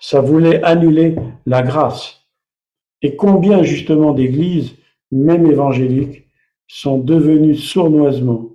ça, 0.00 0.20
voulait 0.20 0.62
annuler 0.62 1.16
la 1.46 1.62
grâce. 1.62 2.20
Et 3.02 3.16
combien 3.16 3.62
justement 3.62 4.12
d'églises, 4.12 4.74
même 5.10 5.46
évangéliques, 5.46 6.28
sont 6.66 6.98
devenues 6.98 7.56
sournoisement, 7.56 8.50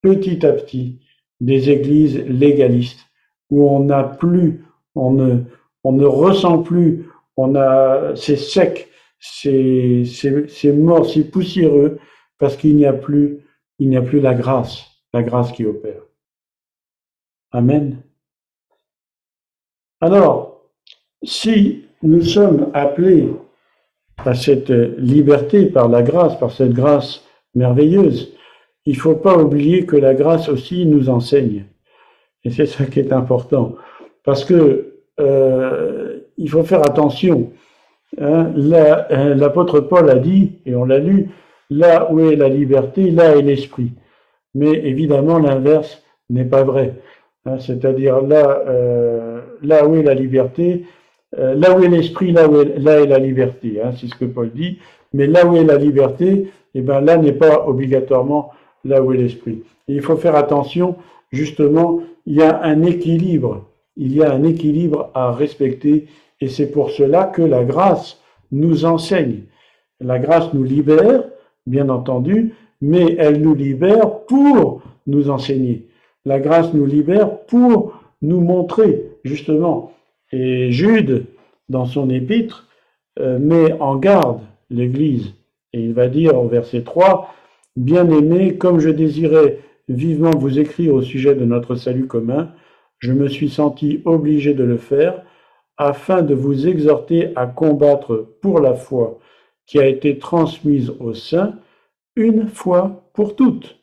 petit 0.00 0.44
à 0.46 0.52
petit, 0.52 1.00
des 1.40 1.70
églises 1.70 2.18
légalistes, 2.26 3.06
où 3.50 3.68
on 3.68 3.80
n'a 3.80 4.04
plus, 4.04 4.64
on 4.94 5.12
ne, 5.12 5.40
on 5.84 5.92
ne 5.92 6.04
ressent 6.06 6.62
plus, 6.62 7.06
on 7.36 7.54
a, 7.54 8.14
c'est 8.14 8.36
sec, 8.36 8.88
c'est, 9.18 10.04
c'est, 10.04 10.72
mort, 10.72 11.08
c'est 11.08 11.30
poussiéreux, 11.30 11.98
parce 12.38 12.56
qu'il 12.56 12.76
n'y 12.76 12.86
a 12.86 12.92
plus, 12.92 13.38
il 13.78 13.88
n'y 13.88 13.96
a 13.96 14.02
plus 14.02 14.20
la 14.20 14.34
grâce, 14.34 14.84
la 15.12 15.22
grâce 15.22 15.52
qui 15.52 15.64
opère. 15.64 16.02
Amen. 17.52 18.02
Alors, 20.02 20.64
si 21.22 21.84
nous 22.02 22.22
sommes 22.22 22.72
appelés 22.74 23.28
à 24.18 24.34
cette 24.34 24.70
liberté 24.98 25.66
par 25.66 25.88
la 25.88 26.02
grâce, 26.02 26.36
par 26.40 26.50
cette 26.50 26.72
grâce 26.72 27.22
merveilleuse, 27.54 28.34
il 28.84 28.94
ne 28.96 29.00
faut 29.00 29.14
pas 29.14 29.38
oublier 29.38 29.86
que 29.86 29.94
la 29.94 30.14
grâce 30.14 30.48
aussi 30.48 30.86
nous 30.86 31.08
enseigne. 31.08 31.66
Et 32.42 32.50
c'est 32.50 32.66
ça 32.66 32.84
qui 32.84 32.98
est 32.98 33.12
important. 33.12 33.76
Parce 34.24 34.44
que 34.44 34.94
euh, 35.20 36.18
il 36.36 36.50
faut 36.50 36.64
faire 36.64 36.80
attention. 36.80 37.52
Hein. 38.20 38.52
Euh, 38.56 39.34
l'apôtre 39.36 39.78
Paul 39.78 40.10
a 40.10 40.16
dit, 40.16 40.58
et 40.66 40.74
on 40.74 40.84
l'a 40.84 40.98
lu, 40.98 41.28
là 41.70 42.10
où 42.10 42.18
est 42.18 42.34
la 42.34 42.48
liberté, 42.48 43.12
là 43.12 43.36
est 43.36 43.42
l'esprit. 43.42 43.92
Mais 44.56 44.72
évidemment, 44.72 45.38
l'inverse 45.38 46.02
n'est 46.28 46.44
pas 46.44 46.64
vrai. 46.64 46.96
Hein. 47.46 47.58
C'est-à-dire 47.58 48.20
là, 48.22 48.62
euh, 48.66 49.40
là 49.62 49.86
où 49.86 49.96
est 49.96 50.02
la 50.02 50.14
liberté, 50.14 50.84
euh, 51.38 51.54
là 51.54 51.76
où 51.76 51.82
est 51.82 51.88
l'esprit, 51.88 52.32
là 52.32 52.48
où 52.48 52.60
est, 52.60 52.78
la 52.78 53.18
liberté. 53.18 53.80
Hein, 53.82 53.92
c'est 53.98 54.08
ce 54.08 54.14
que 54.14 54.24
Paul 54.24 54.50
dit. 54.52 54.78
Mais 55.12 55.26
là 55.26 55.46
où 55.46 55.56
est 55.56 55.64
la 55.64 55.76
liberté, 55.76 56.50
eh 56.74 56.80
ben 56.80 57.00
là 57.00 57.16
n'est 57.16 57.32
pas 57.32 57.66
obligatoirement 57.66 58.50
là 58.84 59.02
où 59.02 59.12
est 59.12 59.18
l'esprit. 59.18 59.62
Il 59.88 60.00
faut 60.00 60.16
faire 60.16 60.36
attention, 60.36 60.96
justement, 61.30 62.00
il 62.26 62.36
y 62.36 62.42
a 62.42 62.62
un 62.62 62.82
équilibre. 62.82 63.66
Il 63.96 64.14
y 64.14 64.22
a 64.22 64.32
un 64.32 64.42
équilibre 64.44 65.10
à 65.14 65.32
respecter 65.32 66.06
et 66.40 66.48
c'est 66.48 66.70
pour 66.70 66.90
cela 66.90 67.24
que 67.24 67.42
la 67.42 67.64
grâce 67.64 68.20
nous 68.50 68.84
enseigne. 68.84 69.42
La 70.00 70.18
grâce 70.18 70.52
nous 70.54 70.64
libère, 70.64 71.24
bien 71.66 71.88
entendu, 71.88 72.54
mais 72.80 73.14
elle 73.18 73.40
nous 73.40 73.54
libère 73.54 74.24
pour 74.26 74.82
nous 75.06 75.30
enseigner. 75.30 75.86
La 76.24 76.40
grâce 76.40 76.72
nous 76.72 76.86
libère 76.86 77.38
pour 77.46 78.00
nous 78.22 78.40
montrer, 78.40 79.10
justement. 79.24 79.92
Et 80.30 80.70
Jude, 80.70 81.26
dans 81.68 81.86
son 81.86 82.08
épître, 82.10 82.68
euh, 83.18 83.38
met 83.38 83.72
en 83.80 83.96
garde 83.96 84.40
l'Église. 84.70 85.34
Et 85.72 85.80
il 85.80 85.92
va 85.92 86.08
dire 86.08 86.38
au 86.38 86.48
verset 86.48 86.82
3, 86.82 87.34
Bien-aimés, 87.76 88.58
comme 88.58 88.80
je 88.80 88.90
désirais 88.90 89.60
vivement 89.88 90.30
vous 90.30 90.58
écrire 90.58 90.94
au 90.94 91.02
sujet 91.02 91.34
de 91.34 91.44
notre 91.44 91.74
salut 91.74 92.06
commun, 92.06 92.52
je 92.98 93.12
me 93.12 93.28
suis 93.28 93.48
senti 93.48 94.02
obligé 94.04 94.54
de 94.54 94.62
le 94.62 94.76
faire 94.76 95.24
afin 95.78 96.22
de 96.22 96.34
vous 96.34 96.68
exhorter 96.68 97.32
à 97.34 97.46
combattre 97.46 98.28
pour 98.42 98.60
la 98.60 98.74
foi 98.74 99.18
qui 99.66 99.78
a 99.78 99.86
été 99.86 100.18
transmise 100.18 100.90
aux 101.00 101.14
saints 101.14 101.54
une 102.14 102.48
fois 102.48 103.10
pour 103.14 103.36
toutes. 103.36 103.81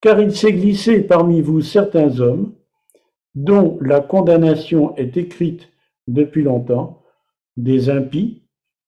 Car 0.00 0.20
il 0.20 0.34
s'est 0.34 0.52
glissé 0.52 1.02
parmi 1.02 1.40
vous 1.40 1.60
certains 1.60 2.20
hommes 2.20 2.52
dont 3.34 3.78
la 3.80 4.00
condamnation 4.00 4.96
est 4.96 5.16
écrite 5.16 5.68
depuis 6.06 6.42
longtemps, 6.42 7.02
des 7.56 7.90
impies, 7.90 8.42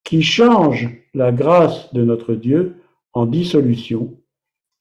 qui 0.04 0.22
changent 0.22 0.88
la 1.14 1.32
grâce 1.32 1.92
de 1.92 2.04
notre 2.04 2.34
Dieu 2.34 2.76
en 3.12 3.26
dissolution 3.26 4.16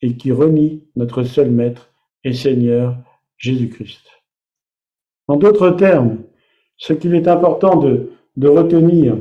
et 0.01 0.15
qui 0.15 0.31
renie 0.31 0.87
notre 0.95 1.23
seul 1.23 1.51
Maître 1.51 1.91
et 2.23 2.33
Seigneur 2.33 2.97
Jésus-Christ. 3.37 4.05
En 5.27 5.35
d'autres 5.35 5.71
termes, 5.71 6.19
ce 6.77 6.93
qu'il 6.93 7.13
est 7.15 7.27
important 7.27 7.75
de, 7.75 8.11
de 8.37 8.47
retenir, 8.47 9.17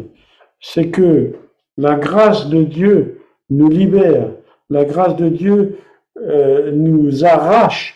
c'est 0.60 0.90
que 0.90 1.34
la 1.76 1.96
grâce 1.96 2.48
de 2.48 2.62
Dieu 2.62 3.20
nous 3.50 3.68
libère, 3.68 4.30
la 4.70 4.84
grâce 4.84 5.16
de 5.16 5.28
Dieu 5.28 5.78
euh, 6.22 6.72
nous 6.72 7.24
arrache 7.24 7.94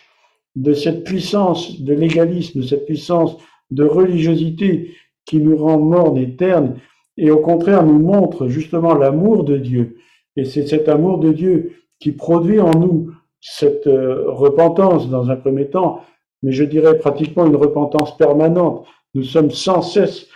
de 0.56 0.74
cette 0.74 1.04
puissance 1.04 1.80
de 1.80 1.94
légalisme, 1.94 2.60
de 2.60 2.66
cette 2.66 2.86
puissance 2.86 3.36
de 3.70 3.84
religiosité 3.84 4.94
qui 5.24 5.38
nous 5.38 5.56
rend 5.56 5.78
mornes 5.78 6.18
et 6.18 6.36
ternes, 6.36 6.76
et 7.16 7.30
au 7.30 7.38
contraire 7.38 7.84
nous 7.84 7.98
montre 7.98 8.48
justement 8.48 8.94
l'amour 8.94 9.44
de 9.44 9.56
Dieu. 9.56 9.96
Et 10.36 10.44
c'est 10.44 10.66
cet 10.66 10.88
amour 10.88 11.18
de 11.18 11.32
Dieu 11.32 11.72
qui 12.00 12.12
produit 12.12 12.60
en 12.60 12.70
nous 12.70 13.12
cette 13.40 13.86
euh, 13.86 14.24
repentance 14.28 15.08
dans 15.08 15.30
un 15.30 15.36
premier 15.36 15.68
temps, 15.68 16.02
mais 16.42 16.52
je 16.52 16.64
dirais 16.64 16.98
pratiquement 16.98 17.46
une 17.46 17.56
repentance 17.56 18.16
permanente. 18.16 18.86
Nous 19.14 19.24
sommes 19.24 19.50
sans 19.50 19.82
cesse, 19.82 20.26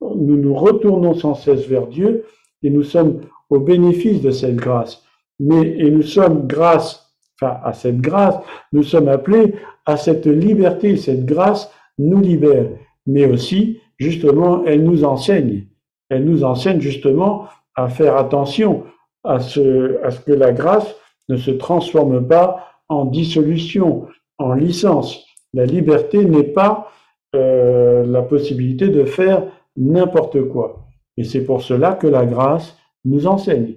nous 0.00 0.36
nous 0.36 0.54
retournons 0.54 1.14
sans 1.14 1.34
cesse 1.34 1.66
vers 1.66 1.86
Dieu 1.86 2.24
et 2.62 2.70
nous 2.70 2.82
sommes 2.82 3.20
au 3.50 3.58
bénéfice 3.58 4.22
de 4.22 4.30
cette 4.30 4.56
grâce. 4.56 5.04
Mais, 5.38 5.76
et 5.78 5.90
nous 5.90 6.02
sommes 6.02 6.46
grâce, 6.46 7.01
enfin, 7.42 7.60
à 7.64 7.72
cette 7.72 8.00
grâce, 8.00 8.36
nous 8.72 8.82
sommes 8.82 9.08
appelés 9.08 9.54
à 9.86 9.96
cette 9.96 10.26
liberté. 10.26 10.96
Cette 10.96 11.24
grâce 11.24 11.70
nous 11.98 12.20
libère. 12.20 12.66
Mais 13.06 13.26
aussi, 13.26 13.80
justement, 13.98 14.64
elle 14.64 14.84
nous 14.84 15.04
enseigne. 15.04 15.66
Elle 16.08 16.24
nous 16.24 16.44
enseigne 16.44 16.80
justement 16.80 17.46
à 17.74 17.88
faire 17.88 18.16
attention 18.16 18.84
à 19.24 19.40
ce, 19.40 19.98
que 20.24 20.32
la 20.32 20.52
grâce 20.52 20.94
ne 21.28 21.36
se 21.36 21.50
transforme 21.50 22.26
pas 22.26 22.66
en 22.88 23.04
dissolution, 23.04 24.06
en 24.38 24.52
licence. 24.52 25.24
La 25.54 25.64
liberté 25.64 26.24
n'est 26.24 26.42
pas 26.42 26.90
euh, 27.34 28.04
la 28.04 28.22
possibilité 28.22 28.88
de 28.88 29.04
faire 29.04 29.44
n'importe 29.76 30.42
quoi. 30.48 30.86
Et 31.16 31.24
c'est 31.24 31.44
pour 31.44 31.62
cela 31.62 31.92
que 31.92 32.06
la 32.06 32.26
grâce 32.26 32.76
nous 33.04 33.26
enseigne. 33.26 33.76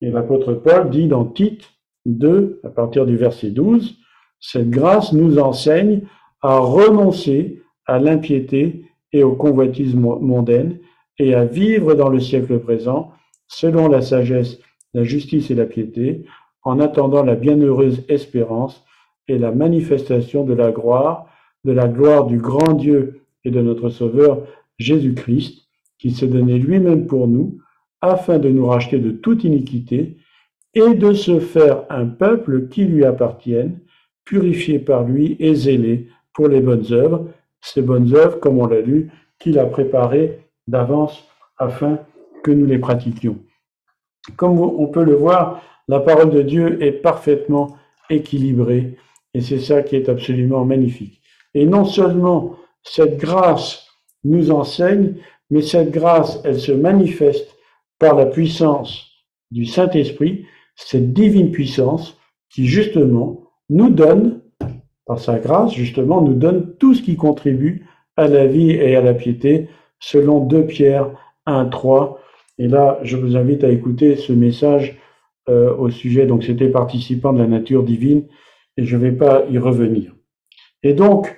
Et 0.00 0.10
l'apôtre 0.10 0.54
Paul 0.54 0.90
dit 0.90 1.06
dans 1.06 1.24
Tite 1.24 1.64
2, 2.06 2.60
à 2.64 2.68
partir 2.68 3.06
du 3.06 3.16
verset 3.16 3.50
12, 3.50 3.96
cette 4.40 4.70
grâce 4.70 5.12
nous 5.12 5.38
enseigne 5.38 6.02
à 6.40 6.58
renoncer 6.58 7.62
à 7.86 7.98
l'impiété 7.98 8.84
et 9.12 9.22
au 9.22 9.32
convoitisme 9.32 10.00
mondaine 10.00 10.78
et 11.18 11.34
à 11.34 11.44
vivre 11.44 11.94
dans 11.94 12.08
le 12.08 12.20
siècle 12.20 12.58
présent 12.58 13.12
selon 13.46 13.88
la 13.88 14.00
sagesse, 14.00 14.58
la 14.94 15.04
justice 15.04 15.50
et 15.50 15.54
la 15.54 15.66
piété, 15.66 16.24
en 16.62 16.80
attendant 16.80 17.22
la 17.22 17.34
bienheureuse 17.34 18.04
espérance 18.08 18.84
et 19.28 19.38
la 19.38 19.52
manifestation 19.52 20.44
de 20.44 20.54
la 20.54 20.72
gloire, 20.72 21.26
de 21.64 21.72
la 21.72 21.86
gloire 21.86 22.26
du 22.26 22.38
grand 22.38 22.72
Dieu 22.72 23.22
et 23.44 23.50
de 23.50 23.60
notre 23.60 23.90
Sauveur 23.90 24.46
Jésus-Christ, 24.78 25.68
qui 25.98 26.10
s'est 26.10 26.26
donné 26.26 26.58
lui-même 26.58 27.06
pour 27.06 27.28
nous, 27.28 27.58
afin 28.00 28.38
de 28.38 28.48
nous 28.48 28.66
racheter 28.66 28.98
de 28.98 29.12
toute 29.12 29.44
iniquité 29.44 30.16
et 30.74 30.94
de 30.94 31.12
se 31.12 31.40
faire 31.40 31.84
un 31.90 32.06
peuple 32.06 32.68
qui 32.68 32.84
lui 32.84 33.04
appartienne, 33.04 33.78
purifié 34.24 34.78
par 34.78 35.04
lui 35.04 35.36
et 35.38 35.54
zélé 35.54 36.08
pour 36.32 36.48
les 36.48 36.60
bonnes 36.60 36.92
œuvres, 36.92 37.26
ces 37.60 37.82
bonnes 37.82 38.14
œuvres, 38.14 38.40
comme 38.40 38.58
on 38.58 38.66
l'a 38.66 38.80
lu, 38.80 39.10
qu'il 39.38 39.58
a 39.58 39.66
préparées 39.66 40.40
d'avance 40.66 41.24
afin 41.58 41.98
que 42.42 42.50
nous 42.50 42.66
les 42.66 42.78
pratiquions. 42.78 43.38
Comme 44.36 44.60
on 44.60 44.86
peut 44.86 45.04
le 45.04 45.14
voir, 45.14 45.62
la 45.88 46.00
parole 46.00 46.30
de 46.30 46.42
Dieu 46.42 46.82
est 46.82 46.92
parfaitement 46.92 47.76
équilibrée 48.08 48.96
et 49.34 49.40
c'est 49.40 49.58
ça 49.58 49.82
qui 49.82 49.96
est 49.96 50.08
absolument 50.08 50.64
magnifique. 50.64 51.20
Et 51.54 51.66
non 51.66 51.84
seulement 51.84 52.56
cette 52.82 53.18
grâce 53.18 53.86
nous 54.24 54.50
enseigne, 54.50 55.14
mais 55.50 55.62
cette 55.62 55.90
grâce, 55.90 56.40
elle 56.44 56.60
se 56.60 56.72
manifeste 56.72 57.56
par 57.98 58.14
la 58.14 58.26
puissance 58.26 59.06
du 59.50 59.66
Saint-Esprit, 59.66 60.46
cette 60.74 61.12
divine 61.12 61.50
puissance 61.50 62.18
qui 62.50 62.66
justement 62.66 63.50
nous 63.68 63.90
donne, 63.90 64.42
par 65.06 65.18
sa 65.18 65.38
grâce, 65.38 65.72
justement, 65.72 66.20
nous 66.20 66.34
donne 66.34 66.74
tout 66.76 66.94
ce 66.94 67.02
qui 67.02 67.16
contribue 67.16 67.86
à 68.16 68.28
la 68.28 68.46
vie 68.46 68.70
et 68.70 68.94
à 68.96 69.00
la 69.00 69.14
piété, 69.14 69.68
selon 69.98 70.40
2 70.40 70.66
Pierre 70.66 71.10
1, 71.46 71.66
3. 71.66 72.20
Et 72.58 72.68
là, 72.68 72.98
je 73.02 73.16
vous 73.16 73.36
invite 73.36 73.64
à 73.64 73.70
écouter 73.70 74.16
ce 74.16 74.32
message 74.32 74.98
euh, 75.48 75.74
au 75.76 75.90
sujet, 75.90 76.26
donc 76.26 76.44
c'était 76.44 76.68
participant 76.68 77.32
de 77.32 77.38
la 77.38 77.48
nature 77.48 77.82
divine, 77.82 78.26
et 78.76 78.84
je 78.84 78.96
ne 78.96 79.02
vais 79.02 79.12
pas 79.12 79.44
y 79.50 79.58
revenir. 79.58 80.14
Et 80.82 80.92
donc, 80.92 81.36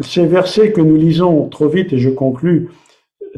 ces 0.00 0.26
versets 0.26 0.72
que 0.72 0.80
nous 0.80 0.96
lisons 0.96 1.48
trop 1.48 1.68
vite, 1.68 1.92
et 1.92 1.98
je 1.98 2.08
conclus, 2.08 2.70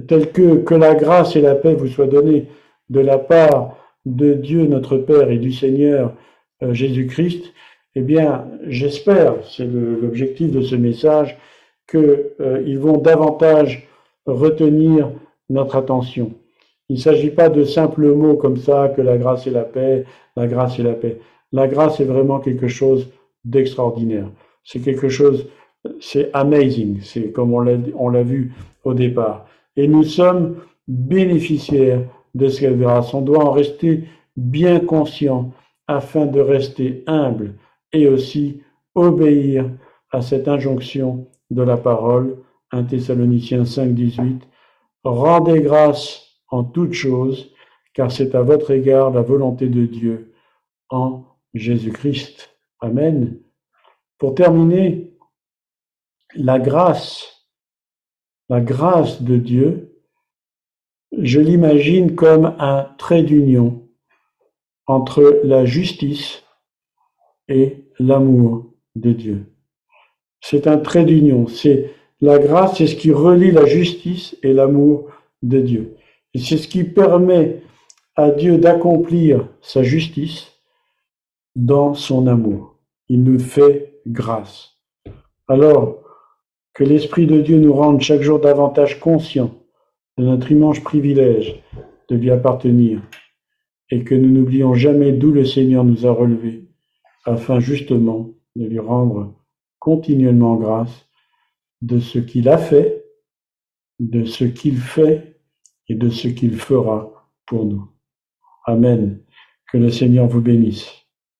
tels 0.07 0.30
que 0.30 0.57
que 0.57 0.74
la 0.74 0.95
grâce 0.95 1.37
et 1.37 1.41
la 1.41 1.55
paix 1.55 1.74
vous 1.74 1.89
soient 1.89 2.07
données 2.07 2.49
de 2.89 3.01
la 3.01 3.18
part 3.18 3.76
de 4.07 4.34
Dieu 4.34 4.66
notre 4.66 4.98
Père 4.98 5.30
et 5.30 5.38
du 5.38 5.53
Seigneur 5.53 6.14
euh, 6.62 6.72
Jésus-Christ, 6.72 7.53
eh 7.94 8.00
bien, 8.00 8.46
j'espère, 8.66 9.34
c'est 9.44 9.66
l'objectif 9.66 10.50
de 10.50 10.62
ce 10.62 10.74
message, 10.74 11.36
qu'ils 11.88 12.30
euh, 12.40 12.78
vont 12.78 12.98
davantage 12.98 13.86
retenir 14.26 15.11
notre 15.50 15.76
attention. 15.76 16.32
Il 16.88 16.96
ne 16.96 17.00
s'agit 17.00 17.30
pas 17.30 17.48
de 17.48 17.64
simples 17.64 18.12
mots 18.12 18.36
comme 18.36 18.57
ça, 18.57 18.88
que 18.94 19.03
la 19.03 19.18
grâce 19.18 19.46
et 19.46 19.50
la 19.50 19.64
paix, 19.64 20.05
la 20.36 20.46
grâce 20.46 20.78
et 20.78 20.82
la 20.82 20.94
paix. 20.94 21.18
La 21.53 21.68
grâce 21.68 22.00
est 22.00 22.05
vraiment 22.05 22.40
quelque 22.40 22.68
chose 22.68 23.09
d'extraordinaire. 23.44 24.28
C'est 24.64 24.80
quelque 24.80 25.09
chose, 25.09 25.46
c'est 26.00 26.30
amazing, 26.32 27.00
c'est 27.03 27.32
comme 27.32 27.53
on 27.53 28.09
l'a 28.09 28.22
vu 28.22 28.53
au 28.84 28.94
départ. 28.94 29.46
Et 29.76 29.86
nous 29.88 30.05
sommes 30.05 30.57
bénéficiaires 30.88 32.03
de 32.35 32.49
cette 32.49 32.78
grâce. 32.78 33.14
On 33.14 33.22
doit 33.22 33.45
en 33.45 33.53
rester 33.53 34.05
bien 34.37 34.80
conscient 34.80 35.53
afin 35.87 36.26
de 36.26 36.41
rester 36.41 37.05
humble 37.07 37.55
et 37.93 38.09
aussi 38.09 38.62
obéir 38.95 39.70
à 40.11 40.22
cette 40.22 40.49
injonction 40.49 41.28
de 41.51 41.62
la 41.62 41.76
parole. 41.76 42.39
1 42.70 42.85
Thessaloniciens 42.85 43.64
5, 43.64 43.95
18. 43.95 44.43
Rendez 45.05 45.61
grâce 45.61 46.26
en 46.49 46.64
toutes 46.64 46.93
choses, 46.93 47.53
car 47.95 48.11
c'est 48.11 48.35
à 48.35 48.43
votre 48.43 48.70
égard 48.70 49.11
la 49.11 49.22
volonté 49.22 49.68
de 49.68 49.87
Dieu 49.87 50.33
en 50.89 51.24
Jésus-Christ. 51.55 52.57
Amen. 52.80 53.39
Pour 54.18 54.35
terminer, 54.35 55.12
la 56.35 56.59
grâce, 56.59 57.47
la 58.49 58.61
grâce 58.61 59.22
de 59.22 59.37
Dieu, 59.37 59.91
je 61.19 61.41
l'imagine 61.41 62.15
comme 62.15 62.55
un 62.59 62.89
trait 62.99 63.23
d'union 63.23 63.89
entre 64.87 65.41
la 65.45 65.65
justice 65.65 66.43
et 67.49 67.85
l'amour 67.99 68.73
de 68.95 69.13
Dieu. 69.13 69.47
C'est 70.41 70.67
un 70.67 70.79
trait 70.79 71.05
d'union. 71.05 71.47
C'est 71.47 71.91
la 72.21 72.39
grâce, 72.39 72.79
c'est 72.79 72.87
ce 72.87 72.97
qui 72.97 73.13
relie 73.13 73.51
la 73.51 73.67
justice 73.67 74.37
et 74.43 74.53
l'amour 74.53 75.09
de 75.43 75.61
Dieu. 75.61 75.97
Et 76.35 76.39
c'est 76.39 76.57
ce 76.57 76.69
qui 76.69 76.85
permet 76.85 77.63
à 78.17 78.31
Dieu 78.31 78.59
d'accomplir 78.59 79.49
sa 79.61 79.83
justice 79.83 80.53
dans 81.55 81.95
son 81.95 82.27
amour. 82.27 82.77
Il 83.09 83.23
nous 83.23 83.39
fait 83.39 84.01
grâce. 84.07 84.77
Alors, 85.49 86.01
que 86.75 86.85
l'Esprit 86.85 87.27
de 87.27 87.41
Dieu 87.41 87.59
nous 87.59 87.73
rende 87.73 88.01
chaque 88.01 88.23
jour 88.23 88.41
davantage 88.41 88.99
conscients 88.99 89.62
de 90.19 90.25
notre 90.25 90.51
immense 90.53 90.81
privilège 90.81 91.63
de 92.09 92.17
lui 92.17 92.31
appartenir 92.31 93.01
et 93.91 94.05
que 94.05 94.15
nous 94.15 94.31
n'oublions 94.31 94.75
jamais 94.75 95.13
d'où 95.13 95.33
le 95.33 95.45
Seigneur 95.45 95.85
nous 95.85 96.07
a 96.07 96.13
relevés 96.13 96.69
afin 97.25 97.61
justement 97.61 98.31
de 98.57 98.67
lui 98.67 98.79
rendre 98.79 99.35
continuellement 99.79 100.57
grâce 100.57 101.09
de 101.81 101.99
ce 101.99 102.19
qu'il 102.19 102.49
a 102.49 102.59
fait, 102.59 103.05
de 103.99 104.25
ce 104.25 104.45
qu'il 104.45 104.79
fait 104.79 105.41
et 105.89 105.95
de 105.95 106.11
ce 106.11 106.29
qu'il 106.29 106.57
fera 106.57 107.29
pour 107.47 107.65
nous. 107.65 107.91
Amen. 108.65 109.21
Que 109.71 109.79
le 109.79 109.91
Seigneur 109.91 110.29
vous 110.29 110.41
bénisse. 110.41 111.01